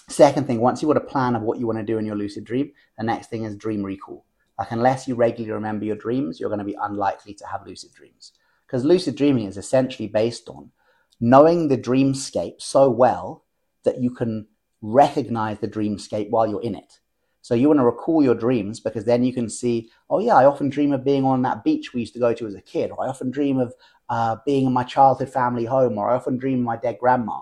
Second 0.10 0.48
thing, 0.48 0.62
once 0.62 0.82
you've 0.82 0.94
got 0.94 1.02
a 1.02 1.06
plan 1.06 1.36
of 1.36 1.42
what 1.42 1.60
you 1.60 1.68
want 1.68 1.80
to 1.80 1.86
do 1.86 1.98
in 1.98 2.06
your 2.06 2.16
lucid 2.16 2.46
dream, 2.46 2.72
the 2.98 3.04
next 3.04 3.30
thing 3.30 3.44
is 3.44 3.56
dream 3.56 3.84
recall. 3.84 4.26
Like 4.58 4.72
unless 4.72 5.08
you 5.08 5.16
regularly 5.16 5.52
remember 5.52 5.86
your 5.86 5.98
dreams, 5.98 6.40
you're 6.40 6.50
going 6.50 6.60
to 6.60 6.66
be 6.66 6.78
unlikely 6.82 7.34
to 7.36 7.48
have 7.48 7.68
lucid 7.68 7.94
dreams. 7.94 8.32
Because 8.66 8.86
lucid 8.86 9.16
dreaming 9.16 9.48
is 9.48 9.58
essentially 9.58 10.08
based 10.08 10.50
on 10.50 10.72
knowing 11.20 11.68
the 11.68 11.78
dreamscape 11.78 12.62
so 12.62 12.90
well 12.90 13.44
that 13.84 14.00
you 14.00 14.10
can 14.10 14.48
recognize 14.82 15.60
the 15.60 15.68
dreamscape 15.68 16.30
while 16.30 16.48
you're 16.48 16.62
in 16.62 16.76
it. 16.76 17.00
So 17.42 17.56
you 17.56 17.68
want 17.68 17.80
to 17.80 17.86
recall 17.86 18.22
your 18.22 18.36
dreams 18.36 18.80
because 18.80 19.06
then 19.06 19.24
you 19.24 19.34
can 19.34 19.50
see, 19.50 19.90
oh 20.10 20.20
yeah, 20.20 20.36
I 20.36 20.46
often 20.46 20.70
dream 20.70 20.92
of 20.92 21.06
being 21.06 21.24
on 21.24 21.44
that 21.44 21.64
beach 21.64 21.94
we 21.94 22.02
used 22.02 22.14
to 22.14 22.20
go 22.20 22.34
to 22.34 22.46
as 22.46 22.56
a 22.56 22.62
kid, 22.62 22.92
or 22.92 23.04
I 23.04 23.08
often 23.08 23.32
dream 23.32 23.58
of 23.58 23.74
uh, 24.10 24.38
being 24.46 24.66
in 24.66 24.74
my 24.74 24.84
childhood 24.84 25.30
family 25.30 25.66
home, 25.66 25.98
or 25.98 26.10
I 26.10 26.16
often 26.16 26.38
dream 26.38 26.60
of 26.60 26.66
my 26.66 26.78
dead 26.78 26.98
grandma. 27.00 27.40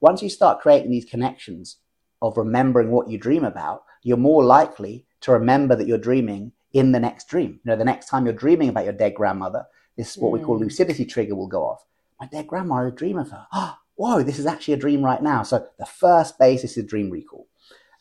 Once 0.00 0.22
you 0.22 0.28
start 0.28 0.60
creating 0.60 0.90
these 0.90 1.04
connections 1.04 1.78
of 2.22 2.36
remembering 2.36 2.90
what 2.90 3.08
you 3.08 3.18
dream 3.18 3.44
about, 3.44 3.84
you're 4.02 4.16
more 4.16 4.44
likely 4.44 5.06
to 5.20 5.32
remember 5.32 5.74
that 5.76 5.86
you're 5.86 5.98
dreaming 5.98 6.52
in 6.72 6.92
the 6.92 7.00
next 7.00 7.28
dream. 7.28 7.60
You 7.64 7.70
know, 7.70 7.76
the 7.76 7.84
next 7.84 8.06
time 8.06 8.24
you're 8.24 8.34
dreaming 8.34 8.68
about 8.68 8.84
your 8.84 8.92
dead 8.92 9.14
grandmother, 9.14 9.64
this 9.96 10.10
is 10.10 10.18
what 10.18 10.30
mm. 10.30 10.38
we 10.38 10.44
call 10.44 10.58
mm. 10.58 10.62
lucidity 10.62 11.04
trigger 11.04 11.34
will 11.34 11.48
go 11.48 11.64
off. 11.64 11.84
My 12.20 12.26
dead 12.26 12.46
grandma, 12.46 12.86
I 12.86 12.90
dream 12.90 13.18
of 13.18 13.30
her. 13.30 13.46
Oh, 13.52 13.76
whoa, 13.94 14.22
this 14.22 14.38
is 14.38 14.46
actually 14.46 14.74
a 14.74 14.78
dream 14.78 15.04
right 15.04 15.22
now. 15.22 15.42
So 15.42 15.66
the 15.78 15.86
first 15.86 16.38
basis 16.38 16.76
is 16.76 16.84
dream 16.84 17.10
recall. 17.10 17.46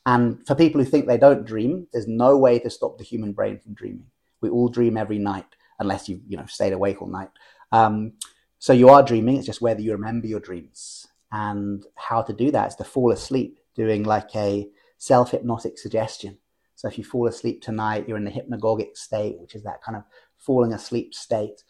And 0.06 0.45
for 0.47 0.56
people 0.56 0.82
who 0.82 0.89
think 0.89 1.06
they 1.06 1.17
don't 1.17 1.45
dream, 1.45 1.88
there's 1.91 2.08
no 2.08 2.38
way 2.38 2.60
to 2.60 2.69
stop 2.69 2.97
the 2.97 3.03
human 3.03 3.34
brain 3.34 3.60
from 3.60 3.73
dreaming. 3.73 4.08
We 4.41 4.49
all 4.49 4.69
dream 4.69 4.95
every 4.95 5.17
night, 5.17 5.47
unless 5.80 6.08
you've 6.08 6.21
you 6.27 6.38
know, 6.38 6.45
stayed 6.45 6.73
awake 6.73 7.01
all 7.01 7.10
night. 7.10 7.30
Um, 7.71 8.13
so 8.60 8.73
you 8.73 8.89
are 8.89 9.03
dreaming. 9.03 9.38
It's 9.38 9.45
just 9.45 9.62
whether 9.62 9.82
you 9.82 9.91
remember 9.91 10.27
your 10.27 10.39
dreams 10.39 11.06
and 11.32 11.86
how 11.95 12.21
to 12.21 12.34
do 12.34 12.51
that 12.51 12.69
is 12.69 12.75
to 12.75 12.84
fall 12.84 13.12
asleep 13.12 13.60
doing 13.75 14.03
like 14.03 14.36
a 14.36 14.67
self 14.97 15.32
hypnotic 15.32 15.77
suggestion. 15.77 16.38
So 16.75 16.88
if 16.88 16.97
you 16.97 17.03
fall 17.03 17.27
asleep 17.27 17.62
tonight, 17.62 18.08
you're 18.08 18.17
in 18.17 18.23
the 18.23 18.32
hypnagogic 18.32 18.95
state, 18.95 19.39
which 19.39 19.56
is 19.56 19.63
that 19.63 19.82
kind 19.82 19.95
of 19.97 20.03
falling 20.38 20.73
asleep 20.73 21.13
state 21.13 21.63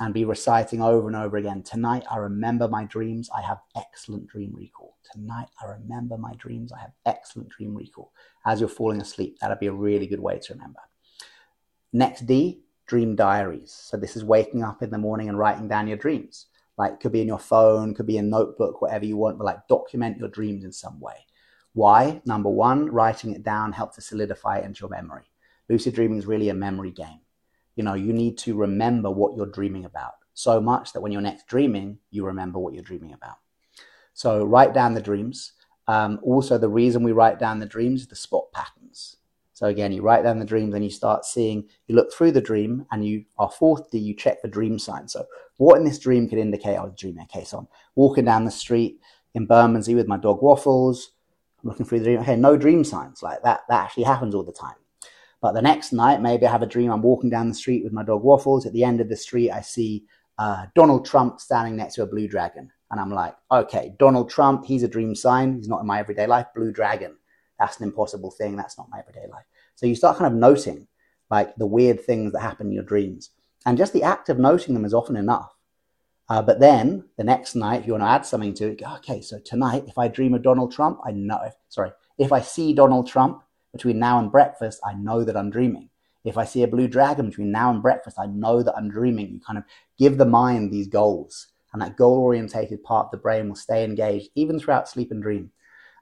and 0.00 0.14
be 0.14 0.24
reciting 0.24 0.80
over 0.80 1.06
and 1.08 1.16
over 1.16 1.36
again. 1.36 1.62
Tonight, 1.62 2.04
I 2.10 2.16
remember 2.16 2.68
my 2.68 2.84
dreams. 2.84 3.28
I 3.36 3.42
have 3.42 3.58
excellent 3.76 4.28
dream 4.28 4.54
recall. 4.54 4.96
Tonight, 5.12 5.48
I 5.62 5.66
remember 5.66 6.16
my 6.16 6.32
dreams. 6.38 6.72
I 6.72 6.80
have 6.80 6.92
excellent 7.04 7.50
dream 7.50 7.74
recall. 7.74 8.12
As 8.46 8.60
you're 8.60 8.68
falling 8.68 9.00
asleep, 9.00 9.38
that'd 9.40 9.58
be 9.58 9.66
a 9.66 9.72
really 9.72 10.06
good 10.06 10.20
way 10.20 10.38
to 10.38 10.54
remember. 10.54 10.80
Next 11.92 12.26
D, 12.26 12.62
dream 12.86 13.16
diaries. 13.16 13.72
So 13.72 13.96
this 13.96 14.16
is 14.16 14.24
waking 14.24 14.62
up 14.62 14.82
in 14.82 14.90
the 14.90 14.98
morning 14.98 15.28
and 15.28 15.38
writing 15.38 15.68
down 15.68 15.88
your 15.88 15.96
dreams. 15.96 16.46
Like 16.78 17.00
could 17.00 17.12
be 17.12 17.20
in 17.20 17.28
your 17.28 17.38
phone, 17.38 17.94
could 17.94 18.06
be 18.06 18.18
a 18.18 18.22
notebook, 18.22 18.80
whatever 18.80 19.04
you 19.04 19.16
want, 19.16 19.38
but 19.38 19.44
like 19.44 19.68
document 19.68 20.18
your 20.18 20.28
dreams 20.28 20.64
in 20.64 20.72
some 20.72 20.98
way. 21.00 21.26
Why? 21.74 22.20
Number 22.26 22.50
one, 22.50 22.90
writing 22.90 23.32
it 23.34 23.42
down 23.42 23.72
helps 23.72 23.96
to 23.96 24.02
solidify 24.02 24.58
it 24.58 24.64
into 24.64 24.80
your 24.80 24.90
memory. 24.90 25.30
Lucid 25.68 25.94
dreaming 25.94 26.18
is 26.18 26.26
really 26.26 26.48
a 26.48 26.54
memory 26.54 26.90
game 26.90 27.20
you 27.76 27.84
know, 27.84 27.94
you 27.94 28.12
need 28.12 28.38
to 28.38 28.54
remember 28.54 29.10
what 29.10 29.36
you're 29.36 29.46
dreaming 29.46 29.84
about 29.84 30.14
so 30.34 30.60
much 30.60 30.92
that 30.92 31.00
when 31.00 31.12
you're 31.12 31.20
next 31.20 31.46
dreaming, 31.46 31.98
you 32.10 32.24
remember 32.24 32.58
what 32.58 32.74
you're 32.74 32.82
dreaming 32.82 33.12
about. 33.12 33.36
So 34.14 34.44
write 34.44 34.74
down 34.74 34.94
the 34.94 35.02
dreams. 35.02 35.52
Um, 35.88 36.20
also, 36.22 36.58
the 36.58 36.68
reason 36.68 37.02
we 37.02 37.12
write 37.12 37.38
down 37.38 37.58
the 37.58 37.66
dreams 37.66 38.02
is 38.02 38.06
to 38.08 38.14
spot 38.14 38.52
patterns. 38.52 39.16
So 39.62 39.68
again, 39.68 39.92
you 39.92 40.02
write 40.02 40.24
down 40.24 40.40
the 40.40 40.44
dreams 40.44 40.74
and 40.74 40.82
you 40.82 40.90
start 40.90 41.24
seeing, 41.24 41.68
you 41.86 41.94
look 41.94 42.12
through 42.12 42.32
the 42.32 42.40
dream 42.40 42.84
and 42.90 43.06
you 43.06 43.24
are 43.38 43.48
fourth 43.48 43.92
D, 43.92 43.98
you 43.98 44.12
check 44.12 44.42
the 44.42 44.48
dream 44.48 44.76
sign. 44.76 45.06
So 45.06 45.24
what 45.58 45.78
in 45.78 45.84
this 45.84 46.00
dream 46.00 46.28
could 46.28 46.40
indicate 46.40 46.74
I 46.74 46.82
was 46.82 46.94
dreaming? 46.98 47.28
Okay, 47.30 47.44
so 47.44 47.58
I'm 47.58 47.68
walking 47.94 48.24
down 48.24 48.44
the 48.44 48.50
street 48.50 48.98
in 49.34 49.46
Bermondsey 49.46 49.94
with 49.94 50.08
my 50.08 50.16
dog 50.16 50.42
Waffles. 50.42 51.12
I'm 51.62 51.70
looking 51.70 51.86
through 51.86 52.00
the 52.00 52.06
dream. 52.06 52.18
Okay, 52.18 52.34
no 52.34 52.56
dream 52.56 52.82
signs. 52.82 53.22
Like 53.22 53.40
that, 53.44 53.60
that 53.68 53.84
actually 53.84 54.02
happens 54.02 54.34
all 54.34 54.42
the 54.42 54.50
time. 54.50 54.74
But 55.40 55.52
the 55.52 55.62
next 55.62 55.92
night, 55.92 56.20
maybe 56.20 56.44
I 56.44 56.50
have 56.50 56.62
a 56.62 56.66
dream. 56.66 56.90
I'm 56.90 57.00
walking 57.00 57.30
down 57.30 57.48
the 57.48 57.54
street 57.54 57.84
with 57.84 57.92
my 57.92 58.02
dog 58.02 58.24
Waffles. 58.24 58.66
At 58.66 58.72
the 58.72 58.82
end 58.82 59.00
of 59.00 59.08
the 59.08 59.16
street, 59.16 59.52
I 59.52 59.60
see 59.60 60.06
uh, 60.38 60.66
Donald 60.74 61.06
Trump 61.06 61.38
standing 61.38 61.76
next 61.76 61.94
to 61.94 62.02
a 62.02 62.06
blue 62.06 62.26
dragon. 62.26 62.68
And 62.90 63.00
I'm 63.00 63.12
like, 63.12 63.36
okay, 63.52 63.94
Donald 64.00 64.28
Trump, 64.28 64.64
he's 64.64 64.82
a 64.82 64.88
dream 64.88 65.14
sign. 65.14 65.54
He's 65.54 65.68
not 65.68 65.82
in 65.82 65.86
my 65.86 66.00
everyday 66.00 66.26
life. 66.26 66.46
Blue 66.52 66.72
dragon, 66.72 67.16
that's 67.60 67.78
an 67.78 67.84
impossible 67.84 68.32
thing. 68.32 68.56
That's 68.56 68.76
not 68.76 68.88
my 68.90 68.98
everyday 68.98 69.28
life. 69.30 69.44
So 69.74 69.86
you 69.86 69.94
start 69.94 70.18
kind 70.18 70.32
of 70.32 70.38
noting 70.38 70.86
like 71.30 71.54
the 71.56 71.66
weird 71.66 72.04
things 72.04 72.32
that 72.32 72.40
happen 72.40 72.68
in 72.68 72.72
your 72.72 72.84
dreams. 72.84 73.30
And 73.64 73.78
just 73.78 73.92
the 73.92 74.02
act 74.02 74.28
of 74.28 74.38
noting 74.38 74.74
them 74.74 74.84
is 74.84 74.94
often 74.94 75.16
enough. 75.16 75.54
Uh, 76.28 76.42
but 76.42 76.60
then 76.60 77.04
the 77.16 77.24
next 77.24 77.54
night, 77.54 77.80
if 77.80 77.86
you 77.86 77.92
want 77.92 78.04
to 78.04 78.08
add 78.08 78.24
something 78.26 78.54
to 78.54 78.68
it, 78.68 78.80
go, 78.80 78.94
okay, 78.96 79.20
so 79.20 79.38
tonight, 79.38 79.84
if 79.86 79.98
I 79.98 80.08
dream 80.08 80.34
of 80.34 80.42
Donald 80.42 80.72
Trump, 80.72 81.00
I 81.04 81.10
know, 81.10 81.40
if, 81.44 81.54
sorry, 81.68 81.90
if 82.18 82.32
I 82.32 82.40
see 82.40 82.72
Donald 82.72 83.08
Trump, 83.08 83.42
between 83.72 83.98
now 83.98 84.18
and 84.18 84.30
breakfast, 84.30 84.80
I 84.84 84.94
know 84.94 85.24
that 85.24 85.36
I'm 85.36 85.50
dreaming. 85.50 85.88
If 86.24 86.38
I 86.38 86.44
see 86.44 86.62
a 86.62 86.68
blue 86.68 86.86
dragon 86.86 87.28
between 87.28 87.50
now 87.50 87.70
and 87.70 87.82
breakfast, 87.82 88.18
I 88.18 88.26
know 88.26 88.62
that 88.62 88.76
I'm 88.76 88.90
dreaming. 88.90 89.32
You 89.32 89.40
kind 89.40 89.58
of 89.58 89.64
give 89.98 90.18
the 90.18 90.26
mind 90.26 90.70
these 90.70 90.86
goals, 90.86 91.48
and 91.72 91.82
that 91.82 91.96
goal 91.96 92.18
orientated 92.18 92.84
part 92.84 93.06
of 93.06 93.10
the 93.10 93.16
brain 93.16 93.48
will 93.48 93.56
stay 93.56 93.82
engaged 93.82 94.28
even 94.34 94.58
throughout 94.58 94.88
sleep 94.88 95.10
and 95.10 95.22
dream. 95.22 95.50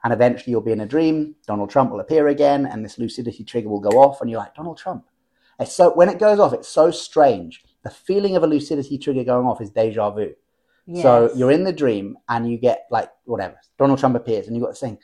And 0.03 0.11
eventually 0.11 0.51
you'll 0.51 0.61
be 0.61 0.71
in 0.71 0.81
a 0.81 0.85
dream, 0.85 1.35
Donald 1.45 1.69
Trump 1.69 1.91
will 1.91 1.99
appear 1.99 2.27
again, 2.27 2.65
and 2.65 2.83
this 2.83 2.97
lucidity 2.97 3.43
trigger 3.43 3.69
will 3.69 3.79
go 3.79 4.01
off, 4.01 4.21
and 4.21 4.29
you're 4.29 4.39
like, 4.39 4.55
Donald 4.55 4.77
Trump. 4.77 5.05
It's 5.59 5.75
so 5.75 5.93
when 5.93 6.09
it 6.09 6.17
goes 6.17 6.39
off, 6.39 6.53
it's 6.53 6.67
so 6.67 6.89
strange. 6.89 7.63
The 7.83 7.91
feeling 7.91 8.35
of 8.35 8.43
a 8.43 8.47
lucidity 8.47 8.97
trigger 8.97 9.23
going 9.23 9.45
off 9.45 9.61
is 9.61 9.69
deja 9.69 10.09
vu. 10.09 10.33
Yes. 10.87 11.03
So 11.03 11.31
you're 11.35 11.51
in 11.51 11.63
the 11.63 11.73
dream 11.73 12.17
and 12.27 12.49
you 12.49 12.57
get 12.57 12.87
like 12.89 13.09
whatever. 13.25 13.55
Donald 13.77 13.99
Trump 13.99 14.15
appears 14.15 14.47
and 14.47 14.55
you 14.55 14.61
got 14.61 14.69
this 14.69 14.79
thing, 14.79 14.97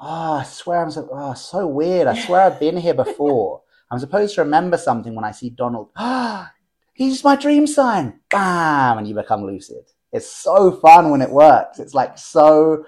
oh, 0.00 0.34
I 0.34 0.42
swear 0.42 0.82
I'm 0.82 0.90
so, 0.90 1.08
oh, 1.12 1.34
so 1.34 1.66
weird. 1.66 2.08
I 2.08 2.18
swear 2.18 2.42
I've 2.42 2.60
been 2.60 2.76
here 2.76 2.94
before. 2.94 3.62
I'm 3.90 3.98
supposed 3.98 4.34
to 4.34 4.42
remember 4.42 4.76
something 4.76 5.14
when 5.14 5.24
I 5.24 5.30
see 5.30 5.50
Donald. 5.50 5.90
Ah, 5.96 6.52
he's 6.94 7.22
my 7.22 7.36
dream 7.36 7.66
sign. 7.66 8.20
Bam, 8.30 8.98
and 8.98 9.06
you 9.06 9.14
become 9.14 9.44
lucid. 9.44 9.84
It's 10.12 10.30
so 10.30 10.72
fun 10.72 11.10
when 11.10 11.22
it 11.22 11.30
works. 11.30 11.78
It's 11.78 11.94
like 11.94 12.18
so, 12.18 12.84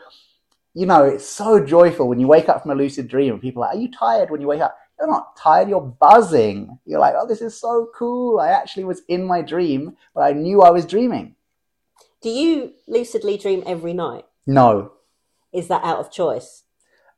you 0.76 0.84
know, 0.84 1.04
it's 1.04 1.26
so 1.26 1.58
joyful 1.58 2.06
when 2.06 2.20
you 2.20 2.26
wake 2.26 2.50
up 2.50 2.60
from 2.60 2.70
a 2.70 2.74
lucid 2.74 3.08
dream 3.08 3.32
and 3.32 3.40
people 3.40 3.62
are 3.62 3.68
like, 3.68 3.76
are 3.78 3.80
you 3.80 3.90
tired 3.90 4.30
when 4.30 4.42
you 4.42 4.46
wake 4.46 4.60
up? 4.60 4.76
You're 4.98 5.08
not 5.08 5.34
tired, 5.34 5.70
you're 5.70 5.80
buzzing. 5.80 6.78
You're 6.84 7.00
like, 7.00 7.14
oh, 7.16 7.26
this 7.26 7.40
is 7.40 7.58
so 7.58 7.88
cool. 7.94 8.38
I 8.38 8.48
actually 8.48 8.84
was 8.84 9.00
in 9.08 9.24
my 9.24 9.40
dream, 9.40 9.96
but 10.14 10.20
I 10.20 10.32
knew 10.32 10.60
I 10.60 10.68
was 10.68 10.84
dreaming. 10.84 11.34
Do 12.20 12.28
you 12.28 12.74
lucidly 12.86 13.38
dream 13.38 13.62
every 13.66 13.94
night? 13.94 14.26
No. 14.46 14.92
Is 15.50 15.68
that 15.68 15.82
out 15.82 15.98
of 15.98 16.12
choice? 16.12 16.64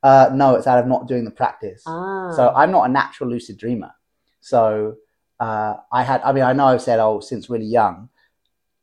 Uh, 0.01 0.29
no, 0.33 0.55
it's 0.55 0.67
out 0.67 0.79
of 0.79 0.87
not 0.87 1.09
doing 1.09 1.25
the 1.25 1.31
practice. 1.31 1.83
Ah. 1.85 2.31
So 2.33 2.53
I'm 2.55 2.71
not 2.71 2.89
a 2.89 2.93
natural 2.93 3.29
lucid 3.29 3.57
dreamer. 3.57 3.91
So 4.39 4.95
uh, 5.41 5.73
I 5.91 6.03
had, 6.03 6.21
I 6.21 6.31
mean, 6.31 6.43
I 6.45 6.53
know 6.53 6.67
I've 6.67 6.81
said, 6.81 6.99
oh, 6.99 7.19
since 7.19 7.49
really 7.49 7.65
young. 7.65 8.07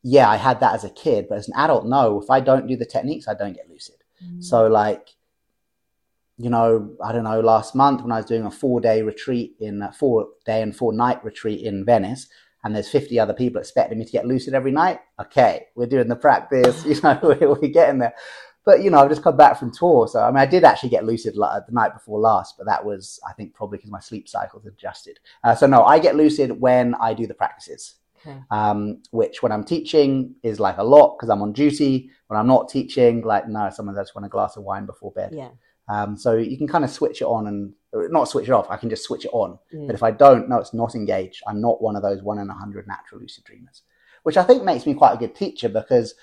Yeah, 0.03 0.29
I 0.29 0.37
had 0.37 0.61
that 0.61 0.75
as 0.75 0.85
a 0.85 0.91
kid, 0.91 1.29
but 1.31 1.39
as 1.39 1.49
an 1.49 1.55
adult, 1.57 1.87
no. 1.87 2.21
If 2.21 2.29
I 2.29 2.41
don't 2.41 2.67
do 2.67 2.77
the 2.77 2.85
techniques, 2.85 3.27
I 3.27 3.33
don't 3.33 3.55
get 3.55 3.71
lucid. 3.71 3.96
Mm. 4.25 4.43
So, 4.43 4.67
like, 4.67 5.09
you 6.39 6.51
know, 6.51 6.97
I 7.03 7.13
don't 7.13 7.25
know, 7.25 7.41
last 7.41 7.75
month 7.75 8.03
when 8.03 8.13
I 8.13 8.17
was 8.17 8.27
doing 8.27 8.45
a 8.45 8.51
four 8.51 8.81
day 8.81 9.03
retreat 9.03 9.57
in 9.61 9.81
a 9.83 9.93
four 9.93 10.29
day 10.45 10.63
and 10.63 10.77
four 10.77 10.93
night 10.93 11.25
retreat 11.25 11.63
in 11.63 11.85
Venice, 11.85 12.29
and 12.63 12.75
there's 12.75 12.89
50 12.89 13.19
other 13.19 13.33
people 13.33 13.61
expecting 13.61 13.99
me 13.99 14.05
to 14.05 14.13
get 14.13 14.27
lucid 14.27 14.53
every 14.53 14.73
night. 14.73 15.01
Okay, 15.21 15.67
we're 15.75 15.87
doing 15.87 16.09
the 16.09 16.17
practice, 16.17 16.85
you 16.87 17.01
know, 17.03 17.19
we're 17.23 17.69
getting 17.69 17.99
there. 17.99 18.15
but 18.65 18.83
you 18.83 18.91
know, 18.91 18.99
I've 18.99 19.09
just 19.09 19.23
come 19.23 19.37
back 19.37 19.59
from 19.59 19.73
tour, 19.73 20.09
so 20.09 20.21
I 20.21 20.29
mean, 20.31 20.39
I 20.39 20.47
did 20.47 20.65
actually 20.65 20.91
get 20.91 21.05
lucid 21.05 21.35
the 21.35 21.63
night 21.71 21.95
before 21.95 22.21
last, 22.21 22.57
but 22.59 22.67
that 22.67 22.85
was, 22.85 23.19
I 23.27 23.33
think, 23.33 23.55
probably 23.55 23.79
because 23.79 23.91
my 23.91 24.01
sleep 24.01 24.29
cycles 24.29 24.67
adjusted. 24.67 25.19
Uh, 25.43 25.55
so 25.55 25.67
no, 25.67 25.85
I 25.85 25.99
get 25.99 26.17
lucid 26.17 26.61
when 26.61 26.95
I 26.97 27.15
do 27.15 27.27
the 27.27 27.35
practices, 27.35 27.95
Okay. 28.27 28.39
um, 28.51 29.03
which 29.11 29.43
when 29.43 29.53
I'm 29.53 29.65
teaching 29.65 30.35
is 30.43 30.59
like 30.59 30.79
a 30.79 30.85
lot 30.85 31.17
because 31.17 31.29
I'm 31.29 31.43
on 31.43 31.53
duty. 31.53 32.11
When 32.29 32.39
I'm 32.39 32.47
not 32.47 32.69
teaching, 32.69 33.23
like 33.23 33.49
no, 33.49 33.71
someone 33.71 33.95
just 33.95 34.15
want 34.15 34.27
a 34.27 34.29
glass 34.29 34.57
of 34.57 34.65
wine 34.65 34.87
before 34.87 35.13
bed. 35.13 35.31
Yeah. 35.33 35.51
Um, 35.89 36.17
so 36.17 36.35
you 36.35 36.59
can 36.59 36.67
kind 36.67 36.85
of 36.85 36.91
switch 36.91 37.21
it 37.23 37.27
on 37.27 37.47
and 37.47 37.73
uh, 37.95 38.09
not 38.11 38.29
switch 38.29 38.49
it 38.49 38.53
off. 38.53 38.67
I 38.71 38.77
can 38.77 38.91
just 38.91 39.05
switch 39.05 39.25
it 39.25 39.31
on. 39.33 39.59
Mm. 39.73 39.87
But 39.87 39.95
if 39.95 40.03
I 40.03 40.11
don't, 40.11 40.49
no, 40.49 40.59
it's 40.59 40.75
not 40.75 40.95
engaged. 40.95 41.43
I'm 41.47 41.61
not 41.61 41.81
one 41.81 41.95
of 41.95 42.03
those 42.03 42.23
one 42.23 42.39
in 42.39 42.51
a 42.51 42.55
hundred 42.55 42.89
natural 42.89 43.21
lucid 43.21 43.45
dreamers, 43.45 43.83
which 44.25 44.37
I 44.37 44.43
think 44.43 44.65
makes 44.65 44.87
me 44.87 44.95
quite 44.95 45.15
a 45.15 45.19
good 45.19 45.35
teacher 45.35 45.69
because 45.69 46.15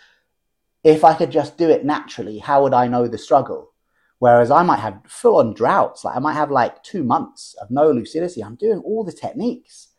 if 0.83 1.05
I 1.05 1.13
could 1.13 1.31
just 1.31 1.57
do 1.57 1.69
it 1.69 1.85
naturally, 1.85 2.39
how 2.39 2.63
would 2.63 2.73
I 2.73 2.87
know 2.87 3.07
the 3.07 3.17
struggle? 3.17 3.71
Whereas 4.19 4.51
I 4.51 4.63
might 4.63 4.79
have 4.79 5.01
full 5.05 5.37
on 5.37 5.53
droughts, 5.53 6.03
like 6.05 6.15
I 6.15 6.19
might 6.19 6.33
have 6.33 6.51
like 6.51 6.83
two 6.83 7.03
months 7.03 7.55
of 7.61 7.71
no 7.71 7.91
lucidity. 7.91 8.41
I'm 8.41 8.55
doing 8.55 8.79
all 8.79 9.03
the 9.03 9.11
techniques 9.11 9.89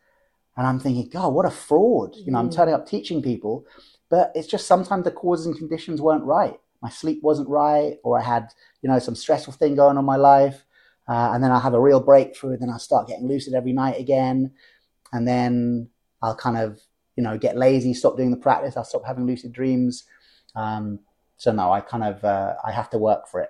and 0.57 0.65
I'm 0.67 0.79
thinking, 0.79 1.09
God, 1.09 1.33
what 1.33 1.45
a 1.45 1.51
fraud. 1.51 2.15
You 2.15 2.31
know, 2.31 2.39
I'm 2.39 2.49
Mm. 2.49 2.55
turning 2.55 2.73
up 2.73 2.87
teaching 2.87 3.21
people, 3.21 3.65
but 4.09 4.31
it's 4.35 4.47
just 4.47 4.67
sometimes 4.67 5.03
the 5.03 5.11
causes 5.11 5.45
and 5.45 5.57
conditions 5.57 6.01
weren't 6.01 6.23
right. 6.23 6.59
My 6.81 6.89
sleep 6.89 7.21
wasn't 7.23 7.49
right, 7.49 7.97
or 8.03 8.17
I 8.19 8.21
had, 8.21 8.53
you 8.81 8.89
know, 8.89 8.99
some 8.99 9.15
stressful 9.15 9.53
thing 9.53 9.75
going 9.75 9.91
on 9.91 9.97
in 9.97 10.05
my 10.05 10.17
life. 10.17 10.65
Uh, 11.07 11.31
and 11.33 11.43
then 11.43 11.51
I'll 11.51 11.59
have 11.59 11.73
a 11.73 11.79
real 11.79 11.99
breakthrough, 11.99 12.53
and 12.53 12.61
then 12.61 12.69
I'll 12.69 12.79
start 12.79 13.07
getting 13.07 13.27
lucid 13.27 13.53
every 13.53 13.73
night 13.73 13.99
again. 13.99 14.51
And 15.13 15.27
then 15.27 15.89
I'll 16.21 16.35
kind 16.35 16.57
of, 16.57 16.81
you 17.15 17.23
know, 17.23 17.37
get 17.37 17.57
lazy, 17.57 17.93
stop 17.93 18.17
doing 18.17 18.31
the 18.31 18.37
practice, 18.37 18.75
I'll 18.75 18.83
stop 18.83 19.05
having 19.05 19.25
lucid 19.25 19.51
dreams. 19.53 20.03
Um, 20.55 20.99
so 21.37 21.51
no, 21.51 21.71
I 21.71 21.81
kind 21.81 22.03
of, 22.03 22.23
uh, 22.23 22.55
I 22.65 22.71
have 22.71 22.89
to 22.91 22.97
work 22.97 23.27
for 23.27 23.41
it. 23.41 23.49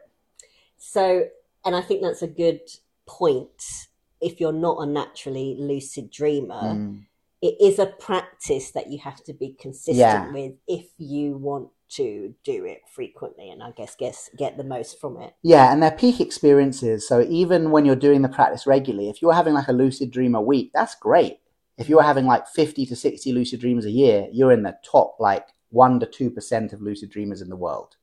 So, 0.78 1.28
and 1.64 1.76
I 1.76 1.82
think 1.82 2.02
that's 2.02 2.22
a 2.22 2.28
good 2.28 2.62
point. 3.06 3.88
If 4.22 4.40
you're 4.40 4.54
not 4.54 4.78
a 4.82 4.86
naturally 4.86 5.56
lucid 5.60 6.10
dreamer, 6.12 6.62
Mm. 6.62 7.06
it 7.42 7.56
is 7.60 7.80
a 7.80 7.86
practice 7.86 8.72
that 8.72 8.92
you 8.92 9.00
have 9.00 9.24
to 9.26 9.34
be 9.34 9.54
consistent 9.54 9.98
Yeah. 9.98 10.32
with 10.32 10.54
if 10.68 10.88
you 10.98 11.38
want 11.38 11.70
to 11.88 12.34
do 12.44 12.66
it 12.66 12.82
frequently 12.90 13.50
and 13.50 13.62
I 13.62 13.70
guess 13.72 13.96
guess 13.96 14.30
get 14.36 14.58
the 14.58 14.64
most 14.64 15.00
from 15.00 15.18
it. 15.22 15.34
Yeah, 15.44 15.72
and 15.72 15.82
they're 15.84 15.92
peak 15.92 16.20
experiences. 16.20 17.08
So 17.08 17.22
even 17.22 17.70
when 17.72 17.86
you're 17.86 17.96
doing 17.96 18.24
the 18.24 18.30
practice 18.30 18.66
regularly, 18.66 19.10
if 19.10 19.22
you're 19.22 19.34
having 19.34 19.54
like 19.54 19.68
a 19.68 19.74
lucid 19.74 20.10
dream 20.12 20.34
a 20.34 20.42
week, 20.42 20.72
that's 20.74 20.96
great. 20.96 21.40
If 21.78 21.88
you're 21.88 22.02
having 22.02 22.26
like 22.26 22.48
50 22.48 22.86
to 22.88 22.96
60 22.96 23.32
lucid 23.32 23.60
dreams 23.60 23.86
a 23.86 23.92
year, 23.92 24.28
you're 24.32 24.52
in 24.52 24.64
the 24.64 24.78
top 24.84 25.18
like 25.20 25.48
1 25.70 26.00
to 26.00 26.06
2% 26.08 26.74
of 26.74 26.82
lucid 26.82 27.10
dreamers 27.12 27.42
in 27.42 27.50
the 27.50 27.56
world. 27.56 27.98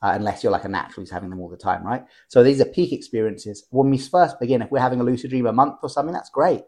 Uh, 0.00 0.12
unless 0.14 0.44
you're 0.44 0.52
like 0.52 0.64
a 0.64 0.68
natural 0.68 1.02
who's 1.02 1.10
having 1.10 1.28
them 1.28 1.40
all 1.40 1.48
the 1.48 1.56
time, 1.56 1.84
right? 1.84 2.04
So 2.28 2.44
these 2.44 2.60
are 2.60 2.66
peak 2.66 2.92
experiences. 2.92 3.64
When 3.70 3.90
we 3.90 3.98
first 3.98 4.38
begin, 4.38 4.62
if 4.62 4.70
we're 4.70 4.78
having 4.78 5.00
a 5.00 5.04
lucid 5.04 5.30
dream 5.30 5.46
a 5.46 5.52
month 5.52 5.78
or 5.82 5.88
something, 5.88 6.14
that's 6.14 6.30
great. 6.30 6.62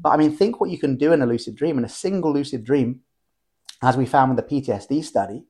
But 0.00 0.10
I 0.10 0.16
mean, 0.16 0.34
think 0.34 0.60
what 0.60 0.70
you 0.70 0.78
can 0.78 0.96
do 0.96 1.12
in 1.12 1.20
a 1.20 1.26
lucid 1.26 1.56
dream. 1.56 1.76
In 1.76 1.84
a 1.84 1.90
single 1.90 2.32
lucid 2.32 2.64
dream, 2.64 3.00
as 3.82 3.96
we 3.96 4.06
found 4.06 4.34
with 4.34 4.48
the 4.48 4.60
PTSD 4.60 5.04
study, 5.04 5.44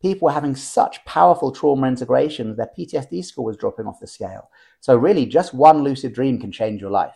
people 0.00 0.26
were 0.26 0.32
having 0.32 0.56
such 0.56 1.04
powerful 1.04 1.52
trauma 1.52 1.86
integrations, 1.86 2.56
their 2.56 2.70
PTSD 2.76 3.24
score 3.24 3.44
was 3.44 3.56
dropping 3.56 3.86
off 3.86 4.00
the 4.00 4.06
scale. 4.06 4.50
So, 4.80 4.96
really, 4.96 5.26
just 5.26 5.54
one 5.54 5.82
lucid 5.82 6.12
dream 6.12 6.40
can 6.40 6.52
change 6.52 6.80
your 6.80 6.90
life. 6.90 7.14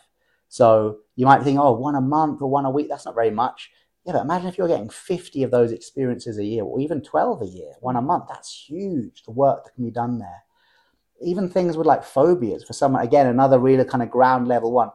So, 0.49 0.99
you 1.17 1.27
might 1.27 1.43
think, 1.43 1.59
oh, 1.59 1.73
one 1.73 1.95
a 1.95 2.01
month 2.01 2.41
or 2.41 2.49
one 2.49 2.65
a 2.65 2.71
week, 2.71 2.89
that's 2.89 3.05
not 3.05 3.15
very 3.15 3.31
much. 3.31 3.71
Yeah, 4.07 4.13
but 4.13 4.23
imagine 4.23 4.47
if 4.47 4.57
you're 4.57 4.69
getting 4.69 4.89
50 4.89 5.43
of 5.43 5.51
those 5.51 5.73
experiences 5.73 6.39
a 6.39 6.45
year, 6.45 6.63
or 6.63 6.79
even 6.79 7.03
12 7.03 7.43
a 7.43 7.47
year, 7.47 7.73
one 7.81 7.97
a 7.97 8.01
month. 8.01 8.27
That's 8.29 8.67
huge, 8.69 9.25
the 9.25 9.33
work 9.33 9.65
that 9.65 9.75
can 9.75 9.85
be 9.85 9.91
done 9.91 10.21
there. 10.21 10.45
Even 11.21 11.49
things 11.49 11.77
with 11.77 11.89
like 11.89 12.05
phobias, 12.05 12.63
for 12.63 12.73
someone, 12.73 13.03
again, 13.03 13.27
another 13.27 13.59
really 13.59 13.85
kind 13.85 14.05
of 14.05 14.11
ground 14.11 14.47
level 14.47 14.71
one. 14.71 14.91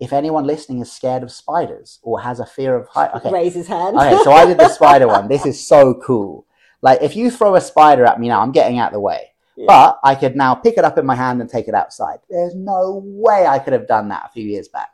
If 0.00 0.12
anyone 0.12 0.46
listening 0.46 0.80
is 0.80 0.90
scared 0.90 1.22
of 1.22 1.30
spiders 1.30 2.00
or 2.02 2.20
has 2.20 2.40
a 2.40 2.46
fear 2.46 2.74
of 2.74 2.88
height, 2.88 3.12
okay, 3.14 3.30
Raise 3.30 3.54
his 3.54 3.68
hand. 3.68 3.96
Okay, 3.96 4.18
so 4.24 4.32
I 4.32 4.44
did 4.44 4.58
the 4.58 4.68
spider 4.68 5.06
one. 5.06 5.28
This 5.28 5.46
is 5.46 5.64
so 5.64 5.94
cool. 6.04 6.44
Like, 6.82 7.02
if 7.02 7.14
you 7.14 7.30
throw 7.30 7.54
a 7.54 7.60
spider 7.60 8.04
at 8.04 8.18
me 8.18 8.28
now, 8.28 8.40
I'm 8.40 8.52
getting 8.52 8.78
out 8.78 8.88
of 8.88 8.94
the 8.94 9.00
way. 9.00 9.32
Yeah. 9.56 9.66
But 9.68 10.00
I 10.02 10.16
could 10.16 10.36
now 10.36 10.54
pick 10.56 10.76
it 10.76 10.84
up 10.84 10.98
in 10.98 11.06
my 11.06 11.14
hand 11.14 11.40
and 11.40 11.48
take 11.48 11.68
it 11.68 11.74
outside. 11.74 12.18
There's 12.28 12.54
no 12.54 13.00
way 13.04 13.46
I 13.46 13.58
could 13.58 13.72
have 13.72 13.86
done 13.86 14.08
that 14.08 14.26
a 14.26 14.32
few 14.32 14.44
years 14.44 14.68
back. 14.68 14.90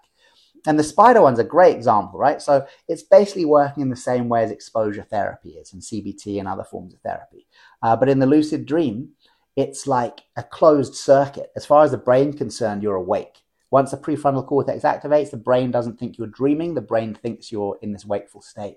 And 0.66 0.79
the 0.79 0.85
spider 0.85 1.20
one's 1.20 1.40
a 1.40 1.44
great 1.44 1.75
example, 1.75 2.18
right? 2.18 2.40
So 2.40 2.66
it's 2.88 3.03
basically 3.03 3.44
working 3.44 3.83
in 3.83 3.90
the 3.90 3.96
same 3.96 4.29
way 4.29 4.44
as 4.44 4.51
exposure 4.51 5.03
therapy 5.03 5.51
is 5.51 5.72
and 5.72 5.83
CBT 5.83 6.38
and 6.38 6.46
other 6.46 6.64
forms 6.64 6.94
of 6.94 7.01
therapy. 7.01 7.46
Uh, 7.83 7.96
but 7.96 8.09
in 8.09 8.20
the 8.20 8.27
lucid 8.27 8.64
dream, 8.64 9.11
it's 9.57 9.87
like 9.87 10.20
a 10.37 10.42
closed 10.42 10.94
circuit. 10.94 11.51
As 11.57 11.66
far 11.66 11.85
as 11.85 11.90
the 11.90 11.98
brain 11.98 12.33
concerned, 12.33 12.83
you're 12.83 12.94
awake. 12.94 13.42
Once 13.70 13.90
the 13.90 13.96
prefrontal 13.96 14.46
cortex 14.46 14.85
activates, 14.85 15.31
the 15.31 15.37
brain 15.37 15.70
doesn't 15.70 15.98
think 15.98 16.16
you're 16.16 16.27
dreaming. 16.29 16.75
The 16.75 16.81
brain 16.81 17.14
thinks 17.14 17.51
you're 17.51 17.79
in 17.83 17.92
this 17.92 18.05
wakeful 18.05 18.42
state. 18.42 18.77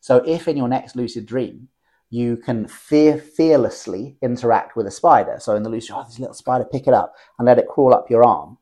So 0.00 0.18
if 0.26 0.46
in 0.46 0.56
your 0.56 0.68
next 0.68 0.96
lucid 0.96 1.26
dream, 1.26 1.68
you 2.10 2.36
can 2.36 2.68
fear, 2.68 3.18
fearlessly 3.18 4.16
interact 4.22 4.76
with 4.76 4.86
a 4.86 4.90
spider. 4.90 5.38
So 5.40 5.56
in 5.56 5.62
the 5.62 5.70
lucid, 5.70 5.96
oh, 5.96 6.04
this 6.04 6.18
little 6.18 6.34
spider, 6.34 6.64
pick 6.64 6.86
it 6.86 6.94
up 6.94 7.14
and 7.38 7.46
let 7.46 7.58
it 7.58 7.68
crawl 7.68 7.94
up 7.94 8.10
your 8.10 8.22
arm. 8.22 8.58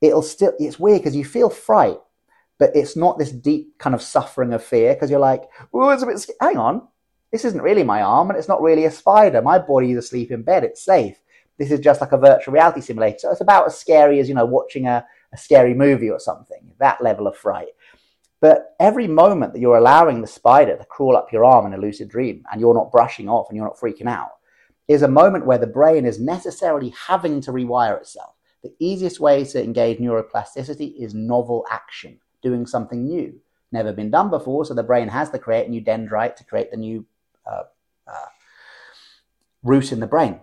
It'll 0.00 0.22
still, 0.22 0.52
it's 0.58 0.78
weird 0.78 1.00
because 1.00 1.16
you 1.16 1.24
feel 1.24 1.50
fright, 1.50 1.98
but 2.58 2.74
it's 2.74 2.96
not 2.96 3.18
this 3.18 3.32
deep 3.32 3.78
kind 3.78 3.94
of 3.94 4.02
suffering 4.02 4.52
of 4.52 4.62
fear 4.62 4.94
because 4.94 5.10
you're 5.10 5.20
like, 5.20 5.44
oh, 5.72 5.90
it's 5.90 6.02
a 6.02 6.06
bit, 6.06 6.26
hang 6.40 6.56
on, 6.56 6.88
this 7.32 7.44
isn't 7.44 7.62
really 7.62 7.84
my 7.84 8.02
arm 8.02 8.30
and 8.30 8.38
it's 8.38 8.48
not 8.48 8.62
really 8.62 8.84
a 8.86 8.90
spider. 8.90 9.40
My 9.42 9.58
body 9.58 9.92
is 9.92 9.98
asleep 9.98 10.30
in 10.30 10.42
bed. 10.42 10.64
It's 10.64 10.84
safe. 10.84 11.20
This 11.58 11.70
is 11.70 11.80
just 11.80 12.00
like 12.00 12.12
a 12.12 12.18
virtual 12.18 12.54
reality 12.54 12.80
simulator. 12.80 13.18
So 13.18 13.30
it's 13.30 13.40
about 13.40 13.66
as 13.66 13.78
scary 13.78 14.18
as, 14.18 14.28
you 14.28 14.34
know, 14.34 14.46
watching 14.46 14.86
a, 14.86 15.04
a 15.32 15.36
scary 15.36 15.74
movie 15.74 16.10
or 16.10 16.18
something, 16.18 16.72
that 16.78 17.02
level 17.02 17.26
of 17.26 17.36
fright. 17.36 17.68
But 18.40 18.74
every 18.80 19.06
moment 19.06 19.52
that 19.52 19.60
you're 19.60 19.76
allowing 19.76 20.22
the 20.22 20.26
spider 20.26 20.76
to 20.76 20.84
crawl 20.86 21.16
up 21.16 21.32
your 21.32 21.44
arm 21.44 21.66
in 21.66 21.74
a 21.74 21.80
lucid 21.80 22.08
dream 22.08 22.42
and 22.50 22.60
you're 22.60 22.74
not 22.74 22.90
brushing 22.90 23.28
off 23.28 23.48
and 23.48 23.56
you're 23.56 23.66
not 23.66 23.76
freaking 23.76 24.08
out 24.08 24.30
is 24.88 25.02
a 25.02 25.08
moment 25.08 25.46
where 25.46 25.58
the 25.58 25.66
brain 25.66 26.06
is 26.06 26.18
necessarily 26.18 26.92
having 27.06 27.40
to 27.42 27.52
rewire 27.52 27.98
itself. 27.98 28.34
The 28.62 28.74
easiest 28.78 29.20
way 29.20 29.44
to 29.44 29.62
engage 29.62 29.98
neuroplasticity 29.98 30.96
is 30.98 31.14
novel 31.14 31.64
action, 31.70 32.20
doing 32.42 32.66
something 32.66 33.04
new, 33.04 33.40
never 33.72 33.92
been 33.92 34.10
done 34.10 34.30
before. 34.30 34.64
So 34.64 34.74
the 34.74 34.82
brain 34.82 35.08
has 35.08 35.30
to 35.30 35.38
create 35.38 35.66
a 35.66 35.70
new 35.70 35.80
dendrite 35.80 36.36
to 36.36 36.44
create 36.44 36.70
the 36.70 36.76
new 36.76 37.06
uh, 37.46 37.62
uh, 38.06 38.26
root 39.62 39.92
in 39.92 40.00
the 40.00 40.06
brain. 40.06 40.40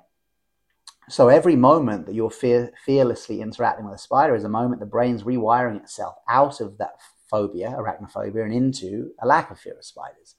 So 1.10 1.30
every 1.30 1.56
moment 1.56 2.06
that 2.06 2.15
you're 2.15 2.30
fear, 2.30 2.71
fearlessly 2.86 3.41
interacting 3.41 3.86
with 3.86 3.95
a 3.95 4.01
spider 4.01 4.36
is 4.36 4.43
a 4.43 4.49
moment 4.49 4.82
the 4.82 4.86
brain's 4.86 5.23
rewiring 5.23 5.82
itself 5.82 6.15
out 6.27 6.60
of 6.60 6.77
that 6.80 6.99
phobia, 7.30 7.75
arachnophobia, 7.77 8.43
and 8.43 8.53
into 8.53 9.12
a 9.21 9.27
lack 9.27 9.49
of 9.49 9.60
fear 9.60 9.77
of 9.77 9.86
spiders. 9.86 10.36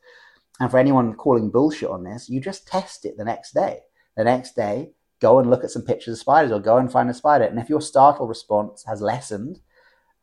And 0.61 0.71
for 0.71 0.79
anyone 0.79 1.15
calling 1.15 1.51
bullshit 1.51 1.89
on 1.89 2.05
this, 2.05 2.29
you 2.29 2.41
just 2.41 2.67
test 2.67 3.05
it 3.05 3.17
the 3.17 3.25
next 3.25 3.53
day. 3.53 3.81
The 4.17 4.25
next 4.25 4.57
day, 4.57 4.93
go 5.21 5.39
and 5.39 5.51
look 5.51 5.65
at 5.65 5.71
some 5.71 5.83
pictures 5.83 6.15
of 6.15 6.21
spiders 6.21 6.53
or 6.53 6.61
go 6.61 6.77
and 6.77 6.91
find 6.91 7.11
a 7.11 7.15
spider. 7.15 7.45
And 7.45 7.59
if 7.59 7.69
your 7.69 7.81
startle 7.81 8.27
response 8.27 8.85
has 8.87 9.01
lessened 9.01 9.61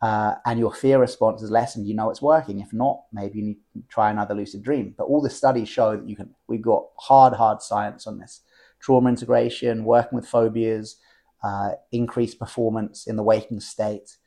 uh, 0.01 0.36
and 0.45 0.60
your 0.60 0.73
fear 0.73 0.99
response 0.99 1.41
has 1.41 1.51
lessened, 1.51 1.88
you 1.88 1.95
know 1.95 2.10
it's 2.10 2.21
working. 2.21 2.60
If 2.60 2.73
not, 2.73 3.03
maybe 3.12 3.39
you 3.39 3.45
need 3.45 3.58
to 3.73 3.84
try 3.89 4.10
another 4.10 4.34
lucid 4.34 4.63
dream. 4.63 4.93
But 4.97 5.05
all 5.05 5.21
the 5.21 5.29
studies 5.29 5.69
show 5.69 5.97
that 5.97 6.08
you 6.08 6.15
can, 6.15 6.34
we've 6.47 6.62
got 6.62 6.86
hard, 6.97 7.34
hard 7.34 7.62
science 7.62 8.08
on 8.08 8.19
this 8.19 8.41
trauma 8.79 9.10
integration, 9.10 9.84
working 9.84 10.15
with 10.15 10.27
phobias, 10.27 10.97
uh, 11.43 11.71
increased 11.91 12.39
performance 12.39 13.08
in 13.08 13.15
the 13.15 13.23
waking 13.23 13.60
state. 13.60 14.17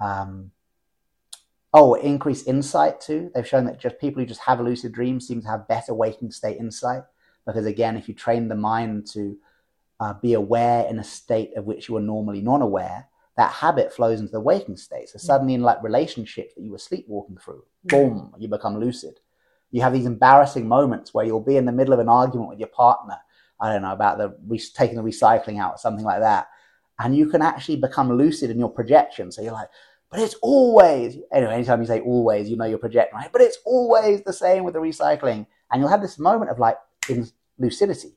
Um, 0.00 0.50
oh, 1.72 1.94
increased 1.94 2.46
insight 2.46 3.00
too. 3.00 3.30
They've 3.34 3.46
shown 3.46 3.64
that 3.64 3.80
just 3.80 3.98
people 3.98 4.20
who 4.20 4.26
just 4.26 4.42
have 4.42 4.60
a 4.60 4.62
lucid 4.62 4.92
dream 4.92 5.20
seem 5.20 5.42
to 5.42 5.48
have 5.48 5.68
better 5.68 5.94
waking 5.94 6.32
state 6.32 6.58
insight 6.58 7.02
because 7.48 7.64
again, 7.64 7.96
if 7.96 8.08
you 8.08 8.14
train 8.14 8.48
the 8.48 8.54
mind 8.54 9.06
to 9.14 9.36
uh, 10.00 10.14
be 10.14 10.34
aware 10.34 10.86
in 10.88 10.98
a 10.98 11.04
state 11.04 11.56
of 11.56 11.64
which 11.64 11.88
you 11.88 11.96
are 11.96 12.00
normally 12.00 12.40
non-aware, 12.40 13.08
that 13.36 13.52
habit 13.52 13.92
flows 13.92 14.20
into 14.20 14.32
the 14.32 14.40
waking 14.40 14.76
state. 14.76 15.08
So 15.08 15.18
suddenly, 15.18 15.54
in 15.54 15.62
like 15.62 15.82
relationships 15.82 16.54
that 16.54 16.62
you 16.62 16.72
were 16.72 16.78
sleepwalking 16.78 17.36
through, 17.36 17.64
boom, 17.84 18.32
you 18.38 18.48
become 18.48 18.80
lucid. 18.80 19.20
You 19.70 19.82
have 19.82 19.92
these 19.92 20.06
embarrassing 20.06 20.66
moments 20.66 21.12
where 21.12 21.24
you'll 21.24 21.40
be 21.40 21.56
in 21.56 21.66
the 21.66 21.72
middle 21.72 21.92
of 21.94 22.00
an 22.00 22.08
argument 22.08 22.48
with 22.50 22.58
your 22.58 22.68
partner. 22.68 23.16
I 23.60 23.72
don't 23.72 23.82
know 23.82 23.92
about 23.92 24.18
the 24.18 24.36
re- 24.46 24.60
taking 24.74 24.96
the 24.96 25.02
recycling 25.02 25.60
out, 25.60 25.74
or 25.74 25.78
something 25.78 26.04
like 26.04 26.20
that, 26.20 26.48
and 26.98 27.16
you 27.16 27.28
can 27.28 27.42
actually 27.42 27.76
become 27.76 28.12
lucid 28.12 28.50
in 28.50 28.58
your 28.58 28.70
projection. 28.70 29.30
So 29.30 29.42
you're 29.42 29.52
like, 29.52 29.68
but 30.10 30.20
it's 30.20 30.34
always 30.42 31.16
anyway. 31.32 31.54
Anytime 31.54 31.80
you 31.80 31.86
say 31.86 32.00
always, 32.00 32.48
you 32.48 32.56
know 32.56 32.64
you're 32.64 32.78
projecting, 32.78 33.18
right? 33.18 33.30
But 33.30 33.42
it's 33.42 33.58
always 33.64 34.22
the 34.22 34.32
same 34.32 34.64
with 34.64 34.74
the 34.74 34.80
recycling, 34.80 35.46
and 35.70 35.80
you'll 35.80 35.90
have 35.90 36.02
this 36.02 36.18
moment 36.18 36.50
of 36.50 36.58
like 36.58 36.78
in 37.08 37.28
lucidity, 37.58 38.16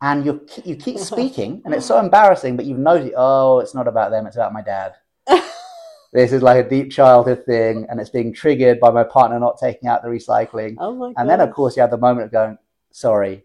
and 0.00 0.24
you 0.24 0.46
you 0.64 0.76
keep 0.76 0.98
speaking, 1.12 1.62
and 1.64 1.74
it's 1.74 1.86
so 1.86 1.98
embarrassing, 1.98 2.56
but 2.56 2.64
you've 2.66 2.78
noticed, 2.78 3.14
oh, 3.16 3.60
it's 3.60 3.74
not 3.74 3.88
about 3.88 4.10
them, 4.10 4.26
it's 4.26 4.36
about 4.36 4.52
my 4.52 4.62
dad. 4.62 4.94
this 6.12 6.32
is 6.32 6.42
like 6.42 6.64
a 6.64 6.68
deep 6.68 6.90
childhood 6.90 7.44
thing, 7.44 7.86
and 7.88 8.00
it's 8.00 8.10
being 8.10 8.32
triggered 8.32 8.80
by 8.80 8.90
my 8.90 9.04
partner 9.04 9.38
not 9.38 9.58
taking 9.58 9.88
out 9.88 10.02
the 10.02 10.08
recycling. 10.08 10.76
Oh 10.78 10.94
my 10.94 11.06
god. 11.08 11.14
And 11.16 11.30
then, 11.30 11.40
of 11.40 11.52
course, 11.52 11.76
you 11.76 11.82
have 11.82 11.90
the 11.90 11.98
moment 11.98 12.26
of 12.26 12.32
going, 12.32 12.58
sorry, 12.90 13.44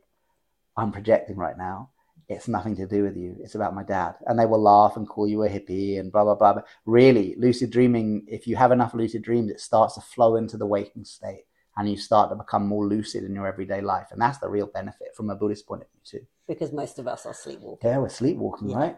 I'm 0.77 0.91
projecting 0.91 1.37
right 1.37 1.57
now. 1.57 1.89
it's 2.29 2.47
nothing 2.47 2.75
to 2.75 2.87
do 2.87 3.03
with 3.03 3.17
you. 3.17 3.35
It's 3.43 3.55
about 3.55 3.75
my 3.75 3.83
dad. 3.83 4.15
And 4.25 4.39
they 4.39 4.45
will 4.45 4.61
laugh 4.61 4.95
and 4.95 5.07
call 5.07 5.27
you 5.27 5.43
a 5.43 5.49
hippie 5.49 5.99
and 5.99 6.11
blah, 6.11 6.23
blah, 6.23 6.35
blah. 6.35 6.53
But 6.53 6.67
really, 6.85 7.35
lucid 7.37 7.69
dreaming, 7.69 8.25
if 8.27 8.47
you 8.47 8.55
have 8.55 8.71
enough 8.71 8.93
lucid 8.93 9.21
dreams, 9.21 9.51
it 9.51 9.59
starts 9.59 9.95
to 9.95 10.01
flow 10.01 10.37
into 10.37 10.57
the 10.57 10.65
waking 10.65 11.05
state 11.05 11.43
and 11.75 11.89
you 11.89 11.97
start 11.97 12.29
to 12.29 12.35
become 12.35 12.67
more 12.67 12.87
lucid 12.87 13.23
in 13.23 13.35
your 13.35 13.47
everyday 13.47 13.81
life. 13.81 14.07
And 14.11 14.21
that's 14.21 14.37
the 14.37 14.49
real 14.49 14.67
benefit 14.67 15.09
from 15.15 15.29
a 15.29 15.35
Buddhist 15.35 15.67
point 15.67 15.83
of 15.83 15.89
view, 15.91 16.19
too. 16.19 16.25
Because 16.47 16.73
most 16.73 16.99
of 16.99 17.07
us 17.07 17.25
are 17.25 17.33
sleepwalking. 17.33 17.89
Yeah, 17.89 17.99
we're 17.99 18.09
sleepwalking, 18.09 18.69
yeah. 18.69 18.77
right? 18.77 18.97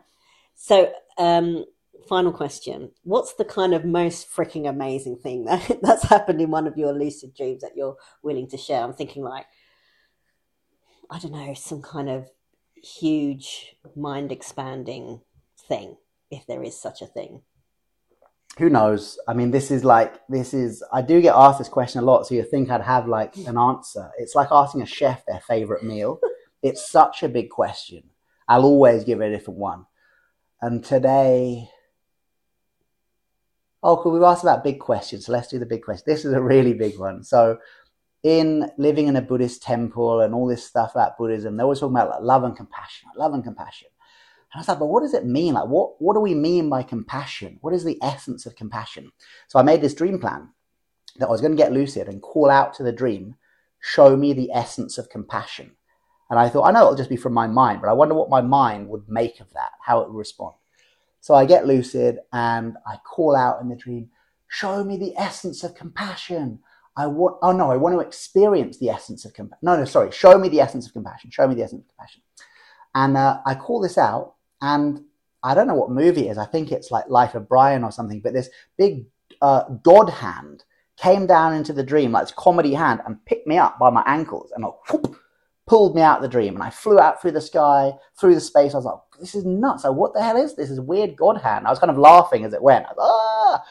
So, 0.55 0.91
um, 1.17 1.65
final 2.07 2.31
question. 2.31 2.91
What's 3.03 3.33
the 3.33 3.45
kind 3.45 3.73
of 3.73 3.85
most 3.85 4.33
freaking 4.33 4.67
amazing 4.67 5.17
thing 5.17 5.45
that, 5.45 5.79
that's 5.81 6.03
happened 6.03 6.41
in 6.41 6.51
one 6.51 6.67
of 6.67 6.77
your 6.77 6.93
lucid 6.93 7.35
dreams 7.35 7.61
that 7.61 7.75
you're 7.75 7.97
willing 8.23 8.47
to 8.49 8.57
share? 8.57 8.83
I'm 8.83 8.93
thinking 8.93 9.23
like, 9.23 9.45
I 11.09 11.19
don't 11.19 11.33
know, 11.33 11.53
some 11.53 11.81
kind 11.81 12.09
of 12.09 12.29
huge 12.81 13.75
mind 13.95 14.31
expanding 14.31 15.21
thing, 15.67 15.97
if 16.31 16.45
there 16.47 16.63
is 16.63 16.79
such 16.79 17.01
a 17.01 17.07
thing. 17.07 17.41
Who 18.57 18.69
knows? 18.69 19.19
I 19.27 19.33
mean, 19.33 19.51
this 19.51 19.69
is 19.69 19.83
like, 19.83 20.15
this 20.29 20.53
is, 20.53 20.83
I 20.93 21.01
do 21.01 21.21
get 21.21 21.35
asked 21.35 21.59
this 21.59 21.67
question 21.67 22.01
a 22.01 22.05
lot, 22.05 22.25
so 22.25 22.35
you 22.35 22.43
think 22.43 22.69
I'd 22.69 22.81
have 22.81 23.07
like 23.07 23.35
an 23.37 23.57
answer. 23.57 24.11
It's 24.17 24.33
like 24.33 24.47
asking 24.49 24.81
a 24.81 24.85
chef 24.85 25.25
their 25.25 25.41
favorite 25.41 25.83
meal. 25.83 26.19
it's 26.61 26.89
such 26.89 27.23
a 27.23 27.29
big 27.29 27.49
question. 27.49 28.03
I'll 28.47 28.65
always 28.65 29.03
give 29.03 29.21
a 29.21 29.29
different 29.29 29.59
one. 29.59 29.85
And 30.61 30.83
today, 30.83 31.69
oh. 33.83 34.09
We've 34.09 34.23
asked 34.23 34.43
about 34.43 34.63
big 34.63 34.79
questions, 34.79 35.25
so 35.25 35.31
let's 35.31 35.47
do 35.47 35.59
the 35.59 35.65
big 35.65 35.83
question. 35.83 36.03
This 36.07 36.25
is 36.25 36.33
a 36.33 36.41
really 36.41 36.73
big 36.73 36.97
one. 36.97 37.23
So, 37.23 37.59
in 38.23 38.71
living 38.77 39.07
in 39.07 39.15
a 39.15 39.21
Buddhist 39.21 39.61
temple 39.61 40.21
and 40.21 40.33
all 40.33 40.47
this 40.47 40.65
stuff 40.65 40.95
about 40.95 41.17
Buddhism, 41.17 41.55
they're 41.55 41.65
always 41.65 41.79
talking 41.79 41.95
about 41.95 42.09
like 42.09 42.21
love 42.21 42.43
and 42.43 42.55
compassion, 42.55 43.09
love 43.15 43.33
and 43.33 43.43
compassion. 43.43 43.87
And 44.51 44.59
I 44.59 44.61
was 44.61 44.67
like, 44.67 44.79
but 44.79 44.87
what 44.87 45.01
does 45.03 45.13
it 45.13 45.25
mean? 45.25 45.53
Like, 45.53 45.67
what, 45.67 46.01
what 46.01 46.15
do 46.15 46.21
we 46.21 46.33
mean 46.33 46.69
by 46.69 46.81
compassion? 46.81 47.59
What 47.61 47.73
is 47.73 47.83
the 47.83 47.99
essence 48.01 48.47
of 48.47 48.55
compassion? 48.55 49.11
So 49.47 49.59
I 49.59 49.63
made 49.63 49.81
this 49.81 49.93
dream 49.93 50.17
plan 50.19 50.49
that 51.17 51.27
I 51.27 51.31
was 51.31 51.41
going 51.41 51.51
to 51.51 51.57
get 51.57 51.71
lucid 51.71 52.07
and 52.07 52.21
call 52.21 52.49
out 52.49 52.73
to 52.75 52.83
the 52.83 52.91
dream, 52.91 53.35
show 53.79 54.17
me 54.17 54.33
the 54.33 54.51
essence 54.53 54.97
of 54.97 55.09
compassion. 55.09 55.75
And 56.29 56.39
I 56.39 56.49
thought, 56.49 56.63
I 56.63 56.71
know 56.71 56.81
it'll 56.81 56.95
just 56.95 57.09
be 57.09 57.17
from 57.17 57.33
my 57.33 57.47
mind, 57.47 57.81
but 57.81 57.89
I 57.89 57.93
wonder 57.93 58.15
what 58.15 58.29
my 58.29 58.41
mind 58.41 58.89
would 58.89 59.07
make 59.07 59.39
of 59.39 59.51
that, 59.53 59.71
how 59.81 60.01
it 60.01 60.09
would 60.09 60.17
respond. 60.17 60.55
So 61.21 61.33
I 61.33 61.45
get 61.45 61.67
lucid 61.67 62.19
and 62.33 62.77
I 62.85 62.97
call 62.97 63.35
out 63.35 63.61
in 63.61 63.69
the 63.69 63.75
dream, 63.75 64.09
show 64.47 64.83
me 64.83 64.97
the 64.97 65.15
essence 65.17 65.63
of 65.63 65.75
compassion. 65.75 66.59
I 66.97 67.07
want, 67.07 67.37
oh 67.41 67.51
no, 67.51 67.71
I 67.71 67.77
want 67.77 67.93
to 67.95 67.99
experience 67.99 68.77
the 68.77 68.89
essence 68.89 69.25
of 69.25 69.33
compassion. 69.33 69.59
No, 69.61 69.75
no, 69.75 69.85
sorry. 69.85 70.11
Show 70.11 70.37
me 70.37 70.49
the 70.49 70.61
essence 70.61 70.87
of 70.87 70.93
compassion. 70.93 71.29
Show 71.31 71.47
me 71.47 71.55
the 71.55 71.63
essence 71.63 71.81
of 71.81 71.87
compassion. 71.89 72.21
And 72.93 73.17
uh, 73.17 73.39
I 73.45 73.55
call 73.55 73.81
this 73.81 73.97
out, 73.97 74.35
and 74.61 75.03
I 75.43 75.53
don't 75.53 75.67
know 75.67 75.75
what 75.75 75.91
movie 75.91 76.27
it 76.27 76.31
is. 76.31 76.37
I 76.37 76.45
think 76.45 76.71
it's 76.71 76.91
like 76.91 77.09
Life 77.09 77.35
of 77.35 77.49
Brian 77.49 77.83
or 77.83 77.91
something. 77.91 78.21
But 78.21 78.33
this 78.33 78.49
big 78.77 79.05
uh, 79.41 79.63
God 79.83 80.09
hand 80.09 80.63
came 80.95 81.27
down 81.27 81.53
into 81.53 81.73
the 81.73 81.83
dream, 81.83 82.13
like 82.13 82.23
this 82.23 82.35
comedy 82.35 82.73
hand, 82.73 83.01
and 83.05 83.23
picked 83.25 83.45
me 83.45 83.57
up 83.57 83.77
by 83.77 83.89
my 83.89 84.03
ankles 84.07 84.51
and 84.55 84.63
like, 84.63 84.89
whoop, 84.89 85.17
pulled 85.67 85.95
me 85.95 86.01
out 86.01 86.17
of 86.17 86.23
the 86.23 86.29
dream. 86.29 86.55
And 86.55 86.63
I 86.63 86.69
flew 86.69 86.99
out 86.99 87.21
through 87.21 87.31
the 87.31 87.41
sky, 87.41 87.93
through 88.19 88.35
the 88.35 88.41
space. 88.41 88.73
I 88.73 88.77
was 88.77 88.85
like, 88.85 88.99
this 89.19 89.35
is 89.35 89.45
nuts. 89.45 89.83
Like, 89.83 89.93
what 89.93 90.13
the 90.13 90.23
hell 90.23 90.37
is 90.37 90.55
this? 90.55 90.69
This 90.69 90.77
is 90.77 90.81
weird 90.81 91.15
God 91.15 91.37
hand. 91.37 91.67
I 91.67 91.69
was 91.69 91.79
kind 91.79 91.91
of 91.91 91.97
laughing 91.97 92.45
as 92.45 92.53
it 92.53 92.61
went. 92.61 92.85
Was, 92.85 92.97
ah! 92.99 93.63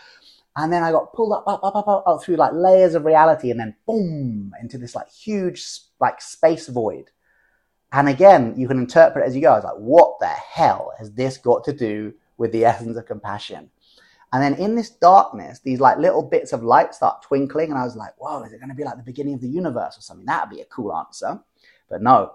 And 0.56 0.72
then 0.72 0.82
I 0.84 0.92
got 0.92 1.12
pulled 1.12 1.32
up, 1.32 1.44
up, 1.46 1.60
up, 1.64 1.74
up, 1.74 1.88
up, 1.88 2.04
up 2.06 2.22
through 2.22 2.36
like 2.36 2.52
layers 2.52 2.94
of 2.94 3.04
reality 3.04 3.50
and 3.50 3.58
then 3.58 3.74
boom 3.86 4.52
into 4.62 4.78
this 4.78 4.94
like 4.94 5.10
huge 5.10 5.64
like 6.00 6.20
space 6.22 6.68
void. 6.68 7.10
And 7.92 8.08
again, 8.08 8.54
you 8.56 8.68
can 8.68 8.78
interpret 8.78 9.26
as 9.26 9.34
you 9.34 9.42
go. 9.42 9.52
I 9.52 9.56
was 9.56 9.64
like, 9.64 9.74
what 9.74 10.18
the 10.20 10.26
hell 10.26 10.92
has 10.98 11.12
this 11.12 11.38
got 11.38 11.64
to 11.64 11.72
do 11.72 12.14
with 12.38 12.52
the 12.52 12.64
essence 12.64 12.96
of 12.96 13.06
compassion? 13.06 13.70
And 14.32 14.42
then 14.42 14.54
in 14.54 14.74
this 14.74 14.90
darkness, 14.90 15.60
these 15.60 15.78
like 15.78 15.98
little 15.98 16.22
bits 16.22 16.52
of 16.52 16.64
light 16.64 16.92
start 16.92 17.22
twinkling. 17.22 17.70
And 17.70 17.78
I 17.78 17.84
was 17.84 17.94
like, 17.94 18.14
whoa, 18.18 18.42
is 18.42 18.52
it 18.52 18.58
going 18.58 18.68
to 18.68 18.74
be 18.74 18.82
like 18.82 18.96
the 18.96 19.04
beginning 19.04 19.34
of 19.34 19.40
the 19.40 19.48
universe 19.48 19.96
or 19.96 20.00
something? 20.00 20.26
That'd 20.26 20.50
be 20.50 20.60
a 20.60 20.64
cool 20.66 20.92
answer. 20.92 21.40
But 21.88 22.02
no, 22.02 22.32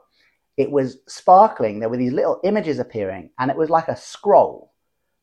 it 0.58 0.70
was 0.70 0.98
sparkling. 1.08 1.80
There 1.80 1.90
were 1.90 1.98
these 1.98 2.14
little 2.14 2.40
images 2.44 2.80
appearing 2.80 3.30
and 3.40 3.50
it 3.50 3.58
was 3.58 3.70
like 3.70 3.88
a 3.88 3.96
scroll. 3.96 4.74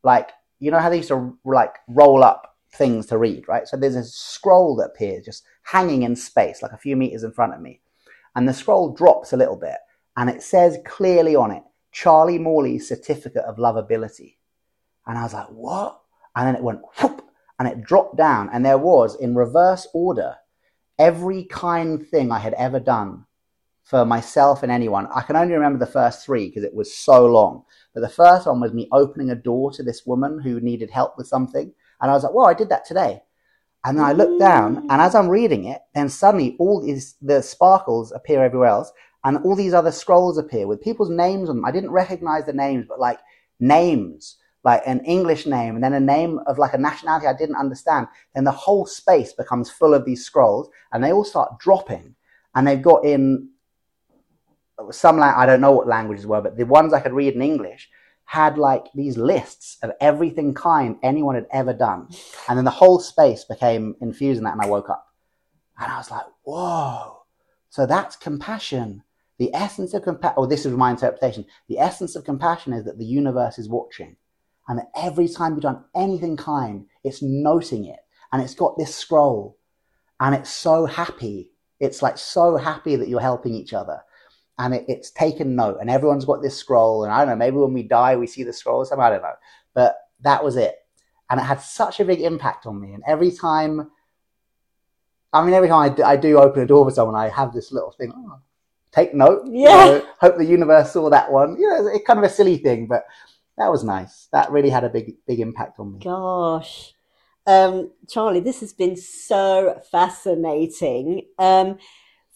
Like, 0.03 0.31
you 0.59 0.71
know 0.71 0.79
how 0.79 0.89
they 0.89 0.99
used 0.99 1.09
to 1.09 1.39
like 1.45 1.75
roll 1.89 2.25
up 2.25 2.57
things 2.73 3.07
to 3.07 3.19
read, 3.19 3.47
right? 3.49 3.69
So 3.69 3.77
there's 3.77 3.97
a 3.97 4.05
scroll 4.05 4.77
that 4.77 4.91
appears 4.95 5.25
just 5.25 5.45
hanging 5.63 6.03
in 6.03 6.17
space, 6.17 6.63
like 6.63 6.73
a 6.73 6.79
few 6.79 6.97
meters 6.97 7.23
in 7.23 7.33
front 7.33 7.55
of 7.55 7.61
me. 7.61 7.81
And 8.35 8.49
the 8.49 8.55
scroll 8.55 8.93
drops 8.95 9.33
a 9.33 9.37
little 9.37 9.57
bit 9.57 9.77
and 10.17 10.31
it 10.31 10.43
says 10.43 10.79
clearly 10.85 11.37
on 11.37 11.51
it, 11.51 11.63
Charlie 11.93 12.39
Morley's 12.39 12.89
certificate 12.89 13.45
of 13.45 13.57
lovability. 13.57 14.37
And 15.07 15.19
I 15.19 15.23
was 15.23 15.35
like, 15.35 15.49
what? 15.49 16.01
And 16.35 16.47
then 16.47 16.57
it 16.57 16.63
went 16.63 16.81
whoop 16.99 17.23
and 17.59 17.69
it 17.69 17.83
dropped 17.83 18.17
down 18.17 18.51
and 18.53 18.65
there 18.65 18.79
was 18.79 19.17
in 19.17 19.35
reverse 19.35 19.87
order 19.95 20.37
every 20.99 21.45
kind 21.45 22.07
thing 22.07 22.33
I 22.33 22.39
had 22.39 22.55
ever 22.55 22.81
done 22.81 23.27
for 23.87 24.05
myself 24.05 24.65
and 24.65 24.73
anyone. 24.73 25.07
I 25.15 25.23
can 25.23 25.37
only 25.37 25.55
remember 25.55 25.79
the 25.79 25.91
first 25.91 26.27
three 26.27 26.49
because 26.49 26.65
it 26.65 26.75
was 26.75 26.93
so 26.93 27.25
long. 27.25 27.63
But 27.95 28.01
the 28.01 28.09
first 28.09 28.49
one 28.49 28.61
was 28.61 28.73
me 28.73 28.89
opening 28.91 29.31
a 29.31 29.37
door 29.37 29.71
to 29.71 29.83
this 29.85 30.05
woman 30.05 30.41
who 30.41 30.61
needed 30.61 30.91
help 30.91 31.17
with 31.17 31.29
something. 31.29 31.73
And 32.01 32.11
I 32.11 32.15
was 32.15 32.25
like, 32.25 32.35
well, 32.35 32.47
I 32.47 32.55
did 32.55 32.69
that 32.71 32.85
today. 32.85 33.23
And 33.85 33.97
then 33.97 34.05
I 34.05 34.11
looked 34.11 34.41
down, 34.41 34.79
and 34.91 35.01
as 35.01 35.15
I'm 35.15 35.29
reading 35.29 35.67
it, 35.67 35.81
then 35.95 36.09
suddenly 36.09 36.57
all 36.59 36.83
these 36.83 37.15
the 37.23 37.41
sparkles 37.41 38.11
appear 38.11 38.43
everywhere 38.43 38.71
else, 38.71 38.91
and 39.25 39.39
all 39.39 39.55
these 39.55 39.75
other 39.75 39.93
scrolls 39.93 40.39
appear 40.39 40.67
with 40.67 40.83
people's 40.83 41.11
names 41.11 41.49
on 41.49 41.55
them. 41.57 41.65
I 41.65 41.71
didn't 41.71 41.93
recognize 41.93 42.45
the 42.45 42.53
names, 42.53 42.87
but 42.89 42.99
like 42.99 43.21
names, 43.61 44.39
like 44.65 44.83
an 44.87 45.05
English 45.05 45.47
name, 45.47 45.77
and 45.77 45.85
then 45.85 45.93
a 45.93 46.01
name 46.01 46.41
of 46.49 46.59
like 46.59 46.75
a 46.75 46.79
nationality 46.79 47.29
I 47.29 47.37
didn't 47.39 47.55
understand. 47.55 48.09
Then 48.35 48.43
the 48.43 48.51
whole 48.51 48.87
space 48.87 49.33
becomes 49.33 49.71
full 49.71 49.95
of 49.95 50.05
these 50.05 50.25
scrolls, 50.25 50.69
and 50.93 51.05
they 51.05 51.13
all 51.13 51.25
start 51.25 51.61
dropping. 51.61 52.17
And 52.57 52.67
they've 52.67 52.83
got 52.83 53.05
in 53.05 53.51
some 54.91 55.21
I 55.21 55.47
don't 55.47 55.61
know 55.61 55.73
what 55.73 55.87
languages 55.87 56.27
were, 56.27 56.41
but 56.41 56.57
the 56.57 56.65
ones 56.65 56.93
I 56.93 57.01
could 57.01 57.13
read 57.13 57.35
in 57.35 57.43
English 57.43 57.89
had 58.27 58.59
like 58.59 58.87
these 58.95 59.17
lists 59.17 59.79
of 59.83 59.93
everything 60.01 60.53
kind 60.53 60.97
anyone 61.03 61.37
had 61.37 61.47
ever 61.53 61.73
done. 61.73 62.09
And 62.49 62.59
then 62.59 62.65
the 62.65 62.71
whole 62.71 62.99
space 62.99 63.45
became 63.45 63.95
infused 64.01 64.39
in 64.39 64.45
that 64.45 64.53
and 64.53 64.63
I 64.63 64.67
woke 64.67 64.91
up. 64.91 65.07
And 65.79 65.91
I 65.91 65.97
was 65.97 66.11
like, 66.11 66.25
whoa. 66.43 67.23
So 67.71 67.87
that's 67.87 68.17
compassion. 68.17 69.03
The 69.39 69.55
essence 69.55 69.95
of 69.95 70.03
compassion, 70.03 70.35
or 70.39 70.45
oh, 70.45 70.47
this 70.47 70.67
is 70.67 70.73
my 70.73 70.91
interpretation. 70.91 71.45
The 71.69 71.79
essence 71.79 72.17
of 72.17 72.25
compassion 72.25 72.73
is 72.73 72.85
that 72.85 72.99
the 72.99 73.05
universe 73.05 73.59
is 73.59 73.69
watching. 73.69 74.17
And 74.69 74.79
that 74.79 74.91
every 74.97 75.29
time 75.29 75.53
you've 75.53 75.63
done 75.63 75.85
anything 75.95 76.37
kind, 76.37 76.87
it's 77.05 77.23
noting 77.23 77.85
it. 77.85 78.01
And 78.33 78.43
it's 78.43 78.55
got 78.55 78.77
this 78.77 78.95
scroll. 78.95 79.57
And 80.19 80.35
it's 80.35 80.51
so 80.51 80.87
happy. 80.87 81.53
It's 81.79 82.03
like 82.03 82.19
so 82.19 82.57
happy 82.57 82.97
that 82.97 83.09
you're 83.09 83.21
helping 83.21 83.55
each 83.55 83.73
other 83.73 84.01
and 84.59 84.75
it, 84.75 84.85
it's 84.89 85.11
taken 85.11 85.55
note 85.55 85.79
and 85.81 85.91
everyone's 85.91 86.25
got 86.25 86.43
this 86.43 86.57
scroll 86.57 87.05
and 87.05 87.13
i 87.13 87.19
don't 87.19 87.29
know 87.29 87.37
maybe 87.37 87.57
when 87.57 87.73
we 87.73 87.83
die 87.83 88.17
we 88.17 88.27
see 88.27 88.43
the 88.43 88.53
scroll 88.53 88.79
or 88.79 88.87
something 88.87 89.05
i 89.05 89.11
don't 89.11 89.23
know. 89.23 89.33
But 89.75 89.97
that 90.21 90.43
was 90.43 90.57
it. 90.57 90.77
And 91.29 91.39
it 91.39 91.43
had 91.45 91.61
such 91.61 92.01
a 92.01 92.05
big 92.05 92.21
impact 92.21 92.67
on 92.67 92.81
me 92.81 92.93
and 92.93 93.03
every 93.07 93.31
time 93.31 93.91
i 95.33 95.45
mean 95.45 95.55
every 95.55 95.69
time 95.69 95.81
i 95.81 95.95
do, 95.95 96.03
I 96.03 96.17
do 96.17 96.39
open 96.39 96.63
a 96.63 96.67
door 96.67 96.89
for 96.89 96.95
someone 96.95 97.17
i 97.17 97.29
have 97.29 97.53
this 97.53 97.73
little 97.73 97.91
thing 97.93 98.13
oh, 98.15 98.41
take 98.93 99.15
note. 99.15 99.43
Yeah. 99.47 99.85
you 99.85 99.93
know, 99.93 100.07
hope 100.21 100.39
the 100.39 100.45
universe 100.45 100.93
saw 100.93 101.11
that 101.11 101.31
one. 101.31 101.57
You 101.61 101.69
know 101.69 101.89
it's 101.89 102.07
kind 102.07 102.19
of 102.19 102.25
a 102.25 102.31
silly 102.31 102.59
thing 102.59 102.87
but 102.87 103.05
that 103.59 103.71
was 103.71 103.85
nice. 103.85 104.29
That 104.33 104.51
really 104.51 104.71
had 104.71 104.85
a 104.85 104.89
big 104.89 105.17
big 105.27 105.41
impact 105.41 105.79
on 105.79 105.93
me. 105.93 105.99
Gosh. 106.01 106.95
Um, 107.49 107.93
charlie 108.09 108.41
this 108.41 108.61
has 108.61 108.73
been 108.73 108.97
so 108.97 109.81
fascinating. 109.91 111.27
Um, 111.39 111.79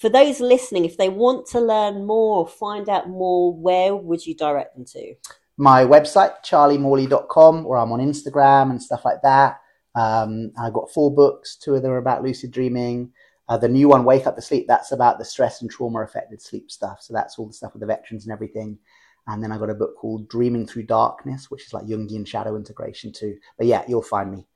for 0.00 0.08
those 0.08 0.40
listening, 0.40 0.86
if 0.86 0.96
they 0.96 1.10
want 1.10 1.46
to 1.48 1.60
learn 1.60 2.06
more, 2.06 2.38
or 2.38 2.48
find 2.48 2.88
out 2.88 3.08
more, 3.10 3.54
where 3.54 3.94
would 3.94 4.26
you 4.26 4.34
direct 4.34 4.74
them 4.74 4.86
to? 4.86 5.14
My 5.58 5.84
website, 5.84 6.32
charliemorley.com, 6.42 7.64
where 7.64 7.78
I'm 7.78 7.92
on 7.92 8.00
Instagram 8.00 8.70
and 8.70 8.82
stuff 8.82 9.04
like 9.04 9.20
that. 9.22 9.60
Um, 9.94 10.52
I've 10.58 10.72
got 10.72 10.90
four 10.90 11.14
books. 11.14 11.56
Two 11.56 11.74
of 11.74 11.82
them 11.82 11.92
are 11.92 11.98
about 11.98 12.22
lucid 12.22 12.50
dreaming. 12.50 13.12
Uh, 13.46 13.58
the 13.58 13.68
new 13.68 13.88
one, 13.88 14.04
Wake 14.04 14.26
Up 14.26 14.36
to 14.36 14.42
Sleep, 14.42 14.66
that's 14.66 14.92
about 14.92 15.18
the 15.18 15.24
stress 15.24 15.60
and 15.60 15.70
trauma 15.70 16.00
affected 16.00 16.40
sleep 16.40 16.70
stuff. 16.70 17.02
So 17.02 17.12
that's 17.12 17.38
all 17.38 17.46
the 17.46 17.52
stuff 17.52 17.74
with 17.74 17.80
the 17.80 17.86
veterans 17.86 18.24
and 18.24 18.32
everything. 18.32 18.78
And 19.26 19.42
then 19.42 19.52
I 19.52 19.58
got 19.58 19.68
a 19.68 19.74
book 19.74 19.96
called 19.96 20.28
Dreaming 20.28 20.66
Through 20.66 20.84
Darkness, 20.84 21.50
which 21.50 21.66
is 21.66 21.74
like 21.74 21.84
Jungian 21.84 22.26
shadow 22.26 22.56
integration 22.56 23.12
too. 23.12 23.36
But 23.58 23.66
yeah, 23.66 23.84
you'll 23.86 24.00
find 24.00 24.32
me. 24.32 24.46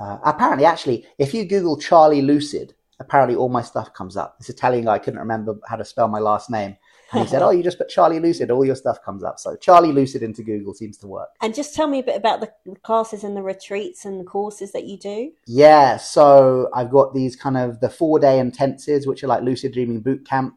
Uh, 0.00 0.18
apparently, 0.24 0.64
actually, 0.64 1.06
if 1.18 1.34
you 1.34 1.44
Google 1.44 1.78
Charlie 1.78 2.22
Lucid, 2.22 2.74
apparently 3.00 3.36
all 3.36 3.48
my 3.48 3.62
stuff 3.62 3.92
comes 3.94 4.16
up. 4.16 4.38
This 4.38 4.48
Italian 4.48 4.84
guy 4.84 4.98
couldn't 4.98 5.20
remember 5.20 5.56
how 5.68 5.76
to 5.76 5.84
spell 5.84 6.08
my 6.08 6.18
last 6.18 6.50
name. 6.50 6.76
And 7.12 7.22
he 7.22 7.28
said, 7.28 7.42
Oh, 7.42 7.50
you 7.50 7.62
just 7.62 7.78
put 7.78 7.88
Charlie 7.88 8.20
Lucid, 8.20 8.50
all 8.50 8.64
your 8.64 8.74
stuff 8.74 9.02
comes 9.02 9.22
up. 9.22 9.38
So 9.38 9.56
Charlie 9.56 9.92
Lucid 9.92 10.22
into 10.22 10.42
Google 10.42 10.74
seems 10.74 10.98
to 10.98 11.06
work. 11.06 11.28
And 11.40 11.54
just 11.54 11.74
tell 11.74 11.86
me 11.86 12.00
a 12.00 12.02
bit 12.02 12.16
about 12.16 12.40
the 12.40 12.50
classes 12.82 13.24
and 13.24 13.36
the 13.36 13.42
retreats 13.42 14.04
and 14.04 14.20
the 14.20 14.24
courses 14.24 14.72
that 14.72 14.84
you 14.84 14.98
do. 14.98 15.32
Yeah. 15.46 15.96
So 15.96 16.68
I've 16.74 16.90
got 16.90 17.14
these 17.14 17.34
kind 17.34 17.56
of 17.56 17.80
the 17.80 17.88
four 17.88 18.18
day 18.18 18.38
intensives, 18.38 19.06
which 19.06 19.22
are 19.24 19.28
like 19.28 19.42
lucid 19.42 19.72
dreaming 19.72 20.00
boot 20.00 20.26
camp. 20.26 20.54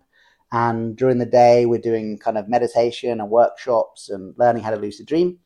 And 0.52 0.98
during 0.98 1.20
the 1.20 1.26
day, 1.26 1.66
we're 1.66 1.80
doing 1.80 2.18
kind 2.18 2.38
of 2.38 2.50
meditation 2.50 3.22
and 3.22 3.30
workshops 3.30 4.10
and 4.10 4.34
learning 4.38 4.64
how 4.64 4.72
to 4.72 4.76
lucid 4.76 5.06
dream. 5.06 5.39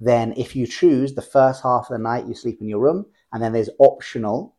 Then, 0.00 0.32
if 0.36 0.56
you 0.56 0.66
choose, 0.66 1.14
the 1.14 1.22
first 1.22 1.62
half 1.62 1.90
of 1.90 1.96
the 1.96 2.02
night 2.02 2.26
you 2.26 2.34
sleep 2.34 2.60
in 2.60 2.68
your 2.68 2.80
room, 2.80 3.06
and 3.32 3.42
then 3.42 3.52
there's 3.52 3.70
optional 3.78 4.55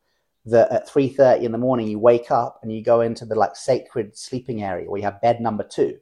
that 0.48 0.72
at 0.72 0.88
3.30 0.88 1.44
in 1.44 1.52
the 1.52 1.58
morning 1.58 1.88
you 1.88 2.00
wake 2.00 2.32
up 2.32 2.60
and 2.64 2.72
you 2.72 2.82
go 2.82 3.02
into 3.02 3.26
the 3.26 3.36
like 3.36 3.56
sacred 3.56 4.18
sleeping 4.18 4.64
area 4.64 4.90
where 4.90 4.98
you 4.98 5.04
have 5.04 5.22
bed 5.22 5.42
number 5.42 5.64
two 5.64 5.98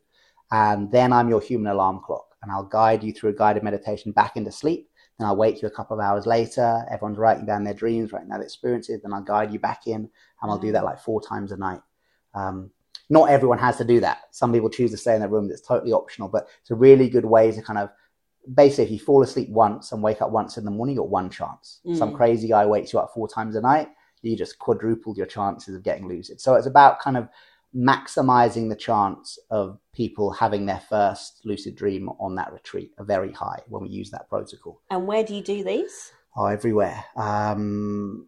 and 0.51 0.91
then 0.91 1.11
i'm 1.11 1.29
your 1.29 1.41
human 1.41 1.71
alarm 1.71 1.99
clock 2.05 2.35
and 2.43 2.51
i'll 2.51 2.63
guide 2.63 3.03
you 3.03 3.11
through 3.11 3.31
a 3.31 3.33
guided 3.33 3.63
meditation 3.63 4.11
back 4.11 4.37
into 4.37 4.51
sleep. 4.51 4.89
Then 5.17 5.27
i'll 5.27 5.35
wake 5.35 5.61
you 5.61 5.67
a 5.67 5.71
couple 5.71 5.97
of 5.99 6.05
hours 6.05 6.25
later. 6.25 6.85
Everyone's 6.91 7.17
writing 7.17 7.45
down 7.45 7.63
their 7.63 7.73
dreams 7.73 8.11
writing 8.13 8.29
down 8.29 8.39
their 8.39 8.45
experiences 8.45 9.01
then 9.01 9.13
i'll 9.13 9.21
guide 9.21 9.51
you 9.51 9.59
back 9.59 9.87
in 9.87 9.95
and 10.41 10.51
i'll 10.51 10.59
do 10.59 10.71
that 10.73 10.85
like 10.85 10.99
four 10.99 11.21
times 11.21 11.51
a 11.51 11.57
night. 11.57 11.81
Um, 12.35 12.69
not 13.09 13.29
everyone 13.29 13.59
has 13.59 13.77
to 13.77 13.85
do 13.85 13.99
that. 13.99 14.23
Some 14.31 14.51
people 14.51 14.69
choose 14.69 14.91
to 14.91 14.97
stay 14.97 15.13
in 15.13 15.19
their 15.19 15.29
room 15.29 15.47
that's 15.47 15.61
totally 15.61 15.91
optional 15.91 16.29
but 16.29 16.47
it's 16.61 16.71
a 16.71 16.75
really 16.75 17.09
good 17.09 17.25
way 17.25 17.51
to 17.51 17.61
kind 17.63 17.79
of 17.79 17.89
basically 18.53 18.83
if 18.83 18.91
you 18.91 18.99
fall 18.99 19.23
asleep 19.23 19.49
once 19.49 19.91
and 19.91 20.03
wake 20.03 20.21
up 20.21 20.29
once 20.29 20.57
in 20.57 20.65
the 20.65 20.71
morning 20.71 20.95
you 20.95 21.01
got 21.01 21.09
one 21.09 21.31
chance. 21.31 21.79
Mm. 21.83 21.97
some 21.97 22.13
crazy 22.13 22.47
guy 22.47 22.63
wakes 22.63 22.93
you 22.93 22.99
up 22.99 23.11
four 23.11 23.27
times 23.27 23.55
a 23.55 23.61
night 23.61 23.87
you 24.29 24.37
just 24.37 24.59
quadrupled 24.59 25.17
your 25.17 25.25
chances 25.25 25.75
of 25.75 25.83
getting 25.83 26.07
lucid. 26.07 26.41
So 26.41 26.55
it's 26.55 26.67
about 26.67 26.99
kind 26.99 27.17
of 27.17 27.29
maximizing 27.75 28.69
the 28.69 28.75
chance 28.75 29.37
of 29.51 29.77
people 29.93 30.31
having 30.31 30.65
their 30.65 30.79
first 30.79 31.41
lucid 31.43 31.75
dream 31.75 32.09
on 32.19 32.35
that 32.35 32.53
retreat 32.53 32.91
are 32.97 33.05
very 33.05 33.33
high 33.33 33.59
when 33.67 33.83
we 33.83 33.89
use 33.89 34.09
that 34.11 34.29
protocol. 34.29 34.81
And 34.89 35.05
where 35.05 35.23
do 35.23 35.35
you 35.35 35.43
do 35.43 35.63
these? 35.63 36.11
Oh, 36.37 36.45
everywhere. 36.45 37.03
Um, 37.15 38.27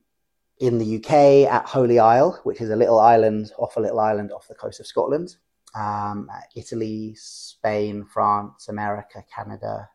in 0.59 0.77
the 0.79 0.97
UK 0.97 1.51
at 1.51 1.65
Holy 1.65 1.99
Isle, 1.99 2.39
which 2.43 2.61
is 2.61 2.69
a 2.69 2.75
little 2.75 2.99
island 2.99 3.51
off 3.57 3.77
a 3.77 3.79
little 3.79 3.99
island 3.99 4.31
off 4.31 4.47
the 4.47 4.55
coast 4.55 4.79
of 4.79 4.87
Scotland. 4.87 5.35
Um, 5.75 6.29
Italy, 6.55 7.15
Spain, 7.15 8.05
France, 8.05 8.67
America, 8.69 9.23
Canada. 9.33 9.89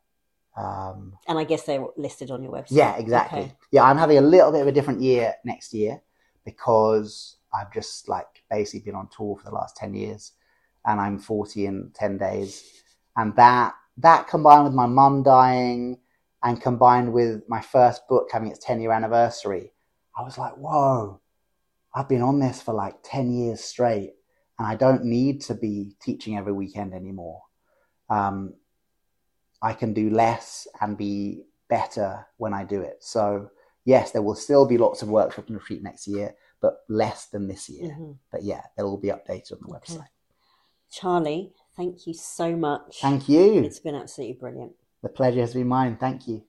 Um, 0.57 1.14
And 1.28 1.38
I 1.38 1.44
guess 1.44 1.62
they're 1.64 1.84
listed 1.96 2.30
on 2.30 2.42
your 2.42 2.53
website. 2.53 2.72
yeah, 2.72 2.96
exactly. 2.96 3.40
Okay. 3.40 3.57
Yeah, 3.70 3.84
I'm 3.84 3.96
having 3.96 4.18
a 4.18 4.22
little 4.22 4.53
bit 4.53 4.61
of 4.61 4.66
a 4.66 4.72
different 4.72 5.00
year 5.00 5.34
next 5.44 5.72
year 5.72 6.03
because 6.44 7.36
I've 7.55 7.72
just 7.72 8.09
like 8.09 8.42
basically 8.50 8.80
been 8.90 8.94
on 8.94 9.09
tour 9.09 9.36
for 9.36 9.44
the 9.44 9.55
last 9.55 9.76
10 9.76 9.94
years 9.94 10.32
and 10.84 11.00
I'm 11.00 11.18
40 11.18 11.66
in 11.66 11.90
10 11.94 12.18
days. 12.18 12.64
And 13.16 13.34
that, 13.36 13.74
that 13.98 14.28
combined 14.28 14.64
with 14.64 14.74
my 14.74 14.86
mum 14.86 15.22
dying 15.22 15.98
and 16.42 16.61
combined 16.61 17.12
with 17.12 17.42
my 17.48 17.61
first 17.61 18.07
book 18.09 18.28
having 18.32 18.50
its 18.50 18.64
10 18.64 18.80
year 18.80 18.92
anniversary, 18.92 19.72
I 20.16 20.22
was 20.22 20.38
like, 20.38 20.55
whoa, 20.55 21.20
I've 21.94 22.09
been 22.09 22.22
on 22.22 22.40
this 22.40 22.61
for 22.61 22.74
like 22.74 22.96
10 23.05 23.32
years 23.32 23.62
straight 23.62 24.14
and 24.59 24.66
I 24.66 24.74
don't 24.74 25.05
need 25.05 25.40
to 25.42 25.55
be 25.55 25.94
teaching 26.03 26.36
every 26.36 26.53
weekend 26.53 26.94
anymore. 26.94 27.42
Um, 28.11 28.55
I 29.63 29.73
can 29.73 29.95
do 29.95 30.11
less 30.11 30.67
and 30.81 30.97
be 30.99 31.45
better 31.69 32.27
when 32.37 32.53
I 32.53 32.65
do 32.65 32.81
it. 32.81 32.99
So 33.01 33.51
yes, 33.85 34.11
there 34.11 34.23
will 34.23 34.35
still 34.35 34.67
be 34.67 34.77
lots 34.77 35.03
of 35.03 35.09
workshop 35.09 35.47
and 35.47 35.57
retreat 35.57 35.83
next 35.83 36.07
year, 36.07 36.35
but 36.61 36.81
less 36.89 37.27
than 37.27 37.49
this 37.49 37.69
year. 37.69 37.91
Mhm. 37.91 38.19
But 38.31 38.43
yeah, 38.43 38.63
they'll 38.77 38.89
all 38.89 38.97
be 38.97 39.09
updated 39.09 39.53
on 39.53 39.59
the 39.63 39.75
Okay. 39.77 39.95
website. 39.95 40.09
Charlie, 40.91 41.55
thank 41.77 42.07
you 42.07 42.13
so 42.13 42.55
much. 42.55 43.01
Thank 43.01 43.29
you. 43.29 43.63
It's 43.63 43.81
been 43.81 43.95
absolutely 43.95 44.35
brilliant. 44.35 44.77
The 45.03 45.09
pleasure 45.09 45.41
has 45.41 45.55
been 45.55 45.69
mine. 45.69 45.97
Thank 45.97 46.29
you. 46.29 46.45